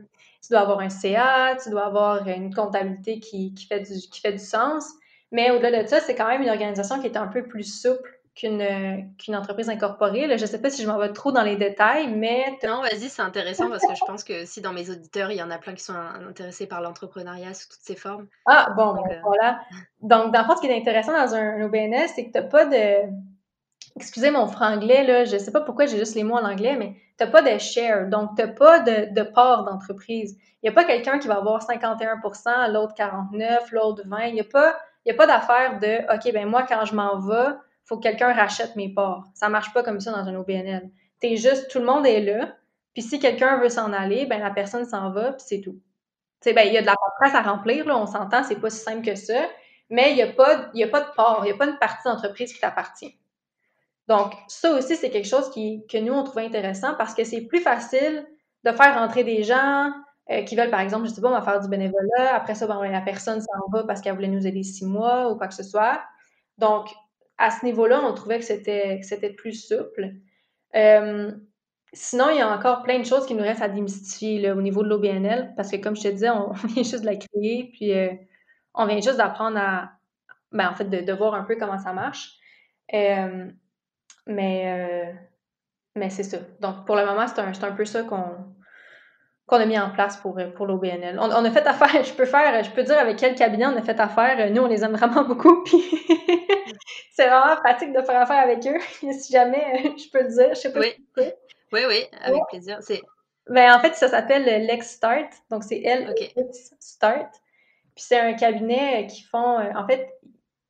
tu 0.42 0.50
dois 0.50 0.60
avoir 0.60 0.80
un 0.80 0.88
CA, 0.88 1.56
tu 1.62 1.70
dois 1.70 1.86
avoir 1.86 2.26
une 2.26 2.52
comptabilité 2.52 3.20
qui, 3.20 3.54
qui 3.54 3.66
fait, 3.66 3.80
du, 3.80 3.94
qui 4.10 4.20
fait 4.20 4.32
du 4.32 4.38
sens. 4.38 4.92
Mais 5.32 5.50
au-delà 5.50 5.82
de 5.82 5.88
ça, 5.88 6.00
c'est 6.00 6.14
quand 6.14 6.28
même 6.28 6.42
une 6.42 6.48
organisation 6.48 7.00
qui 7.00 7.06
est 7.06 7.16
un 7.16 7.26
peu 7.26 7.42
plus 7.42 7.64
souple 7.64 8.18
qu'une 8.38 9.34
entreprise 9.34 9.68
incorporée. 9.68 10.26
je 10.28 10.42
ne 10.42 10.46
sais 10.46 10.60
pas 10.60 10.70
si 10.70 10.82
je 10.82 10.88
m'en 10.88 10.96
vais 10.98 11.12
trop 11.12 11.32
dans 11.32 11.42
les 11.42 11.56
détails, 11.56 12.08
mais... 12.08 12.44
Non, 12.64 12.82
vas-y, 12.82 13.08
c'est 13.08 13.22
intéressant 13.22 13.68
parce 13.68 13.84
que 13.84 13.94
je 13.94 14.04
pense 14.04 14.22
que 14.22 14.44
si 14.44 14.60
dans 14.60 14.72
mes 14.72 14.90
auditeurs, 14.90 15.32
il 15.32 15.38
y 15.38 15.42
en 15.42 15.50
a 15.50 15.58
plein 15.58 15.74
qui 15.74 15.82
sont 15.82 15.94
intéressés 15.94 16.66
par 16.66 16.80
l'entrepreneuriat 16.80 17.52
sous 17.54 17.68
toutes 17.68 17.82
ses 17.82 17.96
formes. 17.96 18.28
Ah, 18.46 18.72
bon, 18.76 18.94
ben, 18.94 19.02
euh, 19.10 19.20
voilà. 19.24 19.60
Donc, 20.02 20.32
dans 20.32 20.40
le 20.40 20.46
fond, 20.46 20.56
ce 20.56 20.60
qui 20.60 20.68
est 20.68 20.78
intéressant 20.78 21.12
dans 21.12 21.34
un, 21.34 21.62
OBNS, 21.62 22.08
c'est 22.14 22.26
que 22.26 22.32
tu 22.32 22.38
n'as 22.38 22.48
pas 22.48 22.66
de... 22.66 23.10
Excusez 23.96 24.30
mon 24.30 24.46
franglais, 24.46 25.02
là, 25.04 25.24
je 25.24 25.34
ne 25.34 25.38
sais 25.38 25.50
pas 25.50 25.60
pourquoi 25.60 25.86
j'ai 25.86 25.98
juste 25.98 26.14
les 26.14 26.22
mots 26.22 26.36
en 26.36 26.44
anglais, 26.44 26.76
mais 26.76 26.94
tu 27.18 27.24
n'as 27.24 27.30
pas 27.30 27.42
de 27.42 27.58
share, 27.58 28.08
donc 28.08 28.36
tu 28.36 28.42
n'as 28.42 28.48
pas 28.48 28.78
de, 28.78 29.12
de 29.12 29.22
part 29.22 29.64
d'entreprise. 29.64 30.38
Il 30.62 30.66
n'y 30.66 30.68
a 30.68 30.72
pas 30.72 30.84
quelqu'un 30.84 31.18
qui 31.18 31.26
va 31.26 31.38
avoir 31.38 31.66
51% 31.66 32.72
l'autre 32.72 32.94
49% 32.96 33.72
l'autre 33.72 34.02
20 34.06 34.26
Il 34.26 34.34
n'y 34.34 34.40
a 34.40 34.44
pas, 34.44 34.76
a 35.10 35.14
pas 35.14 35.26
d'affaire 35.26 35.78
de 35.78 36.14
«OK, 36.14 36.32
ben 36.32 36.46
moi, 36.46 36.64
quand 36.64 36.84
je 36.84 36.94
m'en 36.94 37.18
vais, 37.18 37.54
faut 37.84 37.96
que 37.96 38.02
quelqu'un 38.02 38.32
rachète 38.32 38.76
mes 38.76 38.92
parts. 38.92 39.24
Ça 39.34 39.48
marche 39.48 39.72
pas 39.72 39.82
comme 39.82 40.00
ça 40.00 40.12
dans 40.12 40.28
un 40.28 40.34
OBNL. 40.36 40.90
T'es 41.20 41.36
juste, 41.36 41.70
tout 41.70 41.78
le 41.78 41.86
monde 41.86 42.06
est 42.06 42.20
là, 42.20 42.54
puis 42.92 43.02
si 43.02 43.18
quelqu'un 43.18 43.58
veut 43.58 43.70
s'en 43.70 43.92
aller, 43.92 44.26
ben 44.26 44.40
la 44.40 44.50
personne 44.50 44.84
s'en 44.84 45.10
va, 45.10 45.32
puis 45.32 45.44
c'est 45.46 45.60
tout. 45.60 45.80
Tu 46.42 46.52
ben 46.52 46.66
il 46.66 46.72
y 46.72 46.78
a 46.78 46.82
de 46.82 46.86
la 46.86 46.94
paperasse 46.94 47.34
à 47.34 47.50
remplir, 47.50 47.86
là, 47.86 47.96
on 47.96 48.06
s'entend, 48.06 48.44
c'est 48.44 48.60
pas 48.60 48.70
si 48.70 48.80
simple 48.80 49.04
que 49.04 49.14
ça, 49.14 49.40
mais 49.90 50.10
il 50.10 50.16
n'y 50.16 50.22
a, 50.22 50.28
pas, 50.28 50.70
a 50.72 50.86
pas 50.88 51.00
de 51.00 51.14
part, 51.16 51.40
il 51.42 51.46
n'y 51.46 51.52
a 51.52 51.56
pas 51.56 51.66
une 51.66 51.78
partie 51.78 52.06
d'entreprise 52.06 52.52
qui 52.52 52.60
t'appartient. 52.60 53.18
Donc, 54.06 54.32
ça 54.48 54.72
aussi, 54.72 54.96
c'est 54.96 55.10
quelque 55.10 55.28
chose 55.28 55.50
qui, 55.50 55.84
que 55.86 55.98
nous, 55.98 56.12
on 56.12 56.24
trouvait 56.24 56.46
intéressant 56.46 56.94
parce 56.94 57.14
que 57.14 57.24
c'est 57.24 57.42
plus 57.42 57.60
facile 57.60 58.26
de 58.64 58.72
faire 58.72 58.98
rentrer 58.98 59.24
des 59.24 59.42
gens 59.42 59.92
euh, 60.30 60.42
qui 60.42 60.56
veulent, 60.56 60.70
par 60.70 60.80
exemple, 60.80 61.06
je 61.06 61.12
sais 61.12 61.20
pas, 61.20 61.28
on 61.28 61.32
va 61.32 61.42
faire 61.42 61.60
du 61.60 61.68
bénévolat, 61.68 62.34
après 62.34 62.54
ça, 62.54 62.66
ben, 62.66 62.82
la 62.90 63.00
personne 63.00 63.40
s'en 63.40 63.70
va 63.72 63.84
parce 63.84 64.00
qu'elle 64.00 64.14
voulait 64.14 64.28
nous 64.28 64.46
aider 64.46 64.62
six 64.62 64.84
mois 64.84 65.30
ou 65.30 65.36
quoi 65.36 65.48
que 65.48 65.54
ce 65.54 65.62
soit. 65.62 66.02
Donc, 66.58 66.88
à 67.38 67.50
ce 67.50 67.64
niveau-là, 67.64 68.02
on 68.04 68.12
trouvait 68.12 68.38
que 68.38 68.44
c'était, 68.44 69.00
c'était 69.02 69.32
plus 69.32 69.54
souple. 69.54 70.10
Euh, 70.74 71.32
sinon, 71.94 72.30
il 72.30 72.36
y 72.36 72.40
a 72.40 72.54
encore 72.54 72.82
plein 72.82 72.98
de 72.98 73.04
choses 73.04 73.26
qui 73.26 73.34
nous 73.34 73.42
restent 73.42 73.62
à 73.62 73.68
démystifier 73.68 74.50
au 74.52 74.60
niveau 74.60 74.82
de 74.82 74.88
l'OBNL, 74.88 75.54
parce 75.56 75.70
que 75.70 75.76
comme 75.76 75.96
je 75.96 76.02
te 76.02 76.08
disais, 76.08 76.30
on, 76.30 76.52
vient 76.64 76.82
juste 76.82 77.00
de 77.00 77.06
la 77.06 77.16
créer, 77.16 77.70
puis 77.72 77.94
euh, 77.94 78.12
on 78.74 78.86
vient 78.86 79.00
juste 79.00 79.16
d'apprendre 79.16 79.58
à, 79.58 79.92
ben, 80.52 80.68
en 80.68 80.74
fait, 80.74 80.84
de, 80.84 81.12
voir 81.12 81.34
un 81.34 81.44
peu 81.44 81.56
comment 81.56 81.78
ça 81.78 81.92
marche. 81.92 82.34
Mais 84.26 85.14
mais 85.96 86.10
c'est 86.10 86.22
ça. 86.22 86.38
Donc, 86.60 86.86
pour 86.86 86.96
le 86.96 87.04
moment, 87.04 87.26
c'est 87.26 87.40
un, 87.40 87.50
un 87.50 87.72
peu 87.72 87.84
ça 87.84 88.04
qu'on, 88.04 88.24
qu'on 89.48 89.56
a 89.56 89.64
mis 89.64 89.78
en 89.78 89.90
place 89.90 90.18
pour, 90.18 90.38
pour 90.54 90.66
l'OBNL. 90.66 91.18
On, 91.18 91.44
a 91.44 91.50
fait 91.50 91.66
affaire, 91.66 92.04
je 92.04 92.12
peux 92.12 92.26
faire, 92.26 92.62
je 92.62 92.70
peux 92.70 92.82
dire 92.82 92.98
avec 92.98 93.16
quel 93.16 93.34
cabinet 93.34 93.66
on 93.66 93.76
a 93.76 93.82
fait 93.82 93.98
affaire. 93.98 94.50
Nous, 94.52 94.62
on 94.62 94.66
les 94.66 94.84
aime 94.84 94.92
vraiment 94.94 95.24
beaucoup, 95.24 95.62
puis 95.64 95.82
c'est 97.12 97.26
vraiment 97.26 97.56
pratique 97.56 97.92
de 97.92 98.02
faire 98.02 98.20
affaire 98.20 98.38
avec 98.38 98.64
eux. 98.66 98.78
si 99.12 99.32
jamais 99.32 99.94
je 99.96 100.10
peux 100.10 100.22
le 100.22 100.28
dire, 100.28 100.48
je 100.50 100.60
sais 100.60 100.72
pas 100.72 100.80
oui. 100.80 100.92
oui, 101.72 101.80
oui, 101.88 102.04
avec 102.20 102.42
plaisir. 102.50 102.76
C'est... 102.80 103.00
Ben, 103.48 103.74
en 103.74 103.80
fait, 103.80 103.94
ça 103.94 104.08
s'appelle 104.08 104.44
Lex 104.44 104.90
Start, 104.90 105.30
donc 105.50 105.64
c'est 105.64 105.80
L 105.80 106.14
Start. 106.78 107.30
Puis 107.96 108.04
c'est 108.06 108.20
un 108.20 108.34
cabinet 108.34 109.06
qui 109.06 109.22
font, 109.22 109.58
en 109.74 109.86
fait, 109.86 110.14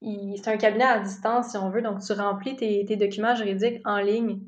c'est 0.01 0.49
un 0.49 0.57
cabinet 0.57 0.85
à 0.85 1.01
distance, 1.01 1.51
si 1.51 1.57
on 1.57 1.69
veut. 1.71 1.83
Donc, 1.83 2.01
tu 2.01 2.13
remplis 2.13 2.55
tes, 2.55 2.85
tes 2.85 2.95
documents 2.95 3.35
juridiques 3.35 3.81
en 3.85 3.99
ligne 3.99 4.39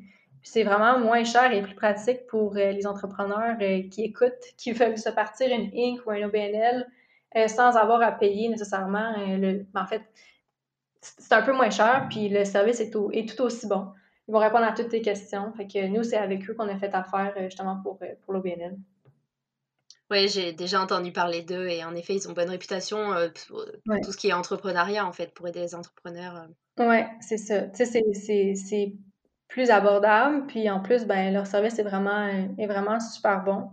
c'est 0.42 0.62
vraiment 0.62 0.98
moins 0.98 1.24
cher 1.24 1.52
et 1.52 1.62
plus 1.62 1.74
pratique 1.74 2.26
pour 2.26 2.56
euh, 2.56 2.72
les 2.72 2.86
entrepreneurs 2.86 3.56
euh, 3.60 3.82
qui 3.88 4.04
écoutent, 4.04 4.32
qui 4.56 4.72
veulent 4.72 4.98
se 4.98 5.10
partir 5.10 5.48
une 5.48 5.70
Inc 5.74 6.00
ou 6.06 6.10
un 6.10 6.22
OBNL 6.22 6.86
euh, 7.36 7.48
sans 7.48 7.76
avoir 7.76 8.02
à 8.02 8.12
payer 8.12 8.48
nécessairement 8.48 9.14
le. 9.16 9.66
En 9.74 9.86
fait, 9.86 10.02
c'est 11.00 11.32
un 11.32 11.42
peu 11.42 11.52
moins 11.52 11.70
cher, 11.70 12.06
puis 12.10 12.28
le 12.28 12.44
service 12.44 12.80
est, 12.80 12.90
tout, 12.90 13.10
est 13.12 13.28
tout 13.28 13.42
aussi 13.42 13.66
bon. 13.66 13.88
Ils 14.28 14.32
vont 14.32 14.38
répondre 14.38 14.64
à 14.64 14.72
toutes 14.72 14.88
tes 14.88 15.02
questions. 15.02 15.52
Fait 15.56 15.66
que 15.66 15.86
nous, 15.86 16.02
c'est 16.02 16.16
avec 16.16 16.48
eux 16.48 16.54
qu'on 16.54 16.68
a 16.68 16.76
fait 16.76 16.94
affaire 16.94 17.34
justement 17.38 17.80
pour, 17.82 17.98
pour 18.22 18.34
l'OBNL. 18.34 18.76
Oui, 20.10 20.28
j'ai 20.28 20.52
déjà 20.52 20.80
entendu 20.80 21.12
parler 21.12 21.42
d'eux 21.42 21.68
et 21.68 21.84
en 21.84 21.94
effet, 21.94 22.14
ils 22.14 22.28
ont 22.28 22.32
bonne 22.32 22.50
réputation 22.50 23.12
pour 23.46 23.64
tout 24.02 24.12
ce 24.12 24.16
qui 24.16 24.28
est 24.28 24.32
entrepreneuriat, 24.32 25.06
en 25.06 25.12
fait, 25.12 25.32
pour 25.32 25.46
aider 25.48 25.60
les 25.60 25.74
entrepreneurs. 25.74 26.48
Oui, 26.78 26.98
c'est 27.20 27.38
ça. 27.38 27.62
Tu 27.68 27.86
sais, 27.86 28.02
c'est 28.54 28.92
plus 29.50 29.70
abordable. 29.70 30.46
Puis 30.46 30.70
en 30.70 30.80
plus, 30.80 31.04
ben, 31.04 31.32
leur 31.32 31.46
service 31.46 31.78
est 31.78 31.82
vraiment, 31.82 32.26
est 32.56 32.66
vraiment 32.66 32.98
super 33.00 33.44
bon. 33.44 33.68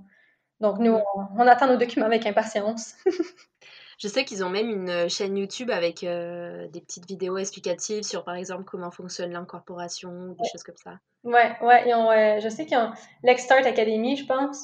Donc 0.59 0.79
nous, 0.79 0.97
on, 1.37 1.47
attend 1.47 1.67
nos 1.67 1.77
documents 1.77 2.07
avec 2.07 2.25
impatience. 2.25 2.95
Je 3.99 4.07
sais 4.07 4.25
qu'ils 4.25 4.43
ont 4.43 4.49
même 4.49 4.69
une 4.69 5.09
chaîne 5.09 5.35
YouTube 5.37 5.71
avec 5.71 6.03
euh, 6.03 6.67
des 6.67 6.81
petites 6.81 7.07
vidéos 7.07 7.37
explicatives 7.37 8.03
sur, 8.03 8.23
par 8.23 8.35
exemple, 8.35 8.63
comment 8.63 8.91
fonctionne 8.91 9.31
l'incorporation, 9.31 10.35
des 10.39 10.47
choses 10.51 10.61
comme 10.61 10.77
ça. 10.77 10.99
Ouais, 11.23 11.55
ouais, 11.61 11.91
ont, 11.95 12.11
euh, 12.11 12.39
je 12.39 12.47
sais 12.47 12.67
qu'ils 12.67 12.77
ont 12.77 12.91
l'Extart 13.23 13.65
Academy, 13.65 14.15
je 14.15 14.25
pense. 14.27 14.61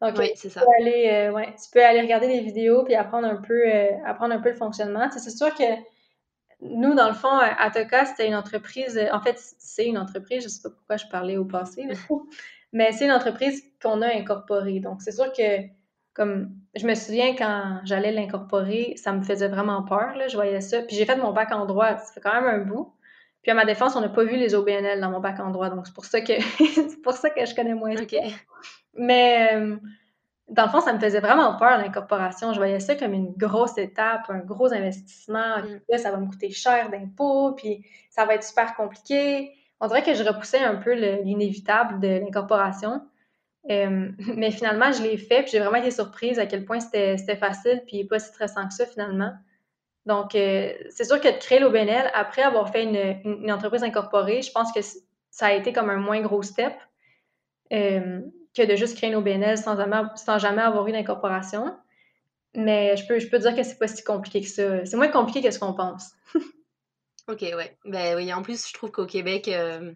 Donc, 0.00 0.14
oui, 0.18 0.30
c'est 0.36 0.50
ça. 0.50 0.62
aller, 0.78 1.08
euh, 1.10 1.32
ouais, 1.32 1.52
tu 1.54 1.68
peux 1.72 1.84
aller 1.84 2.00
regarder 2.00 2.28
des 2.28 2.40
vidéos 2.40 2.84
puis 2.84 2.94
apprendre 2.94 3.26
un 3.26 3.36
peu, 3.36 3.64
apprendre 4.04 4.34
un 4.34 4.40
peu 4.40 4.50
le 4.50 4.56
fonctionnement. 4.56 5.08
c'est 5.10 5.30
sûr 5.30 5.52
que 5.54 5.64
nous, 6.60 6.94
dans 6.94 7.08
le 7.08 7.14
fond, 7.14 7.38
Atoka, 7.38 8.06
c'était 8.06 8.26
une 8.26 8.34
entreprise. 8.34 8.98
En 9.12 9.20
fait, 9.20 9.36
c'est 9.58 9.86
une 9.86 9.98
entreprise. 9.98 10.40
Je 10.40 10.46
ne 10.46 10.50
sais 10.50 10.62
pas 10.62 10.70
pourquoi 10.70 10.96
je 10.96 11.06
parlais 11.10 11.36
au 11.36 11.44
passé, 11.44 11.86
mais 12.72 12.92
c'est 12.92 13.04
une 13.04 13.12
entreprise 13.12 13.62
qu'on 13.82 14.00
a 14.02 14.08
incorporée. 14.08 14.80
Donc, 14.80 15.02
c'est 15.02 15.12
sûr 15.12 15.32
que, 15.32 15.66
comme 16.14 16.50
je 16.74 16.86
me 16.86 16.94
souviens 16.94 17.34
quand 17.36 17.80
j'allais 17.84 18.12
l'incorporer, 18.12 18.94
ça 18.96 19.12
me 19.12 19.22
faisait 19.22 19.48
vraiment 19.48 19.82
peur. 19.82 20.16
Là, 20.16 20.28
je 20.28 20.36
voyais 20.36 20.62
ça. 20.62 20.82
Puis 20.82 20.96
j'ai 20.96 21.04
fait 21.04 21.16
mon 21.16 21.32
bac 21.32 21.52
en 21.52 21.66
droit. 21.66 21.98
Ça 21.98 22.12
fait 22.12 22.20
quand 22.20 22.34
même 22.34 22.46
un 22.48 22.64
bout. 22.64 22.94
Puis 23.42 23.50
à 23.52 23.54
ma 23.54 23.64
défense, 23.64 23.94
on 23.94 24.00
n'a 24.00 24.08
pas 24.08 24.24
vu 24.24 24.36
les 24.36 24.54
OBNL 24.54 25.00
dans 25.00 25.10
mon 25.10 25.20
bac 25.20 25.38
en 25.40 25.50
droit. 25.50 25.68
Donc, 25.68 25.86
c'est 25.86 25.94
pour 25.94 26.06
ça 26.06 26.20
que 26.22 26.32
c'est 26.58 27.02
pour 27.02 27.12
ça 27.12 27.28
que 27.30 27.44
je 27.44 27.54
connais 27.54 27.74
moins. 27.74 27.94
OK. 27.96 28.16
Mais. 28.94 29.50
Euh, 29.54 29.76
dans 30.48 30.64
le 30.64 30.70
fond, 30.70 30.80
ça 30.80 30.92
me 30.92 31.00
faisait 31.00 31.20
vraiment 31.20 31.56
peur, 31.56 31.78
l'incorporation. 31.78 32.52
Je 32.52 32.58
voyais 32.58 32.78
ça 32.78 32.94
comme 32.94 33.12
une 33.12 33.32
grosse 33.32 33.78
étape, 33.78 34.26
un 34.28 34.38
gros 34.38 34.72
investissement. 34.72 35.58
Mm. 35.58 35.80
Là, 35.88 35.98
ça 35.98 36.12
va 36.12 36.18
me 36.18 36.26
coûter 36.26 36.50
cher 36.50 36.90
d'impôts, 36.90 37.52
puis 37.52 37.84
ça 38.10 38.24
va 38.24 38.34
être 38.34 38.44
super 38.44 38.74
compliqué. 38.76 39.52
On 39.80 39.88
dirait 39.88 40.02
que 40.02 40.14
je 40.14 40.22
repoussais 40.22 40.60
un 40.60 40.76
peu 40.76 40.94
l'inévitable 40.94 42.00
de 42.00 42.08
l'incorporation. 42.20 43.02
Euh, 43.70 44.10
mais 44.36 44.52
finalement, 44.52 44.92
je 44.92 45.02
l'ai 45.02 45.18
fait, 45.18 45.42
puis 45.42 45.52
j'ai 45.52 45.58
vraiment 45.58 45.78
été 45.78 45.90
surprise 45.90 46.38
à 46.38 46.46
quel 46.46 46.64
point 46.64 46.78
c'était 46.80 47.36
facile, 47.36 47.82
puis 47.86 48.04
pas 48.04 48.20
si 48.20 48.28
stressant 48.28 48.68
que 48.68 48.74
ça, 48.74 48.86
finalement. 48.86 49.32
Donc, 50.06 50.36
euh, 50.36 50.72
c'est 50.90 51.04
sûr 51.04 51.20
que 51.20 51.26
de 51.28 51.38
créer 51.38 51.58
l'OBNL, 51.58 52.10
après 52.14 52.42
avoir 52.42 52.70
fait 52.70 52.84
une, 52.84 53.40
une, 53.42 53.50
entreprise 53.50 53.82
incorporée, 53.82 54.40
je 54.42 54.52
pense 54.52 54.72
que 54.72 54.80
ça 55.30 55.46
a 55.46 55.52
été 55.52 55.72
comme 55.72 55.90
un 55.90 55.96
moins 55.96 56.20
gros 56.20 56.42
step. 56.42 56.72
Euh, 57.72 58.20
que 58.56 58.62
de 58.62 58.76
juste 58.76 58.96
créer 58.96 59.10
nos 59.10 59.20
BNL 59.20 59.58
sans 59.58 59.76
jamais, 59.76 60.02
sans 60.16 60.38
jamais 60.38 60.62
avoir 60.62 60.86
eu 60.88 60.92
d'incorporation. 60.92 61.76
Mais 62.54 62.96
je 62.96 63.06
peux, 63.06 63.18
je 63.18 63.28
peux 63.28 63.38
dire 63.38 63.54
que 63.54 63.62
c'est 63.62 63.78
pas 63.78 63.88
si 63.88 64.02
compliqué 64.02 64.40
que 64.40 64.48
ça. 64.48 64.86
C'est 64.86 64.96
moins 64.96 65.08
compliqué 65.08 65.42
que 65.42 65.50
ce 65.50 65.58
qu'on 65.58 65.74
pense. 65.74 66.12
ok, 67.28 67.42
ouais. 67.42 67.76
Ben 67.84 68.16
oui, 68.16 68.32
en 68.32 68.42
plus, 68.42 68.66
je 68.66 68.72
trouve 68.72 68.90
qu'au 68.90 69.06
Québec, 69.06 69.48
euh, 69.48 69.92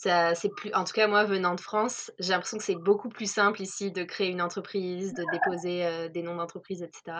c'est 0.00 0.54
plus 0.56 0.72
en 0.74 0.84
tout 0.84 0.92
cas 0.92 1.08
moi 1.08 1.24
venant 1.24 1.54
de 1.54 1.60
France 1.60 2.12
j'ai 2.20 2.30
l'impression 2.30 2.56
que 2.56 2.62
c'est 2.62 2.76
beaucoup 2.76 3.08
plus 3.08 3.30
simple 3.30 3.60
ici 3.60 3.90
de 3.90 4.04
créer 4.04 4.28
une 4.28 4.40
entreprise 4.40 5.12
de 5.12 5.24
déposer 5.32 5.84
euh, 5.84 6.08
des 6.08 6.22
noms 6.22 6.36
d'entreprise 6.36 6.82
etc 6.82 7.18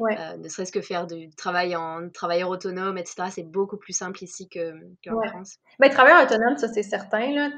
euh, 0.00 0.36
ne 0.36 0.48
serait-ce 0.48 0.72
que 0.72 0.80
faire 0.80 1.06
du 1.06 1.30
travail 1.30 1.76
en 1.76 2.08
travailleur 2.10 2.50
autonome 2.50 2.98
etc 2.98 3.28
c'est 3.30 3.48
beaucoup 3.48 3.76
plus 3.76 3.92
simple 3.92 4.22
ici 4.24 4.48
que 4.48 4.74
qu'en 5.04 5.22
France. 5.28 5.58
Ben, 5.78 5.90
travailleur 5.90 6.24
autonome 6.24 6.56
ça 6.56 6.66
c'est 6.68 6.82
certain 6.82 7.30
là. 7.32 7.50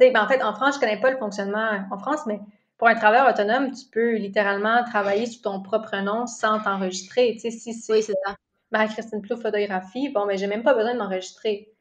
Ben, 0.00 0.16
en 0.16 0.28
fait 0.28 0.42
en 0.42 0.54
France 0.54 0.76
je 0.76 0.80
connais 0.80 1.00
pas 1.00 1.12
le 1.12 1.18
fonctionnement 1.18 1.86
en 1.90 1.98
France 1.98 2.26
mais 2.26 2.40
pour 2.76 2.88
un 2.88 2.96
travailleur 2.96 3.28
autonome 3.28 3.70
tu 3.70 3.86
peux 3.92 4.16
littéralement 4.16 4.82
travailler 4.84 5.26
sous 5.26 5.42
ton 5.42 5.62
propre 5.62 5.96
nom 5.96 6.26
sans 6.26 6.60
t'enregistrer. 6.60 7.34
Tu 7.34 7.38
sais 7.38 7.50
si 7.50 7.72
c'est 7.72 7.92
oui 7.92 8.02
c'est 8.02 8.14
ça. 8.26 8.34
Marie-Christine 8.72 9.22
Plouf 9.22 9.40
photographie 9.42 10.08
bon 10.08 10.26
mais 10.26 10.34
ben, 10.34 10.40
j'ai 10.40 10.46
même 10.48 10.64
pas 10.64 10.74
besoin 10.74 10.94
de 10.94 10.98
m'enregistrer 10.98 11.72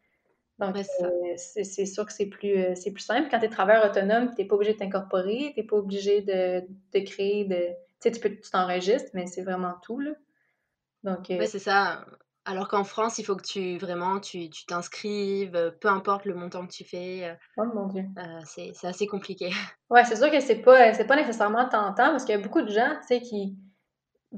donc, 0.59 0.75
euh, 0.75 1.33
c'est 1.37 1.85
sûr 1.85 2.05
que 2.05 2.11
c'est 2.11 2.25
plus, 2.25 2.57
euh, 2.57 2.73
c'est 2.75 2.91
plus 2.91 3.03
simple. 3.03 3.27
Quand 3.29 3.39
tu 3.39 3.45
es 3.45 3.49
travailleur 3.49 3.85
autonome, 3.85 4.33
tu 4.33 4.41
n'es 4.41 4.47
pas 4.47 4.55
obligé 4.55 4.73
de 4.73 4.79
t'incorporer, 4.79 5.51
tu 5.53 5.61
n'es 5.61 5.67
pas 5.67 5.75
obligé 5.75 6.21
de, 6.21 6.63
de 6.93 7.05
créer 7.05 7.45
de. 7.45 7.55
Tu 7.55 8.09
sais, 8.09 8.11
tu 8.11 8.19
peux 8.19 8.29
tu 8.29 8.49
t'enregistres, 8.49 9.11
mais 9.13 9.27
c'est 9.27 9.43
vraiment 9.43 9.75
tout. 9.83 9.99
Là. 9.99 10.11
Donc, 11.03 11.29
euh, 11.29 11.45
c'est 11.45 11.59
ça. 11.59 12.05
Alors 12.45 12.69
qu'en 12.69 12.85
France, 12.85 13.19
il 13.19 13.25
faut 13.25 13.35
que 13.35 13.45
tu 13.45 13.77
vraiment 13.77 14.19
tu 14.19 14.49
t'inscrives, 14.67 15.75
peu 15.81 15.89
importe 15.89 16.25
le 16.25 16.33
montant 16.33 16.65
que 16.65 16.71
tu 16.71 16.85
fais. 16.85 17.37
Oh 17.57 17.65
mon 17.65 17.87
Dieu. 17.87 18.05
c'est 18.45 18.71
assez 18.83 19.05
compliqué. 19.05 19.49
Ouais, 19.89 20.03
c'est 20.05 20.15
sûr 20.17 20.29
que 20.29 20.39
c'est 20.39 20.61
pas, 20.61 20.91
pas 20.91 21.15
nécessairement 21.15 21.63
tentant 21.69 22.09
parce 22.09 22.25
qu'il 22.25 22.35
y 22.35 22.37
a 22.37 22.41
beaucoup 22.41 22.61
de 22.61 22.69
gens, 22.69 22.97
tu 23.01 23.07
sais, 23.07 23.21
qui, 23.21 23.57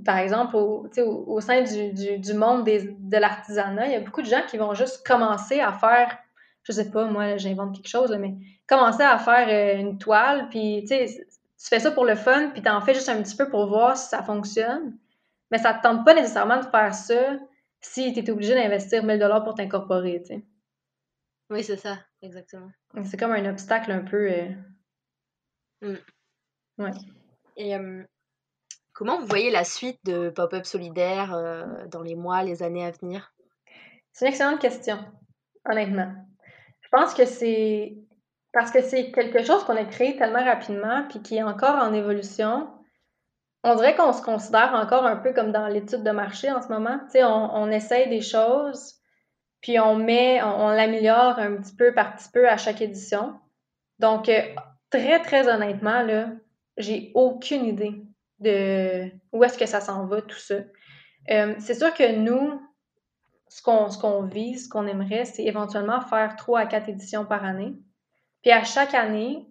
par 0.05 0.17
exemple, 0.17 0.55
au, 0.55 0.87
au, 0.97 1.41
sein 1.41 1.63
du, 1.63 2.33
monde 2.33 2.65
de 2.65 3.17
l'artisanat, 3.17 3.87
il 3.87 3.93
y 3.93 3.95
a 3.95 3.99
beaucoup 3.99 4.21
de 4.21 4.27
gens 4.27 4.41
qui 4.47 4.57
vont 4.57 4.73
juste 4.73 5.05
commencer 5.05 5.59
à 5.59 5.71
faire, 5.71 6.17
je 6.63 6.71
sais 6.71 6.91
pas, 6.91 7.05
moi, 7.05 7.37
j'invente 7.37 7.75
quelque 7.75 7.89
chose, 7.89 8.15
mais 8.19 8.35
commencer 8.67 9.03
à 9.03 9.17
faire 9.17 9.47
euh, 9.49 9.79
une 9.79 9.97
toile, 9.97 10.47
puis, 10.49 10.85
tu 10.87 10.95
fais 11.67 11.79
ça 11.79 11.91
pour 11.91 12.05
le 12.05 12.15
fun, 12.15 12.51
puis 12.51 12.61
tu 12.61 12.69
en 12.69 12.81
fais 12.81 12.93
juste 12.93 13.09
un 13.09 13.21
petit 13.21 13.35
peu 13.35 13.49
pour 13.49 13.67
voir 13.67 13.97
si 13.97 14.09
ça 14.09 14.23
fonctionne. 14.23 14.97
Mais 15.51 15.57
ça 15.57 15.73
te 15.73 15.81
tente 15.81 16.05
pas 16.05 16.13
nécessairement 16.13 16.59
de 16.59 16.65
faire 16.65 16.93
ça 16.93 17.37
si 17.81 18.13
tu 18.13 18.19
es 18.19 18.29
obligé 18.29 18.53
d'investir 18.53 19.03
1000 19.03 19.19
dollars 19.19 19.43
pour 19.43 19.55
t'incorporer, 19.55 20.21
tu 20.21 20.35
sais. 20.35 20.45
Oui, 21.49 21.63
c'est 21.63 21.77
ça, 21.77 21.97
exactement. 22.21 22.69
C'est 23.05 23.17
comme 23.17 23.31
un 23.31 23.49
obstacle 23.49 23.91
un 23.91 24.03
peu. 24.03 24.31
Euh... 24.31 24.49
Mm. 25.81 26.83
Ouais. 26.83 26.91
Et 27.57 27.75
euh, 27.75 28.03
comment 28.99 29.17
vous 29.17 29.27
voyez 29.27 29.49
la 29.49 29.63
suite 29.63 29.97
de 30.03 30.29
Pop-up 30.29 30.65
Solidaire 30.65 31.33
euh, 31.33 31.63
dans 31.87 32.01
les 32.01 32.15
mois, 32.15 32.43
les 32.43 32.63
années 32.63 32.85
à 32.85 32.91
venir? 32.91 33.33
C'est 34.11 34.25
une 34.25 34.31
excellente 34.31 34.59
question, 34.59 34.97
honnêtement. 35.63 36.11
Je 36.81 36.89
pense 36.91 37.13
que 37.13 37.23
c'est 37.23 37.95
parce 38.51 38.71
que 38.71 38.81
c'est 38.81 39.11
quelque 39.11 39.41
chose 39.41 39.63
qu'on 39.63 39.77
a 39.77 39.85
créé 39.85 40.17
tellement 40.17 40.43
rapidement 40.43 41.05
puis 41.09 41.21
qui 41.21 41.37
est 41.37 41.43
encore 41.43 41.75
en 41.75 41.93
évolution. 41.93 42.67
On 43.63 43.75
dirait 43.75 43.95
qu'on 43.95 44.11
se 44.11 44.21
considère 44.21 44.73
encore 44.73 45.05
un 45.05 45.15
peu 45.15 45.31
comme 45.31 45.53
dans 45.53 45.67
l'étude 45.67 46.03
de 46.03 46.11
marché 46.11 46.51
en 46.51 46.61
ce 46.61 46.67
moment. 46.67 46.99
Tu 47.09 47.23
on, 47.23 47.55
on 47.55 47.71
essaye 47.71 48.09
des 48.09 48.21
choses, 48.21 48.95
puis 49.61 49.79
on 49.79 49.95
met, 49.95 50.43
on, 50.43 50.71
l'améliore 50.71 51.39
un 51.39 51.55
petit 51.55 51.75
peu 51.75 51.93
par 51.93 52.17
petit 52.17 52.29
peu 52.33 52.49
à 52.49 52.57
chaque 52.57 52.81
édition. 52.81 53.39
Donc, 53.99 54.27
euh, 54.27 54.41
très, 54.89 55.21
très 55.21 55.47
honnêtement, 55.47 56.01
là, 56.01 56.31
j'ai 56.77 57.11
aucune 57.15 57.65
idée 57.65 58.08
de 58.39 59.09
où 59.31 59.43
est-ce 59.43 59.57
que 59.57 59.65
ça 59.65 59.81
s'en 59.81 60.05
va, 60.05 60.21
tout 60.21 60.39
ça. 60.39 60.55
Euh, 61.31 61.55
c'est 61.59 61.73
sûr 61.73 61.93
que 61.93 62.15
nous, 62.15 62.61
ce 63.47 63.61
qu'on, 63.61 63.89
ce 63.89 64.27
vise, 64.27 64.65
ce 64.65 64.69
qu'on 64.69 64.87
aimerait, 64.87 65.25
c'est 65.25 65.43
éventuellement 65.43 66.01
faire 66.01 66.35
trois 66.35 66.61
à 66.61 66.65
quatre 66.65 66.89
éditions 66.89 67.25
par 67.25 67.43
année. 67.43 67.73
Puis 68.41 68.51
à 68.51 68.63
chaque 68.63 68.93
année, 68.93 69.45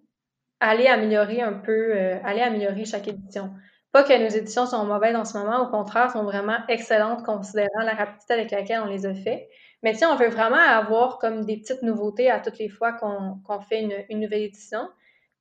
aller 0.61 0.87
améliorer 0.87 1.43
un 1.43 1.53
peu, 1.53 1.97
euh, 1.97 2.19
aller 2.25 2.41
améliorer 2.41 2.85
chaque 2.85 3.09
édition. 3.09 3.53
Pas 3.93 4.03
que 4.03 4.23
nos 4.23 4.29
éditions 4.29 4.67
sont 4.67 4.85
mauvaises 4.85 5.17
en 5.17 5.25
ce 5.25 5.39
moment, 5.39 5.63
au 5.63 5.71
contraire, 5.71 6.11
sont 6.11 6.25
vraiment 6.25 6.59
excellentes 6.69 7.25
considérant 7.25 7.83
la 7.85 7.95
rapidité 7.95 8.35
avec 8.35 8.51
laquelle 8.51 8.83
on 8.85 8.89
les 8.89 9.07
a 9.07 9.15
fait. 9.15 9.49
Mais 9.83 9.95
si 9.95 10.05
on 10.05 10.17
veut 10.17 10.29
vraiment 10.29 10.57
avoir 10.57 11.19
comme 11.19 11.45
des 11.45 11.57
petites 11.59 11.83
nouveautés 11.83 12.31
à 12.31 12.41
toutes 12.41 12.59
les 12.59 12.69
fois 12.69 12.93
qu'on 12.93 13.61
fait 13.61 13.81
une, 14.11 14.21
nouvelle 14.21 14.43
édition. 14.43 14.89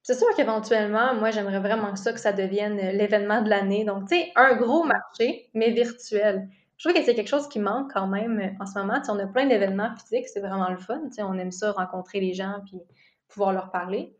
C'est 0.08 0.14
sûr 0.14 0.34
qu'éventuellement, 0.38 1.16
moi, 1.16 1.32
j'aimerais 1.32 1.60
vraiment 1.60 1.94
ça 1.98 2.14
que 2.14 2.20
ça 2.22 2.32
devienne 2.32 2.78
l'événement 2.78 3.42
de 3.42 3.50
l'année. 3.50 3.84
Donc, 3.84 4.08
tu 4.08 4.16
sais, 4.16 4.32
un 4.38 4.56
gros 4.56 4.86
marché, 4.86 5.50
mais 5.54 5.72
virtuel. 5.72 6.48
Je 6.78 6.88
trouve 6.88 6.98
que 6.98 7.06
c'est 7.06 7.14
quelque 7.14 7.28
chose 7.28 7.50
qui 7.50 7.60
manque 7.60 7.92
quand 7.92 8.08
même 8.08 8.56
en 8.58 8.66
ce 8.66 8.80
moment. 8.80 9.02
on 9.10 9.20
a 9.20 9.28
plein 9.28 9.48
d'événements 9.48 9.94
physiques, 9.98 10.30
c'est 10.30 10.40
vraiment 10.40 10.70
le 10.70 10.78
fun. 10.78 11.02
on 11.20 11.38
aime 11.38 11.52
ça, 11.52 11.74
rencontrer 11.74 12.22
les 12.22 12.34
gens 12.34 12.62
puis 12.66 12.80
pouvoir 13.28 13.52
leur 13.52 13.70
parler. 13.70 14.16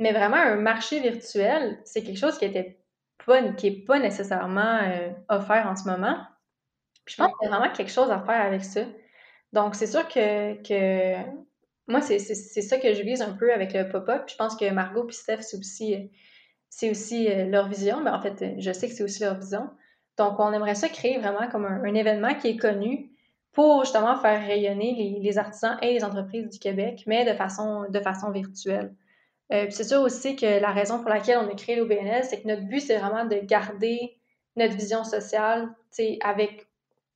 Mais 0.00 0.10
vraiment, 0.10 0.38
un 0.38 0.56
marché 0.56 0.98
virtuel, 0.98 1.80
c'est 1.84 2.02
quelque 2.02 2.18
chose 2.18 2.36
qui 2.36 2.50
n'est 2.50 3.84
pas 3.86 4.00
nécessairement 4.00 4.80
euh, 4.82 5.10
offert 5.28 5.68
en 5.68 5.76
ce 5.76 5.84
moment. 5.88 6.18
je 7.06 7.14
pense 7.14 7.28
qu'il 7.38 7.48
y 7.48 7.52
a 7.52 7.56
vraiment 7.56 7.72
quelque 7.72 7.92
chose 7.92 8.10
à 8.10 8.18
faire 8.18 8.44
avec 8.44 8.64
ça. 8.64 8.80
Donc, 9.52 9.76
c'est 9.76 9.86
sûr 9.86 10.08
que 10.08 10.60
moi, 11.88 12.00
c'est 12.00 12.18
ça 12.18 12.78
que 12.78 12.94
je 12.94 13.02
vise 13.02 13.22
un 13.22 13.32
peu 13.32 13.52
avec 13.52 13.72
le 13.72 13.88
pop-up. 13.88 14.24
Je 14.28 14.36
pense 14.36 14.56
que 14.56 14.70
Margot 14.70 15.08
et 15.08 15.12
Steph, 15.12 15.40
c'est 15.40 15.58
aussi, 15.58 16.10
c'est 16.68 16.90
aussi 16.90 17.28
euh, 17.28 17.46
leur 17.46 17.68
vision. 17.68 18.00
Mais 18.02 18.10
en 18.10 18.20
fait, 18.20 18.44
je 18.58 18.72
sais 18.72 18.88
que 18.88 18.94
c'est 18.94 19.02
aussi 19.02 19.22
leur 19.22 19.38
vision. 19.38 19.68
Donc, 20.16 20.38
on 20.38 20.52
aimerait 20.52 20.74
ça 20.74 20.88
créer 20.88 21.18
vraiment 21.18 21.48
comme 21.48 21.64
un, 21.64 21.94
événement 21.94 22.34
qui 22.34 22.48
est 22.48 22.56
connu 22.56 23.10
pour 23.52 23.84
justement 23.84 24.16
faire 24.16 24.40
rayonner 24.46 25.20
les, 25.20 25.38
artisans 25.38 25.76
et 25.82 25.92
les 25.92 26.04
entreprises 26.04 26.48
du 26.48 26.58
Québec, 26.58 27.04
mais 27.06 27.24
de 27.24 27.36
façon, 27.36 27.86
de 27.88 28.00
façon 28.00 28.30
virtuelle. 28.30 28.94
Euh, 29.52 29.66
c'est 29.70 29.84
sûr 29.84 30.00
aussi 30.00 30.36
que 30.36 30.60
la 30.60 30.70
raison 30.70 31.00
pour 31.00 31.10
laquelle 31.10 31.38
on 31.38 31.50
a 31.50 31.54
créé 31.54 31.76
l'OBNL, 31.76 32.24
c'est 32.24 32.42
que 32.42 32.48
notre 32.48 32.62
but, 32.62 32.80
c'est 32.80 32.98
vraiment 32.98 33.26
de 33.26 33.36
garder 33.36 34.16
notre 34.56 34.76
vision 34.76 35.04
sociale 35.04 35.68
avec 36.22 36.66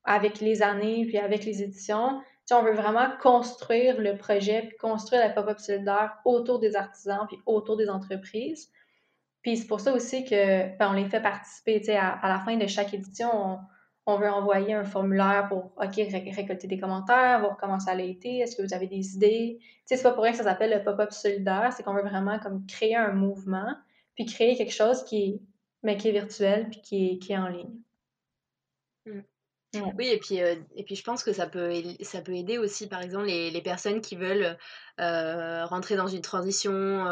avec 0.07 0.41
les 0.41 0.63
années, 0.63 1.05
puis 1.07 1.19
avec 1.19 1.45
les 1.45 1.63
éditions. 1.63 2.21
On 2.51 2.63
veut 2.63 2.75
vraiment 2.75 3.09
construire 3.21 4.01
le 4.01 4.17
projet, 4.17 4.71
construire 4.81 5.21
la 5.21 5.31
pop-up 5.31 5.59
solidaire 5.59 6.19
autour 6.25 6.61
des 6.61 6.77
artisans, 6.77 7.27
puis 7.27 7.39
autour 7.45 7.77
des 7.77 7.89
entreprises. 7.89 8.71
Puis 9.47 9.59
c'est 9.59 9.67
pour 9.67 9.79
ça 9.79 9.93
aussi 9.93 10.25
que 10.25 10.77
ben, 10.77 10.91
on 10.91 10.93
les 10.93 11.09
fait 11.09 11.21
participer. 11.21 11.81
À, 11.97 12.29
la 12.29 12.41
fin 12.41 12.57
de 12.57 12.67
chaque 12.67 12.93
édition, 12.93 13.61
on, 14.05 14.17
veut 14.19 14.29
envoyer 14.29 14.75
un 14.75 14.83
formulaire 14.83 15.47
pour 15.49 15.73
OK, 15.77 15.95
récolter 15.95 16.67
des 16.67 16.81
commentaires, 16.81 17.39
voir 17.41 17.57
comment 17.57 17.79
ça 17.79 17.93
a 17.93 18.01
été, 18.01 18.39
est-ce 18.39 18.57
que 18.57 18.63
vous 18.63 18.75
avez 18.75 18.89
des 18.89 19.15
idées? 19.15 19.61
C'est 19.85 20.03
pas 20.03 20.13
pour 20.13 20.25
rien 20.25 20.33
que 20.33 20.39
ça 20.39 20.43
s'appelle 20.43 20.73
le 20.73 20.83
pop-up 20.83 21.13
solidaire, 21.13 21.73
c'est 21.73 21.85
qu'on 21.85 21.95
veut 21.95 22.03
vraiment 22.03 22.41
comme 22.41 22.67
créer 22.67 22.97
un 22.97 23.13
mouvement, 23.13 23.73
puis 24.17 24.25
créer 24.25 24.57
quelque 24.57 24.73
chose 24.73 25.05
qui 25.05 25.23
est, 25.23 25.41
mais 25.85 25.97
qui 25.97 26.09
est 26.09 26.13
virtuel, 26.13 26.69
puis 26.69 26.81
qui 26.81 27.33
est, 27.33 27.39
en 27.39 27.47
ligne. 27.47 27.75
Mm. 29.07 29.21
Oui, 29.97 30.09
et 30.09 30.19
puis, 30.19 30.37
et 30.37 30.85
puis 30.85 30.97
je 30.97 31.03
pense 31.05 31.23
que 31.23 31.33
ça 31.33 31.47
peut, 31.47 31.73
ça 32.03 32.21
peut 32.21 32.35
aider 32.35 32.59
aussi, 32.59 32.89
par 32.89 33.03
exemple, 33.03 33.27
les, 33.27 33.51
les 33.51 33.63
personnes 33.63 34.01
qui 34.01 34.17
veulent 34.17 34.57
rentrer 34.99 35.97
dans 35.97 36.07
une 36.07 36.23
transition 36.23 37.05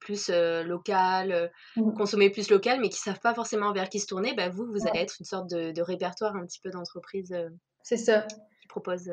plus 0.00 0.30
locale, 0.64 1.50
mmh. 1.76 1.92
consommer 1.94 2.30
plus 2.30 2.50
local, 2.50 2.80
mais 2.80 2.88
qui 2.88 2.98
ne 3.00 3.12
savent 3.12 3.20
pas 3.20 3.34
forcément 3.34 3.72
vers 3.72 3.88
qui 3.88 4.00
se 4.00 4.06
tourner. 4.06 4.34
Bah, 4.34 4.48
vous, 4.48 4.66
vous 4.66 4.86
allez 4.86 5.00
être 5.00 5.16
une 5.20 5.26
sorte 5.26 5.50
de, 5.50 5.72
de 5.72 5.82
répertoire 5.82 6.36
un 6.36 6.46
petit 6.46 6.60
peu 6.60 6.70
d'entreprise 6.70 7.34
C'est 7.82 7.96
ça. 7.96 8.26
qui 8.62 8.68
propose. 8.68 9.10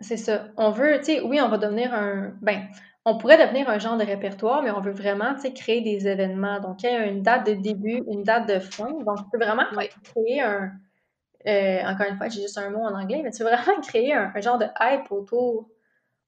C'est 0.00 0.16
ça. 0.16 0.48
On 0.56 0.70
veut, 0.70 0.98
tu 0.98 1.04
sais, 1.04 1.20
oui, 1.20 1.40
on 1.40 1.48
va 1.48 1.58
devenir 1.58 1.94
un. 1.94 2.34
Ben, 2.42 2.68
on 3.04 3.16
pourrait 3.18 3.38
devenir 3.38 3.68
un 3.68 3.78
genre 3.78 3.96
de 3.96 4.04
répertoire, 4.04 4.62
mais 4.62 4.70
on 4.70 4.80
veut 4.80 4.92
vraiment, 4.92 5.34
tu 5.34 5.42
sais, 5.42 5.52
créer 5.52 5.80
des 5.80 6.08
événements. 6.08 6.60
Donc, 6.60 6.82
il 6.82 6.90
y 6.90 6.92
a 6.92 7.06
une 7.06 7.22
date 7.22 7.46
de 7.46 7.54
début, 7.54 8.02
une 8.10 8.24
date 8.24 8.48
de 8.48 8.58
fin. 8.58 8.90
Donc, 8.90 9.18
on 9.18 9.30
peut 9.30 9.38
vraiment 9.38 9.62
créer 10.02 10.40
un 10.40 10.72
euh, 11.46 11.82
encore 11.84 12.06
une 12.08 12.16
fois, 12.16 12.28
j'ai 12.28 12.42
juste 12.42 12.58
un 12.58 12.70
mot 12.70 12.80
en 12.80 12.94
anglais, 12.94 13.20
mais 13.22 13.30
tu 13.30 13.42
veux 13.42 13.50
vraiment 13.50 13.80
créer 13.86 14.12
un, 14.12 14.32
genre 14.40 14.58
de 14.58 14.66
hype 14.80 15.10
autour, 15.10 15.68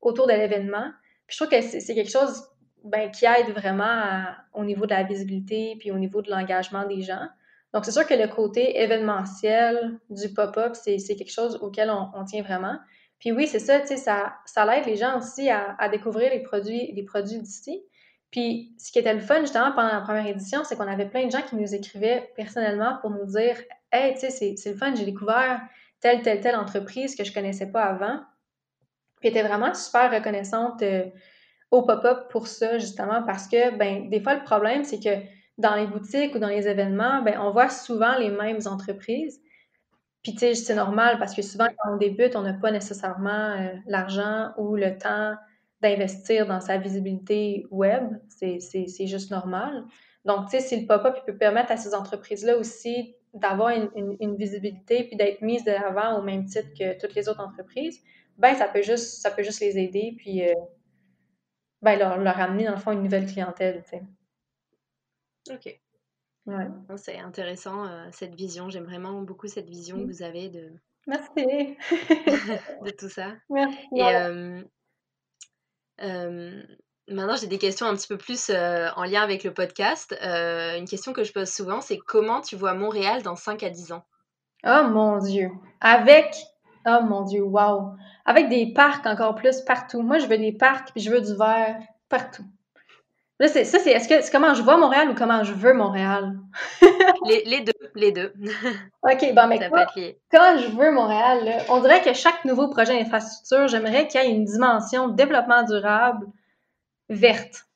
autour 0.01 0.27
de 0.27 0.33
l'événement. 0.33 0.91
Puis 1.27 1.37
je 1.37 1.45
trouve 1.45 1.51
que 1.51 1.61
c'est 1.61 1.95
quelque 1.95 2.11
chose 2.11 2.45
ben, 2.85 3.11
qui 3.11 3.27
aide 3.27 3.53
vraiment 3.55 4.25
au 4.55 4.65
niveau 4.65 4.87
de 4.87 4.95
la 4.95 5.03
visibilité 5.03 5.77
puis 5.79 5.91
au 5.91 5.99
niveau 5.99 6.23
de 6.23 6.31
l'engagement 6.31 6.87
des 6.87 7.03
gens. 7.03 7.27
Donc, 7.75 7.85
c'est 7.85 7.93
sûr 7.93 8.07
que 8.07 8.15
le 8.15 8.29
côté 8.29 8.81
événementiel 8.81 9.99
du 10.09 10.33
pop-up, 10.33 10.75
c'est 10.75 10.99
quelque 10.99 11.33
chose 11.33 11.57
auquel 11.61 11.91
on, 11.91 12.25
tient 12.25 12.43
vraiment. 12.43 12.79
Puis 13.19 13.33
oui, 13.33 13.47
c'est 13.47 13.59
ça, 13.59 13.81
tu 13.81 13.89
sais, 13.89 13.97
ça, 13.97 14.37
ça 14.47 14.65
aide 14.77 14.87
les 14.87 14.97
gens 14.97 15.19
aussi 15.19 15.51
à, 15.51 15.89
découvrir 15.91 16.31
les 16.31 16.43
produits, 16.43 16.93
les 16.93 17.03
produits 17.03 17.39
d'ici. 17.39 17.83
Puis, 18.31 18.75
ce 18.79 18.93
qui 18.93 18.99
était 18.99 19.13
le 19.13 19.21
fun, 19.21 19.41
justement, 19.41 19.73
pendant 19.73 19.93
la 19.93 20.01
première 20.01 20.27
édition, 20.27 20.63
c'est 20.65 20.77
qu'on 20.77 20.87
avait 20.87 21.09
plein 21.09 21.27
de 21.27 21.31
gens 21.31 21.43
qui 21.43 21.57
nous 21.57 21.75
écrivaient 21.75 22.31
personnellement 22.37 22.99
pour 23.01 23.11
nous 23.11 23.27
dire 23.27 23.57
Hey, 23.93 24.15
tu 24.15 24.21
sais, 24.31 24.55
c'est 24.57 24.71
le 24.71 24.77
fun, 24.77 24.95
j'ai 24.95 25.05
découvert 25.05 25.63
telle, 26.01 26.23
telle, 26.23 26.41
telle 26.41 26.57
entreprise 26.57 27.17
que 27.17 27.25
je 27.25 27.33
connaissais 27.33 27.71
pas 27.71 27.85
avant. 27.85 28.21
Puis, 29.21 29.31
était 29.31 29.43
vraiment 29.43 29.75
super 29.75 30.13
reconnaissante 30.13 30.83
euh, 30.83 31.07
au 31.71 31.83
pop-up 31.83 32.31
pour 32.31 32.47
ça, 32.47 32.79
justement, 32.79 33.23
parce 33.23 33.49
que, 33.49 33.77
ben, 33.77 34.09
des 34.09 34.21
fois, 34.21 34.35
le 34.35 34.45
problème, 34.45 34.85
c'est 34.85 35.01
que 35.01 35.23
dans 35.59 35.75
les 35.75 35.87
boutiques 35.87 36.35
ou 36.35 36.39
dans 36.39 36.49
les 36.49 36.69
événements, 36.69 37.23
ben, 37.23 37.39
on 37.41 37.51
voit 37.51 37.69
souvent 37.69 38.17
les 38.17 38.31
mêmes 38.31 38.61
entreprises. 38.67 39.41
Puis, 40.23 40.33
tu 40.33 40.39
sais, 40.39 40.55
c'est 40.55 40.75
normal 40.75 41.19
parce 41.19 41.35
que 41.35 41.43
souvent, 41.43 41.67
quand 41.67 41.95
on 41.95 41.97
débute, 41.97 42.37
on 42.37 42.43
n'a 42.43 42.55
pas 42.55 42.71
nécessairement 42.71 43.53
euh, 43.59 43.73
l'argent 43.87 44.53
ou 44.57 44.77
le 44.77 44.97
temps 44.99 45.35
d'investir 45.81 46.47
dans 46.47 46.61
sa 46.61 46.77
visibilité 46.77 47.67
web. 47.71 48.19
C'est 48.29 49.07
juste 49.07 49.31
normal. 49.31 49.85
Donc, 50.25 50.51
tu 50.51 50.59
sais, 50.59 50.61
si 50.61 50.81
le 50.81 50.87
pop-up 50.87 51.25
peut 51.25 51.37
permettre 51.37 51.73
à 51.73 51.77
ces 51.77 51.95
entreprises-là 51.95 52.57
aussi 52.57 53.15
d'avoir 53.35 53.71
une, 53.71 54.37
visibilité 54.37 55.05
puis 55.05 55.17
d'être 55.17 55.43
mise 55.43 55.65
de 55.65 55.71
l'avant 55.71 56.19
au 56.19 56.23
même 56.23 56.45
titre 56.47 56.69
que 56.79 56.99
toutes 56.99 57.15
les 57.15 57.29
autres 57.29 57.41
entreprises, 57.41 58.03
ben 58.37 58.55
ça 58.55 58.69
peut 58.69 58.83
juste, 58.83 59.21
ça 59.21 59.31
peut 59.31 59.43
juste 59.43 59.61
les 59.61 59.79
aider 59.79 60.15
puis 60.17 60.49
euh, 60.49 60.55
ben, 61.83 61.99
leur, 61.99 62.19
leur, 62.19 62.39
amener 62.41 62.65
dans 62.65 62.73
le 62.73 62.79
fond 62.79 62.93
une 62.93 63.03
nouvelle 63.03 63.27
clientèle, 63.27 63.83
tu 63.85 63.91
sais. 63.91 64.03
OK. 65.55 65.81
Ouais. 66.47 66.67
C'est 66.97 67.19
intéressant 67.19 67.87
euh, 67.87 68.09
cette 68.11 68.35
vision. 68.35 68.71
J'aime 68.71 68.85
vraiment 68.85 69.21
beaucoup 69.23 69.49
cette 69.49 69.69
vision 69.69 69.99
que 69.99 70.07
vous 70.07 70.23
avez 70.23 70.49
de. 70.49 70.73
Merci. 71.07 71.31
de 72.85 72.91
tout 72.91 73.09
ça. 73.09 73.37
Merci. 73.51 73.89
Et, 73.95 74.17
euh, 76.01 76.63
maintenant, 77.11 77.37
j'ai 77.37 77.47
des 77.47 77.59
questions 77.59 77.87
un 77.87 77.95
petit 77.95 78.09
peu 78.09 78.19
plus 78.19 78.51
en 78.51 79.05
lien 79.05 79.23
avec 79.23 79.45
le 79.45 79.53
podcast. 79.53 80.17
une 80.23 80.87
question 80.87 81.13
que 81.13 81.25
je 81.25 81.33
pose 81.33 81.49
souvent, 81.49 81.81
c'est 81.81 81.99
comment 81.99 82.41
tu 82.41 82.57
vois 82.57 82.75
Montréal 82.75 83.23
dans 83.23 83.37
5 83.37 83.63
à 83.63 83.71
10 83.71 83.93
ans? 83.93 84.05
Oh 84.67 84.89
mon 84.91 85.19
Dieu! 85.19 85.51
Avec, 85.81 86.35
oh 86.87 86.99
mon 87.03 87.23
Dieu, 87.23 87.43
wow! 87.43 87.93
Avec 88.25 88.49
des 88.49 88.73
parcs 88.73 89.07
encore 89.07 89.35
plus 89.35 89.61
partout. 89.61 90.03
Moi, 90.03 90.19
je 90.19 90.27
veux 90.27 90.39
des 90.39 90.53
parcs, 90.53 90.91
puis 90.93 91.01
je 91.01 91.11
veux 91.11 91.21
du 91.21 91.35
verre 91.35 91.79
partout. 92.09 92.45
Là, 93.41 93.47
c'est, 93.47 93.63
ça, 93.65 93.79
c'est, 93.79 93.93
est-ce 93.93 94.09
que 94.09 94.21
c'est 94.21 94.33
comment 94.33 94.53
je 94.53 94.63
vois 94.63 94.77
Montréal 94.77 95.11
ou 95.11 95.15
comment 95.15 95.45
je 95.45 95.53
veux 95.53 95.73
Montréal? 95.73 96.37
les, 97.27 97.45
les, 97.45 97.61
deux, 97.61 97.73
les 97.95 98.11
deux. 98.11 98.33
OK, 99.05 99.33
bon, 99.33 99.47
mais 99.47 99.69
quoi, 99.69 99.87
quand 100.33 100.59
je 100.59 100.77
veux 100.77 100.91
Montréal, 100.91 101.45
là, 101.45 101.59
on 101.69 101.81
dirait 101.81 102.03
que 102.03 102.13
chaque 102.15 102.45
nouveau 102.45 102.69
projet 102.69 102.99
d'infrastructure, 102.99 103.69
j'aimerais 103.69 104.09
qu'il 104.09 104.21
y 104.21 104.25
ait 104.25 104.31
une 104.31 104.45
dimension 104.45 105.07
développement 105.07 105.63
durable 105.63 106.27
verte. 107.09 107.67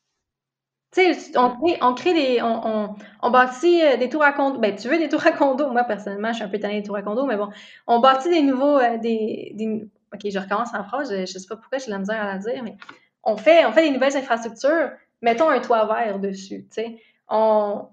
Tu 0.93 1.15
sais, 1.15 1.39
on 1.39 1.57
crée, 1.57 1.79
on 1.81 1.95
crée 1.95 2.15
des. 2.15 2.43
On, 2.43 2.67
on, 2.67 2.97
on 3.23 3.31
bâtit 3.31 3.83
euh, 3.83 3.97
des 3.97 4.11
tours 4.11 4.23
à 4.23 4.33
condo. 4.33 4.59
Ben, 4.59 4.77
tu 4.77 4.89
veux 4.89 4.99
des 4.99 5.09
tours 5.11 5.27
à 5.27 5.33
condo? 5.33 5.71
Moi, 5.71 5.85
personnellement, 5.85 6.29
je 6.29 6.37
suis 6.37 6.45
un 6.45 6.49
peu 6.49 6.61
tannée 6.61 6.81
des 6.81 6.87
tours 6.87 6.97
à 6.97 7.03
condo, 7.03 7.25
mais 7.25 7.37
bon. 7.37 7.49
On 7.87 8.01
bâtit 8.01 8.29
des 8.29 8.43
nouveaux. 8.43 8.79
Euh, 8.79 8.99
des, 8.99 9.53
des, 9.55 9.89
Ok, 10.13 10.21
je 10.31 10.39
recommence 10.39 10.75
en 10.75 10.85
phrase. 10.85 11.11
Je, 11.11 11.21
ne 11.21 11.27
sais 11.27 11.49
pas 11.49 11.57
pourquoi 11.57 11.79
j'ai 11.79 11.91
la 11.91 11.99
misère 11.99 12.21
à 12.21 12.27
la 12.27 12.39
dire, 12.39 12.63
mais 12.63 12.77
on 13.25 13.39
fait, 13.39 13.65
on 13.65 13.73
fait 13.73 13.85
des 13.85 13.91
nouvelles 13.91 14.17
infrastructures. 14.17 14.91
Mettons 15.23 15.49
un 15.49 15.61
toit 15.61 15.87
vert 15.87 16.19
dessus, 16.19 16.67
tu 16.69 16.75
sais. 16.75 17.03
On. 17.29 17.89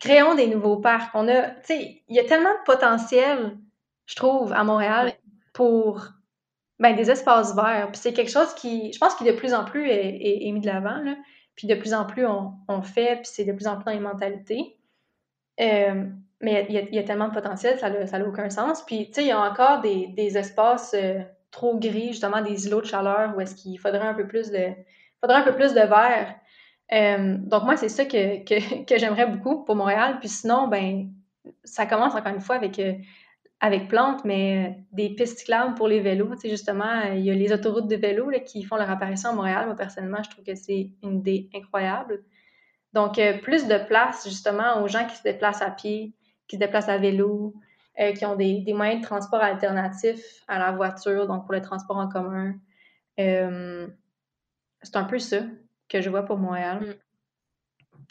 Créons 0.00 0.34
des 0.34 0.48
nouveaux 0.48 0.76
parcs. 0.76 1.10
On 1.14 1.28
a. 1.28 1.42
Tu 1.42 1.54
sais, 1.64 2.02
il 2.08 2.16
y 2.16 2.20
a 2.20 2.24
tellement 2.24 2.52
de 2.52 2.64
potentiel, 2.66 3.56
je 4.06 4.16
trouve, 4.16 4.52
à 4.52 4.64
Montréal 4.64 5.14
pour 5.54 6.08
ben, 6.82 6.96
des 6.96 7.12
espaces 7.12 7.54
verts. 7.54 7.90
C'est 7.92 8.12
quelque 8.12 8.30
chose 8.30 8.52
qui, 8.54 8.92
je 8.92 8.98
pense, 8.98 9.14
qui 9.14 9.22
de 9.22 9.30
plus 9.30 9.54
en 9.54 9.64
plus 9.64 9.88
est, 9.88 10.50
mis 10.50 10.60
de 10.60 10.66
l'avant. 10.66 11.00
Puis 11.54 11.68
de 11.68 11.76
plus 11.76 11.94
en 11.94 12.04
plus, 12.04 12.26
on, 12.26 12.82
fait, 12.82 13.16
puis 13.16 13.30
c'est 13.32 13.44
de 13.44 13.52
plus 13.52 13.68
en 13.68 13.76
plus 13.76 13.84
dans 13.84 13.92
les 13.92 14.00
mentalités. 14.00 14.76
Euh, 15.60 16.06
mais 16.40 16.66
il 16.68 16.92
y, 16.92 16.98
a, 16.98 17.02
tellement 17.04 17.28
de 17.28 17.34
potentiel, 17.34 17.78
ça 17.78 17.88
n'a 17.88 18.26
aucun 18.26 18.50
sens. 18.50 18.82
Puis, 18.84 19.06
tu 19.06 19.12
sais, 19.12 19.22
il 19.22 19.28
y 19.28 19.30
a 19.30 19.40
encore 19.40 19.80
des, 19.80 20.36
espaces 20.36 20.92
euh, 20.98 21.20
trop 21.52 21.78
gris, 21.78 22.08
justement, 22.08 22.42
des 22.42 22.66
îlots 22.66 22.80
de 22.80 22.86
chaleur 22.86 23.32
où 23.36 23.40
est-ce 23.40 23.54
qu'il 23.54 23.78
faudrait 23.78 24.00
un 24.00 24.14
peu 24.14 24.26
plus 24.26 24.50
de, 24.50 24.70
faudrait 25.20 25.38
un 25.38 25.44
peu 25.44 25.54
plus 25.54 25.74
de 25.74 25.82
verre. 25.82 26.34
Euh, 26.92 27.36
donc, 27.38 27.62
moi, 27.62 27.76
c'est 27.76 27.90
ça 27.90 28.06
que, 28.06 28.42
que, 28.42 28.98
j'aimerais 28.98 29.26
beaucoup 29.26 29.62
pour 29.62 29.76
Montréal. 29.76 30.16
Puis 30.18 30.30
sinon, 30.30 30.66
ben, 30.66 31.12
ça 31.62 31.86
commence 31.86 32.16
encore 32.16 32.34
une 32.34 32.40
fois 32.40 32.56
avec 32.56 32.80
avec 33.62 33.88
plantes, 33.88 34.24
mais 34.24 34.66
euh, 34.66 34.82
des 34.90 35.14
pistes 35.14 35.38
cyclables 35.38 35.74
pour 35.76 35.86
les 35.86 36.00
vélos. 36.00 36.34
Tu 36.34 36.40
sais, 36.40 36.50
justement, 36.50 37.02
il 37.14 37.20
y 37.20 37.30
a 37.30 37.34
les 37.34 37.52
autoroutes 37.52 37.86
de 37.86 37.94
vélo 37.94 38.28
là, 38.28 38.40
qui 38.40 38.64
font 38.64 38.76
leur 38.76 38.90
apparition 38.90 39.30
à 39.30 39.32
Montréal. 39.32 39.66
Moi, 39.66 39.76
personnellement, 39.76 40.22
je 40.22 40.30
trouve 40.30 40.44
que 40.44 40.56
c'est 40.56 40.90
une 41.02 41.18
idée 41.18 41.48
incroyable. 41.54 42.24
Donc, 42.92 43.18
euh, 43.18 43.38
plus 43.38 43.68
de 43.68 43.78
place, 43.78 44.28
justement, 44.28 44.82
aux 44.82 44.88
gens 44.88 45.06
qui 45.06 45.16
se 45.16 45.22
déplacent 45.22 45.62
à 45.62 45.70
pied, 45.70 46.12
qui 46.48 46.56
se 46.56 46.60
déplacent 46.60 46.88
à 46.88 46.98
vélo, 46.98 47.54
euh, 48.00 48.12
qui 48.12 48.26
ont 48.26 48.34
des, 48.34 48.62
des, 48.62 48.74
moyens 48.74 49.00
de 49.00 49.06
transport 49.06 49.40
alternatifs 49.40 50.42
à 50.48 50.58
la 50.58 50.72
voiture, 50.72 51.28
donc 51.28 51.44
pour 51.44 51.52
le 51.52 51.62
transport 51.62 51.98
en 51.98 52.08
commun. 52.08 52.54
Euh, 53.20 53.86
c'est 54.82 54.96
un 54.96 55.04
peu 55.04 55.20
ça 55.20 55.42
que 55.88 56.00
je 56.00 56.10
vois 56.10 56.24
pour 56.24 56.36
Montréal. 56.36 56.96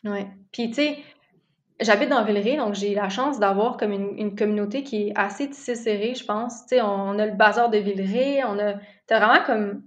Mm. 0.03 0.09
Ouais. 0.09 0.27
Puis, 0.53 0.69
tu 0.69 0.75
sais, 0.75 0.99
J'habite 1.81 2.09
dans 2.09 2.23
Villeray, 2.23 2.57
donc 2.57 2.75
j'ai 2.75 2.93
la 2.93 3.09
chance 3.09 3.39
d'avoir 3.39 3.75
comme 3.75 3.91
une, 3.91 4.35
communauté 4.35 4.83
qui 4.83 5.07
est 5.07 5.13
assez 5.15 5.49
tissée 5.49 5.75
serrée, 5.75 6.13
je 6.13 6.23
pense. 6.23 6.61
Tu 6.61 6.75
sais, 6.75 6.81
on, 6.81 7.17
a 7.17 7.25
le 7.25 7.31
bazar 7.31 7.69
de 7.71 7.77
Villeray, 7.77 8.43
on 8.43 8.59
a... 8.59 8.75
T'as 9.07 9.19
vraiment 9.19 9.43
comme... 9.43 9.83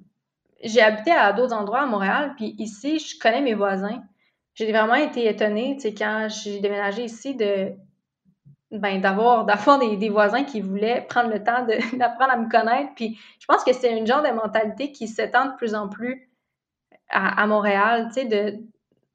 J'ai 0.62 0.80
habité 0.80 1.12
à 1.12 1.32
d'autres 1.32 1.54
endroits 1.54 1.82
à 1.82 1.86
Montréal, 1.86 2.32
puis 2.36 2.56
ici, 2.58 2.98
je 2.98 3.18
connais 3.18 3.42
mes 3.42 3.54
voisins. 3.54 4.02
J'ai 4.54 4.72
vraiment 4.72 4.94
été 4.94 5.28
étonnée, 5.28 5.76
tu 5.76 5.82
sais, 5.82 5.94
quand 5.94 6.28
j'ai 6.28 6.58
déménagé 6.58 7.04
ici, 7.04 7.36
de 7.36 7.72
ben, 8.72 9.00
d'avoir 9.00 9.44
d'avoir 9.46 9.78
des, 9.78 9.96
des, 9.96 10.08
voisins 10.08 10.42
qui 10.42 10.60
voulaient 10.60 11.02
prendre 11.08 11.30
le 11.30 11.42
temps 11.44 11.64
d'apprendre 11.96 12.32
à 12.32 12.36
me 12.36 12.48
connaître. 12.48 12.92
Puis 12.96 13.18
je 13.38 13.46
pense 13.46 13.62
que 13.62 13.72
c'est 13.72 13.96
une 13.96 14.06
genre 14.06 14.22
de 14.22 14.30
mentalité 14.30 14.90
qui 14.90 15.06
s'étend 15.06 15.46
de 15.46 15.56
plus 15.56 15.74
en 15.74 15.88
plus 15.88 16.28
à, 17.10 17.42
à 17.42 17.46
Montréal, 17.46 18.08
tu 18.08 18.22
sais, 18.22 18.24
de 18.24 18.58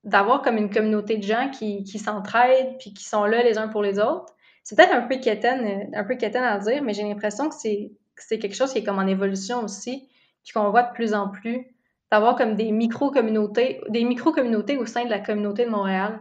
d'avoir 0.09 0.41
comme 0.41 0.57
une 0.57 0.69
communauté 0.69 1.17
de 1.17 1.23
gens 1.23 1.49
qui, 1.49 1.83
qui 1.83 1.99
s'entraident 1.99 2.77
puis 2.79 2.93
qui 2.93 3.05
sont 3.05 3.25
là 3.25 3.43
les 3.43 3.57
uns 3.57 3.67
pour 3.67 3.81
les 3.81 3.99
autres. 3.99 4.33
C'est 4.63 4.75
peut-être 4.75 4.93
un 4.93 5.01
peu 5.01 5.17
quétaine, 5.17 5.89
un 5.93 6.03
peu 6.03 6.15
quétaine 6.15 6.43
à 6.43 6.57
dire, 6.59 6.83
mais 6.83 6.93
j'ai 6.93 7.03
l'impression 7.03 7.49
que 7.49 7.55
c'est, 7.55 7.91
c'est 8.17 8.39
quelque 8.39 8.55
chose 8.55 8.71
qui 8.71 8.79
est 8.79 8.83
comme 8.83 8.99
en 8.99 9.07
évolution 9.07 9.63
aussi, 9.63 10.07
puis 10.43 10.53
qu'on 10.53 10.69
voit 10.69 10.83
de 10.83 10.93
plus 10.93 11.13
en 11.13 11.29
plus, 11.29 11.65
d'avoir 12.11 12.35
comme 12.35 12.55
des 12.55 12.71
micro-communautés, 12.71 13.81
des 13.89 14.03
micro-communautés 14.03 14.77
au 14.77 14.85
sein 14.85 15.05
de 15.05 15.09
la 15.09 15.19
communauté 15.19 15.65
de 15.65 15.69
Montréal. 15.69 16.19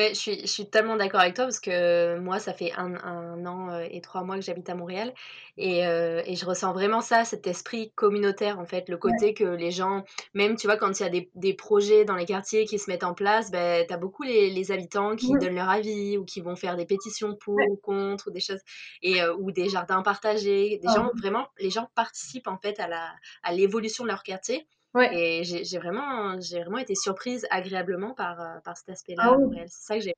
Ouais, 0.00 0.14
je 0.14 0.18
suis, 0.18 0.40
je 0.40 0.46
suis 0.46 0.70
tellement 0.70 0.96
d'accord 0.96 1.20
avec 1.20 1.34
toi 1.34 1.44
parce 1.44 1.60
que 1.60 2.18
moi, 2.18 2.38
ça 2.38 2.54
fait 2.54 2.72
un, 2.72 2.94
un 3.04 3.44
an 3.44 3.70
euh, 3.70 3.86
et 3.90 4.00
trois 4.00 4.24
mois 4.24 4.36
que 4.36 4.40
j'habite 4.40 4.70
à 4.70 4.74
Montréal 4.74 5.12
et, 5.58 5.86
euh, 5.86 6.22
et, 6.24 6.36
je 6.36 6.46
ressens 6.46 6.72
vraiment 6.72 7.02
ça, 7.02 7.26
cet 7.26 7.46
esprit 7.46 7.92
communautaire 7.96 8.58
en 8.58 8.64
fait, 8.64 8.88
le 8.88 8.96
côté 8.96 9.26
ouais. 9.26 9.34
que 9.34 9.44
les 9.44 9.70
gens, 9.70 10.02
même 10.32 10.56
tu 10.56 10.66
vois, 10.66 10.78
quand 10.78 10.98
il 10.98 11.02
y 11.02 11.06
a 11.06 11.10
des, 11.10 11.30
des, 11.34 11.52
projets 11.52 12.06
dans 12.06 12.14
les 12.14 12.24
quartiers 12.24 12.64
qui 12.64 12.78
se 12.78 12.90
mettent 12.90 13.04
en 13.04 13.12
place, 13.12 13.50
ben, 13.50 13.86
tu 13.86 13.92
as 13.92 13.98
beaucoup 13.98 14.22
les, 14.22 14.48
les 14.48 14.72
habitants 14.72 15.16
qui 15.16 15.34
ouais. 15.34 15.38
donnent 15.38 15.56
leur 15.56 15.68
avis 15.68 16.16
ou 16.16 16.24
qui 16.24 16.40
vont 16.40 16.56
faire 16.56 16.76
des 16.78 16.86
pétitions 16.86 17.36
pour 17.36 17.56
ou 17.56 17.76
contre 17.76 18.28
ou 18.28 18.30
des 18.30 18.40
choses, 18.40 18.60
et, 19.02 19.20
euh, 19.20 19.36
ou 19.38 19.52
des 19.52 19.68
jardins 19.68 20.00
partagés. 20.00 20.80
Des 20.82 20.88
gens, 20.94 21.10
vraiment, 21.20 21.46
les 21.58 21.68
gens 21.68 21.90
participent 21.94 22.48
en 22.48 22.56
fait 22.56 22.80
à 22.80 23.52
l'évolution 23.52 24.04
à 24.04 24.06
de 24.06 24.12
leur 24.12 24.22
quartier. 24.22 24.66
Ouais. 24.94 25.10
Et 25.12 25.44
j'ai 25.44 25.78
vraiment, 25.78 26.36
vraiment 26.36 26.78
été 26.78 26.94
surprise 26.94 27.46
agréablement 27.50 28.14
par, 28.14 28.40
euh, 28.40 28.58
par 28.64 28.76
cet 28.76 28.88
aspect-là. 28.90 29.22
Ah 29.24 29.36
oui. 29.36 29.56
C'est 29.66 29.86
ça 29.86 29.94
que 29.96 30.00
j'ai. 30.02 30.14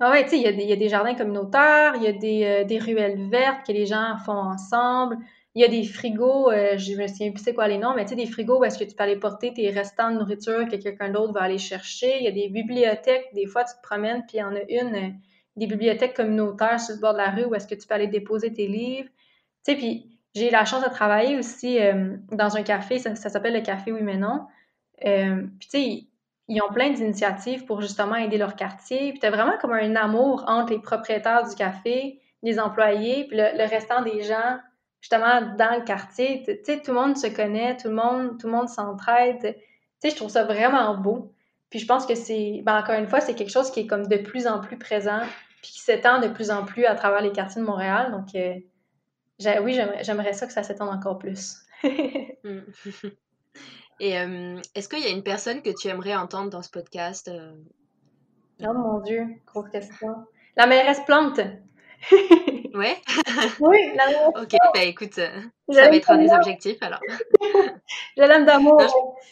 Ah 0.00 0.12
ouais, 0.12 0.22
tu 0.24 0.30
sais, 0.30 0.38
il 0.38 0.60
y, 0.60 0.64
y, 0.64 0.72
a 0.72 0.76
des 0.76 0.88
jardins 0.88 1.16
communautaires, 1.16 1.94
il 1.96 2.04
y 2.04 2.06
a 2.06 2.12
des, 2.12 2.44
euh, 2.44 2.64
des, 2.64 2.78
ruelles 2.78 3.28
vertes 3.30 3.66
que 3.66 3.72
les 3.72 3.84
gens 3.84 4.16
font 4.24 4.32
ensemble. 4.32 5.18
Il 5.56 5.62
y 5.62 5.64
a 5.64 5.68
des 5.68 5.82
frigos, 5.82 6.52
euh, 6.52 6.78
je 6.78 6.92
me 6.94 7.08
souviens 7.08 7.32
plus 7.32 7.42
c'est 7.42 7.52
quoi 7.54 7.66
les 7.66 7.78
noms, 7.78 7.94
mais 7.96 8.04
tu 8.04 8.10
sais, 8.10 8.14
des 8.14 8.26
frigos 8.26 8.60
où 8.60 8.64
est-ce 8.64 8.78
que 8.78 8.84
tu 8.84 8.94
peux 8.94 9.02
aller 9.02 9.16
porter 9.18 9.52
tes 9.52 9.70
restants 9.70 10.12
de 10.12 10.18
nourriture 10.18 10.68
que 10.68 10.76
quelqu'un 10.76 11.08
d'autre 11.10 11.32
va 11.32 11.42
aller 11.42 11.58
chercher. 11.58 12.18
Il 12.18 12.24
y 12.24 12.28
a 12.28 12.30
des 12.30 12.48
bibliothèques, 12.48 13.26
des 13.34 13.46
fois 13.46 13.64
tu 13.64 13.74
te 13.74 13.82
promènes, 13.82 14.24
puis 14.28 14.36
il 14.36 14.40
y 14.40 14.42
en 14.44 14.54
a 14.54 14.60
une, 14.68 14.94
euh, 14.94 15.10
des 15.56 15.66
bibliothèques 15.66 16.14
communautaires 16.14 16.78
sur 16.78 16.94
le 16.94 17.00
bord 17.00 17.14
de 17.14 17.18
la 17.18 17.30
rue 17.30 17.46
où 17.46 17.54
est-ce 17.56 17.66
que 17.66 17.74
tu 17.74 17.88
peux 17.88 17.94
aller 17.94 18.06
déposer 18.06 18.52
tes 18.52 18.68
livres. 18.68 19.08
Tu 19.64 19.72
sais, 19.72 19.76
puis 19.76 20.17
j'ai 20.38 20.48
eu 20.48 20.52
la 20.52 20.64
chance 20.64 20.82
de 20.82 20.88
travailler 20.88 21.36
aussi 21.36 21.80
euh, 21.80 22.16
dans 22.30 22.56
un 22.56 22.62
café, 22.62 22.98
ça, 22.98 23.14
s'appelle 23.14 23.54
le 23.54 23.60
Café 23.60 23.92
Oui 23.92 24.02
Mais 24.02 24.16
Non. 24.16 24.46
Euh, 25.04 25.42
puis 25.58 25.68
tu 25.68 25.78
sais, 25.78 26.04
ils 26.48 26.62
ont 26.62 26.72
plein 26.72 26.90
d'initiatives 26.90 27.64
pour 27.66 27.80
justement 27.82 28.16
aider 28.16 28.38
leur 28.38 28.56
quartier. 28.56 29.10
Puis 29.10 29.20
tu 29.20 29.26
as 29.26 29.30
vraiment 29.30 29.58
comme 29.60 29.72
un 29.72 29.96
amour 29.96 30.44
entre 30.46 30.72
les 30.72 30.80
propriétaires 30.80 31.46
du 31.46 31.54
café, 31.54 32.20
les 32.42 32.58
employés, 32.58 33.26
puis 33.28 33.36
le, 33.36 33.56
le 33.56 33.68
restant 33.68 34.02
des 34.02 34.22
gens, 34.22 34.58
justement, 35.00 35.42
dans 35.56 35.78
le 35.78 35.84
quartier. 35.84 36.42
Tu 36.44 36.56
sais, 36.64 36.80
tout 36.80 36.92
le 36.92 37.00
monde 37.00 37.16
se 37.16 37.26
connaît, 37.26 37.76
tout 37.76 37.88
le 37.88 37.94
monde, 37.94 38.38
tout 38.40 38.46
le 38.46 38.52
monde 38.52 38.68
s'entraide. 38.68 39.40
Tu 39.42 39.50
sais, 40.00 40.10
je 40.10 40.16
trouve 40.16 40.30
ça 40.30 40.44
vraiment 40.44 40.96
beau. 40.96 41.32
Puis 41.70 41.80
je 41.80 41.86
pense 41.86 42.06
que 42.06 42.14
c'est, 42.14 42.62
ben 42.64 42.78
encore 42.78 42.94
une 42.94 43.08
fois, 43.08 43.20
c'est 43.20 43.34
quelque 43.34 43.50
chose 43.50 43.70
qui 43.70 43.80
est 43.80 43.86
comme 43.86 44.06
de 44.06 44.16
plus 44.16 44.46
en 44.46 44.60
plus 44.60 44.78
présent, 44.78 45.20
puis 45.62 45.72
qui 45.72 45.80
s'étend 45.80 46.20
de 46.20 46.28
plus 46.28 46.50
en 46.50 46.64
plus 46.64 46.86
à 46.86 46.94
travers 46.94 47.20
les 47.20 47.32
quartiers 47.32 47.60
de 47.60 47.66
Montréal. 47.66 48.10
Donc, 48.10 48.34
euh, 48.34 48.54
oui, 49.62 49.78
j'aimerais 50.02 50.32
ça 50.32 50.46
que 50.46 50.52
ça 50.52 50.62
s'étende 50.62 50.90
encore 50.90 51.18
plus. 51.18 51.58
Mm. 52.44 52.60
Et 54.00 54.18
euh, 54.18 54.60
est-ce 54.74 54.88
qu'il 54.88 55.00
y 55.00 55.06
a 55.06 55.10
une 55.10 55.24
personne 55.24 55.60
que 55.60 55.70
tu 55.70 55.88
aimerais 55.88 56.14
entendre 56.14 56.50
dans 56.50 56.62
ce 56.62 56.70
podcast? 56.70 57.28
Euh... 57.28 57.52
Oh 58.64 58.72
mon 58.72 59.00
Dieu, 59.00 59.26
grosse 59.44 59.68
question. 59.70 60.14
La 60.56 60.66
mairesse 60.66 61.00
Plante. 61.04 61.38
ouais? 62.74 62.96
oui, 63.60 63.78
la 63.96 64.06
mairesse 64.06 64.28
Ok, 64.36 64.56
bah 64.72 64.84
écoute, 64.84 65.18
euh, 65.18 65.40
ça 65.72 65.88
va 65.88 65.96
être 65.96 66.10
un 66.10 66.18
des 66.18 66.32
objectifs 66.32 66.80
alors. 66.80 67.00
je 68.16 68.22
l'aime 68.22 68.46
d'amour. 68.46 68.80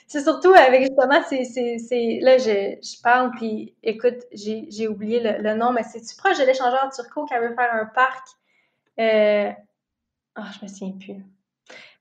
C'est 0.09 0.23
surtout 0.23 0.53
avec 0.53 0.83
justement, 0.83 1.23
c'est 1.29 2.19
là, 2.23 2.39
je, 2.39 2.77
je 2.83 3.03
parle, 3.03 3.31
puis 3.37 3.77
écoute, 3.85 4.25
j'ai 4.33 4.89
oublié 4.89 5.21
le, 5.21 5.43
le, 5.43 5.55
nom, 5.55 5.73
mais 5.73 5.85
c'est-tu 5.85 6.17
proche 6.17 6.39
de 6.39 6.45
l'échangeur 6.45 6.91
Turco 6.93 7.25
qui 7.25 7.35
veut 7.35 7.55
faire 7.55 7.73
un 7.73 7.87
parc? 7.87 8.27
Ah, 10.37 10.45
oh, 10.45 10.53
je 10.59 10.65
me 10.65 10.69
souviens 10.69 10.93
plus. 10.99 11.25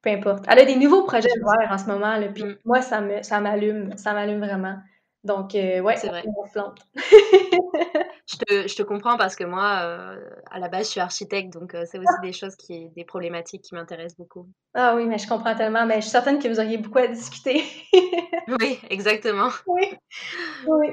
Peu 0.01 0.09
importe. 0.11 0.45
Elle 0.47 0.59
a 0.59 0.65
des 0.65 0.75
nouveaux 0.75 1.03
projets 1.03 1.29
verts 1.29 1.71
en 1.71 1.77
ce 1.77 1.85
moment, 1.85 2.17
là, 2.17 2.27
puis 2.27 2.43
mm. 2.43 2.57
moi, 2.65 2.81
ça 2.81 3.01
me 3.01 3.23
ça 3.23 3.39
m'allume, 3.39 3.97
ça 3.97 4.13
m'allume 4.13 4.39
vraiment. 4.39 4.77
Donc, 5.25 5.55
euh, 5.55 5.79
ouais, 5.79 5.97
c'est 5.97 6.07
vrai. 6.07 6.23
Plante. 6.53 6.85
je, 6.95 8.37
te, 8.37 8.67
je 8.67 8.75
te 8.75 8.83
comprends 8.83 9.17
parce 9.17 9.35
que 9.35 9.43
moi, 9.43 9.79
euh, 9.81 10.19
à 10.51 10.59
la 10.59 10.69
base, 10.69 10.85
je 10.85 10.91
suis 10.91 10.99
architecte, 10.99 11.51
donc 11.51 11.73
euh, 11.73 11.83
c'est 11.89 11.97
aussi 11.97 12.21
des 12.21 12.31
choses 12.31 12.55
qui, 12.55 12.89
des 12.89 13.05
problématiques 13.05 13.63
qui 13.63 13.73
m'intéressent 13.73 14.17
beaucoup. 14.17 14.47
Ah 14.75 14.95
oui, 14.95 15.05
mais 15.05 15.17
je 15.17 15.27
comprends 15.27 15.55
tellement. 15.55 15.87
Mais 15.87 15.95
je 15.95 16.01
suis 16.01 16.11
certaine 16.11 16.37
que 16.37 16.47
vous 16.47 16.59
auriez 16.59 16.77
beaucoup 16.77 16.99
à 16.99 17.07
discuter. 17.07 17.63
oui, 18.59 18.79
exactement. 18.91 19.49
Oui. 19.67 19.97
Oui. 20.67 20.87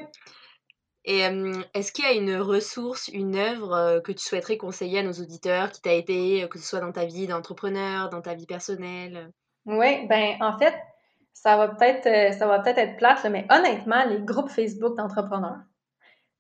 Et 1.05 1.27
euh, 1.27 1.61
est-ce 1.75 1.93
qu'il 1.93 2.05
y 2.05 2.09
a 2.09 2.13
une 2.13 2.37
ressource, 2.37 3.09
une 3.09 3.37
œuvre 3.37 3.75
euh, 3.75 4.01
que 4.01 4.13
tu 4.13 4.25
souhaiterais 4.25 4.57
conseiller 4.57 5.01
à 5.01 5.03
nos 5.03 5.13
auditeurs 5.13 5.71
qui 5.71 5.83
t'a 5.83 5.95
aidé, 5.95 6.47
que 6.51 6.59
ce 6.59 6.67
soit 6.67 6.81
dans 6.81 6.93
ta 6.93 7.07
vie 7.07 7.27
d'entrepreneur, 7.27 8.09
dans 8.09 8.21
ta 8.21 8.35
vie 8.35 8.47
personnelle? 8.47 9.33
Oui, 9.67 10.07
ben 10.07 10.37
en 10.41 10.59
fait, 10.59 10.75
ça 11.33 11.57
va 11.57 11.69
peut-être 11.69 12.07
euh, 12.07 12.33
ça 12.33 12.47
va 12.47 12.61
peut-être 12.61 12.79
être 12.79 12.97
plate, 12.97 13.23
là, 13.25 13.31
mais 13.31 13.47
honnêtement, 13.51 14.05
les 14.05 14.21
groupes 14.21 14.51
Facebook 14.51 14.97
d'entrepreneurs. 14.97 15.61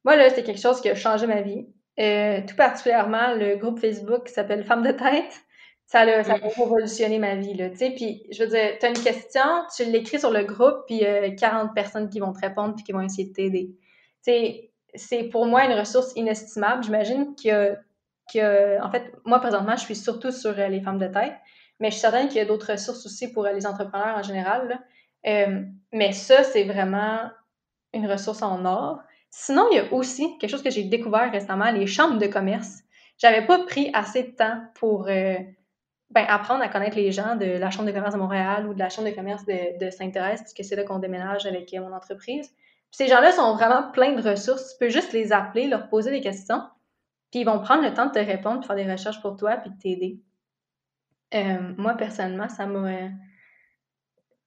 Moi, 0.04 0.16
là, 0.16 0.30
c'est 0.30 0.42
quelque 0.42 0.60
chose 0.60 0.80
qui 0.80 0.88
a 0.88 0.94
changé 0.94 1.26
ma 1.26 1.42
vie. 1.42 1.66
Euh, 2.00 2.40
tout 2.48 2.56
particulièrement 2.56 3.34
le 3.34 3.56
groupe 3.56 3.78
Facebook 3.78 4.24
qui 4.26 4.32
s'appelle 4.32 4.64
Femmes 4.64 4.82
de 4.82 4.92
tête. 4.92 5.42
Ça 5.86 6.00
a, 6.00 6.24
ça 6.24 6.34
a 6.34 6.36
révolutionné 6.36 7.18
ma 7.18 7.34
vie, 7.34 7.54
là, 7.54 7.68
tu 7.68 7.76
sais. 7.76 7.90
Puis, 7.90 8.26
je 8.30 8.42
veux 8.42 8.48
dire, 8.48 8.78
tu 8.80 8.86
as 8.86 8.88
une 8.88 8.98
question, 8.98 9.42
tu 9.76 9.84
l'écris 9.84 10.20
sur 10.20 10.30
le 10.30 10.44
groupe, 10.44 10.86
puis 10.86 11.04
euh, 11.04 11.30
40 11.38 11.74
personnes 11.74 12.08
qui 12.08 12.18
vont 12.18 12.32
te 12.32 12.40
répondre 12.40 12.74
puis 12.74 12.84
qui 12.84 12.92
vont 12.92 13.02
essayer 13.02 13.28
de 13.28 13.32
t'aider 13.32 13.74
c'est 14.22 15.24
pour 15.30 15.46
moi 15.46 15.64
une 15.64 15.78
ressource 15.78 16.12
inestimable. 16.16 16.84
J'imagine 16.84 17.34
que, 17.34 17.74
que, 18.32 18.80
en 18.82 18.90
fait, 18.90 19.12
moi, 19.24 19.40
présentement, 19.40 19.76
je 19.76 19.82
suis 19.82 19.96
surtout 19.96 20.30
sur 20.30 20.58
euh, 20.58 20.68
les 20.68 20.80
femmes 20.80 20.98
de 20.98 21.06
tête, 21.06 21.34
mais 21.80 21.88
je 21.88 21.92
suis 21.92 22.00
certaine 22.00 22.28
qu'il 22.28 22.38
y 22.38 22.40
a 22.40 22.44
d'autres 22.44 22.72
ressources 22.72 23.04
aussi 23.06 23.32
pour 23.32 23.46
euh, 23.46 23.52
les 23.52 23.66
entrepreneurs 23.66 24.16
en 24.16 24.22
général. 24.22 24.80
Euh, 25.26 25.62
mais 25.92 26.12
ça, 26.12 26.42
c'est 26.44 26.64
vraiment 26.64 27.30
une 27.92 28.10
ressource 28.10 28.42
en 28.42 28.64
or. 28.64 29.00
Sinon, 29.30 29.66
il 29.70 29.76
y 29.76 29.80
a 29.80 29.92
aussi 29.92 30.38
quelque 30.38 30.50
chose 30.50 30.62
que 30.62 30.70
j'ai 30.70 30.84
découvert 30.84 31.30
récemment, 31.30 31.70
les 31.70 31.86
chambres 31.86 32.18
de 32.18 32.26
commerce. 32.26 32.80
J'avais 33.18 33.46
pas 33.46 33.64
pris 33.64 33.90
assez 33.94 34.24
de 34.24 34.30
temps 34.30 34.60
pour 34.74 35.04
ben, 35.04 36.26
apprendre 36.28 36.62
à 36.62 36.68
connaître 36.68 36.96
les 36.96 37.12
gens 37.12 37.36
de 37.36 37.46
la 37.46 37.70
Chambre 37.70 37.86
de 37.86 37.92
commerce 37.92 38.14
de 38.14 38.18
Montréal 38.18 38.66
ou 38.66 38.74
de 38.74 38.78
la 38.78 38.90
Chambre 38.90 39.08
de 39.08 39.14
commerce 39.14 39.44
de, 39.46 39.90
Sainte-Thérèse, 39.90 40.42
puisque 40.42 40.68
c'est 40.68 40.76
là 40.76 40.84
qu'on 40.84 40.98
déménage 40.98 41.46
avec 41.46 41.72
mon 41.74 41.92
entreprise. 41.92 42.52
Ces 42.92 43.08
gens-là 43.08 43.32
sont 43.32 43.54
vraiment 43.54 43.90
pleins 43.90 44.12
de 44.12 44.28
ressources. 44.28 44.72
Tu 44.72 44.78
peux 44.78 44.90
juste 44.90 45.12
les 45.12 45.32
appeler, 45.32 45.66
leur 45.66 45.88
poser 45.88 46.10
des 46.10 46.20
questions, 46.20 46.62
puis 47.30 47.40
ils 47.40 47.44
vont 47.44 47.58
prendre 47.58 47.82
le 47.82 47.92
temps 47.92 48.06
de 48.06 48.12
te 48.12 48.18
répondre, 48.18 48.64
faire 48.64 48.76
des 48.76 48.90
recherches 48.90 49.20
pour 49.22 49.36
toi, 49.36 49.56
puis 49.56 49.70
de 49.70 49.78
t'aider. 49.78 50.20
Euh, 51.34 51.72
moi, 51.78 51.94
personnellement, 51.94 52.50
ça 52.50 52.66
m'a 52.66 53.08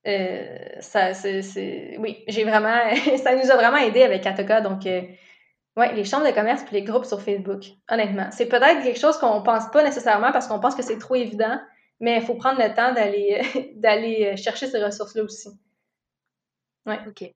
euh, 0.06 0.58
ça, 0.78 1.12
c'est, 1.14 1.96
oui, 1.98 2.22
j'ai 2.28 2.44
vraiment, 2.44 2.78
ça 3.16 3.34
nous 3.34 3.50
a 3.50 3.56
vraiment 3.56 3.78
aidé 3.78 4.04
avec 4.04 4.24
Atoka. 4.24 4.60
Donc, 4.60 4.86
euh, 4.86 5.02
ouais, 5.76 5.92
les 5.94 6.04
chambres 6.04 6.24
de 6.26 6.32
commerce 6.32 6.62
puis 6.62 6.76
les 6.76 6.82
groupes 6.82 7.04
sur 7.04 7.20
Facebook, 7.20 7.64
honnêtement. 7.90 8.30
C'est 8.30 8.46
peut-être 8.46 8.84
quelque 8.84 9.00
chose 9.00 9.18
qu'on 9.18 9.42
pense 9.42 9.68
pas 9.72 9.82
nécessairement 9.82 10.30
parce 10.30 10.46
qu'on 10.46 10.60
pense 10.60 10.76
que 10.76 10.82
c'est 10.84 10.98
trop 10.98 11.16
évident, 11.16 11.60
mais 11.98 12.18
il 12.18 12.22
faut 12.22 12.36
prendre 12.36 12.62
le 12.62 12.72
temps 12.72 12.94
d'aller, 12.94 13.42
d'aller 13.74 14.36
chercher 14.36 14.68
ces 14.68 14.80
ressources-là 14.84 15.24
aussi. 15.24 15.48
Ouais. 16.86 17.00
OK. 17.08 17.34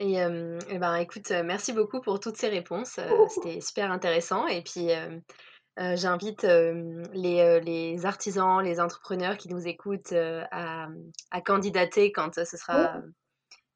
Et, 0.00 0.14
et, 0.14 0.78
ben, 0.78 0.96
écoute, 0.96 1.30
merci 1.44 1.72
beaucoup 1.72 2.00
pour 2.00 2.20
toutes 2.20 2.36
ces 2.36 2.48
réponses. 2.48 2.98
C'était 3.28 3.60
super 3.60 3.92
intéressant. 3.92 4.46
Et 4.46 4.62
puis, 4.62 4.90
euh, 4.90 5.96
j'invite 5.96 6.42
les, 6.42 7.60
les, 7.60 8.06
artisans, 8.06 8.62
les 8.62 8.80
entrepreneurs 8.80 9.36
qui 9.36 9.48
nous 9.48 9.66
écoutent 9.66 10.12
à, 10.12 10.88
à, 11.30 11.40
candidater 11.40 12.12
quand 12.12 12.34
ce, 12.34 12.56
sera, 12.56 13.00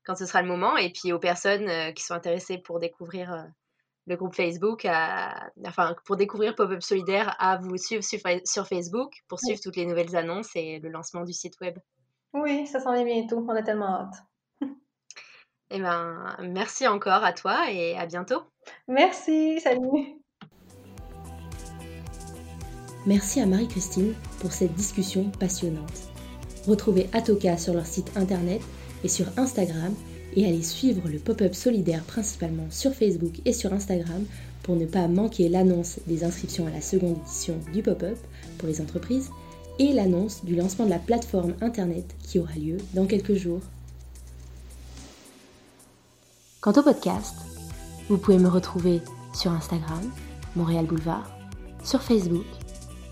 quand 0.04 0.16
ce 0.16 0.26
sera 0.26 0.42
le 0.42 0.48
moment. 0.48 0.76
Et 0.76 0.92
puis 0.92 1.12
aux 1.12 1.20
personnes 1.20 1.94
qui 1.94 2.02
sont 2.02 2.14
intéressées 2.14 2.58
pour 2.58 2.80
découvrir 2.80 3.46
le 4.08 4.16
groupe 4.16 4.34
Facebook, 4.34 4.84
à, 4.86 5.50
enfin 5.66 5.94
pour 6.04 6.16
découvrir 6.16 6.54
Pop-up 6.54 6.82
Solidaire, 6.82 7.36
à 7.38 7.58
vous 7.58 7.76
suivre 7.76 8.02
sur, 8.02 8.18
sur 8.44 8.66
Facebook 8.66 9.12
pour 9.28 9.38
suivre 9.38 9.60
toutes 9.62 9.76
les 9.76 9.86
nouvelles 9.86 10.16
annonces 10.16 10.50
et 10.56 10.80
le 10.80 10.88
lancement 10.88 11.24
du 11.24 11.32
site 11.32 11.60
web. 11.60 11.78
Oui, 12.32 12.66
ça 12.66 12.80
s'en 12.80 12.92
vient 12.94 13.04
bientôt. 13.04 13.44
On 13.46 13.54
a 13.54 13.62
tellement 13.62 14.00
hâte. 14.00 14.16
Eh 15.70 15.80
ben, 15.80 16.36
merci 16.42 16.86
encore 16.86 17.24
à 17.24 17.32
toi 17.32 17.70
et 17.70 17.96
à 17.96 18.06
bientôt. 18.06 18.42
Merci, 18.86 19.60
salut. 19.60 20.18
Merci 23.06 23.40
à 23.40 23.46
Marie-Christine 23.46 24.14
pour 24.40 24.52
cette 24.52 24.74
discussion 24.74 25.30
passionnante. 25.38 26.10
Retrouvez 26.66 27.08
Atoka 27.12 27.56
sur 27.56 27.74
leur 27.74 27.86
site 27.86 28.16
internet 28.16 28.60
et 29.04 29.08
sur 29.08 29.26
Instagram 29.38 29.94
et 30.36 30.46
allez 30.46 30.62
suivre 30.62 31.08
le 31.08 31.18
pop-up 31.18 31.54
solidaire 31.54 32.04
principalement 32.04 32.70
sur 32.70 32.92
Facebook 32.92 33.40
et 33.44 33.52
sur 33.52 33.72
Instagram 33.72 34.24
pour 34.62 34.76
ne 34.76 34.86
pas 34.86 35.08
manquer 35.08 35.48
l'annonce 35.48 36.00
des 36.06 36.24
inscriptions 36.24 36.66
à 36.66 36.70
la 36.70 36.80
seconde 36.80 37.18
édition 37.18 37.58
du 37.72 37.82
pop-up 37.82 38.18
pour 38.58 38.68
les 38.68 38.80
entreprises 38.80 39.30
et 39.78 39.92
l'annonce 39.92 40.44
du 40.44 40.56
lancement 40.56 40.84
de 40.84 40.90
la 40.90 40.98
plateforme 40.98 41.54
internet 41.60 42.14
qui 42.22 42.38
aura 42.38 42.54
lieu 42.54 42.76
dans 42.94 43.06
quelques 43.06 43.34
jours. 43.34 43.62
Quant 46.60 46.72
au 46.72 46.82
podcast, 46.82 47.36
vous 48.08 48.18
pouvez 48.18 48.38
me 48.38 48.48
retrouver 48.48 49.00
sur 49.32 49.52
Instagram, 49.52 50.00
Montréal 50.56 50.86
Boulevard, 50.86 51.30
sur 51.84 52.02
Facebook 52.02 52.46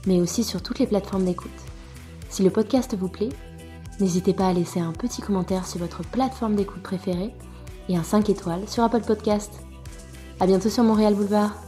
mais 0.06 0.20
aussi 0.20 0.44
sur 0.44 0.62
toutes 0.62 0.78
les 0.78 0.86
plateformes 0.86 1.24
d'écoute. 1.24 1.50
Si 2.30 2.42
le 2.42 2.50
podcast 2.50 2.96
vous 2.96 3.08
plaît, 3.08 3.28
n'hésitez 4.00 4.32
pas 4.32 4.48
à 4.48 4.52
laisser 4.52 4.80
un 4.80 4.92
petit 4.92 5.20
commentaire 5.20 5.66
sur 5.66 5.80
votre 5.80 6.02
plateforme 6.02 6.54
d'écoute 6.54 6.82
préférée 6.82 7.34
et 7.88 7.96
un 7.96 8.02
5 8.02 8.30
étoiles 8.30 8.68
sur 8.68 8.84
Apple 8.84 9.02
Podcast. 9.02 9.52
À 10.40 10.46
bientôt 10.46 10.70
sur 10.70 10.84
Montréal 10.84 11.14
Boulevard. 11.14 11.65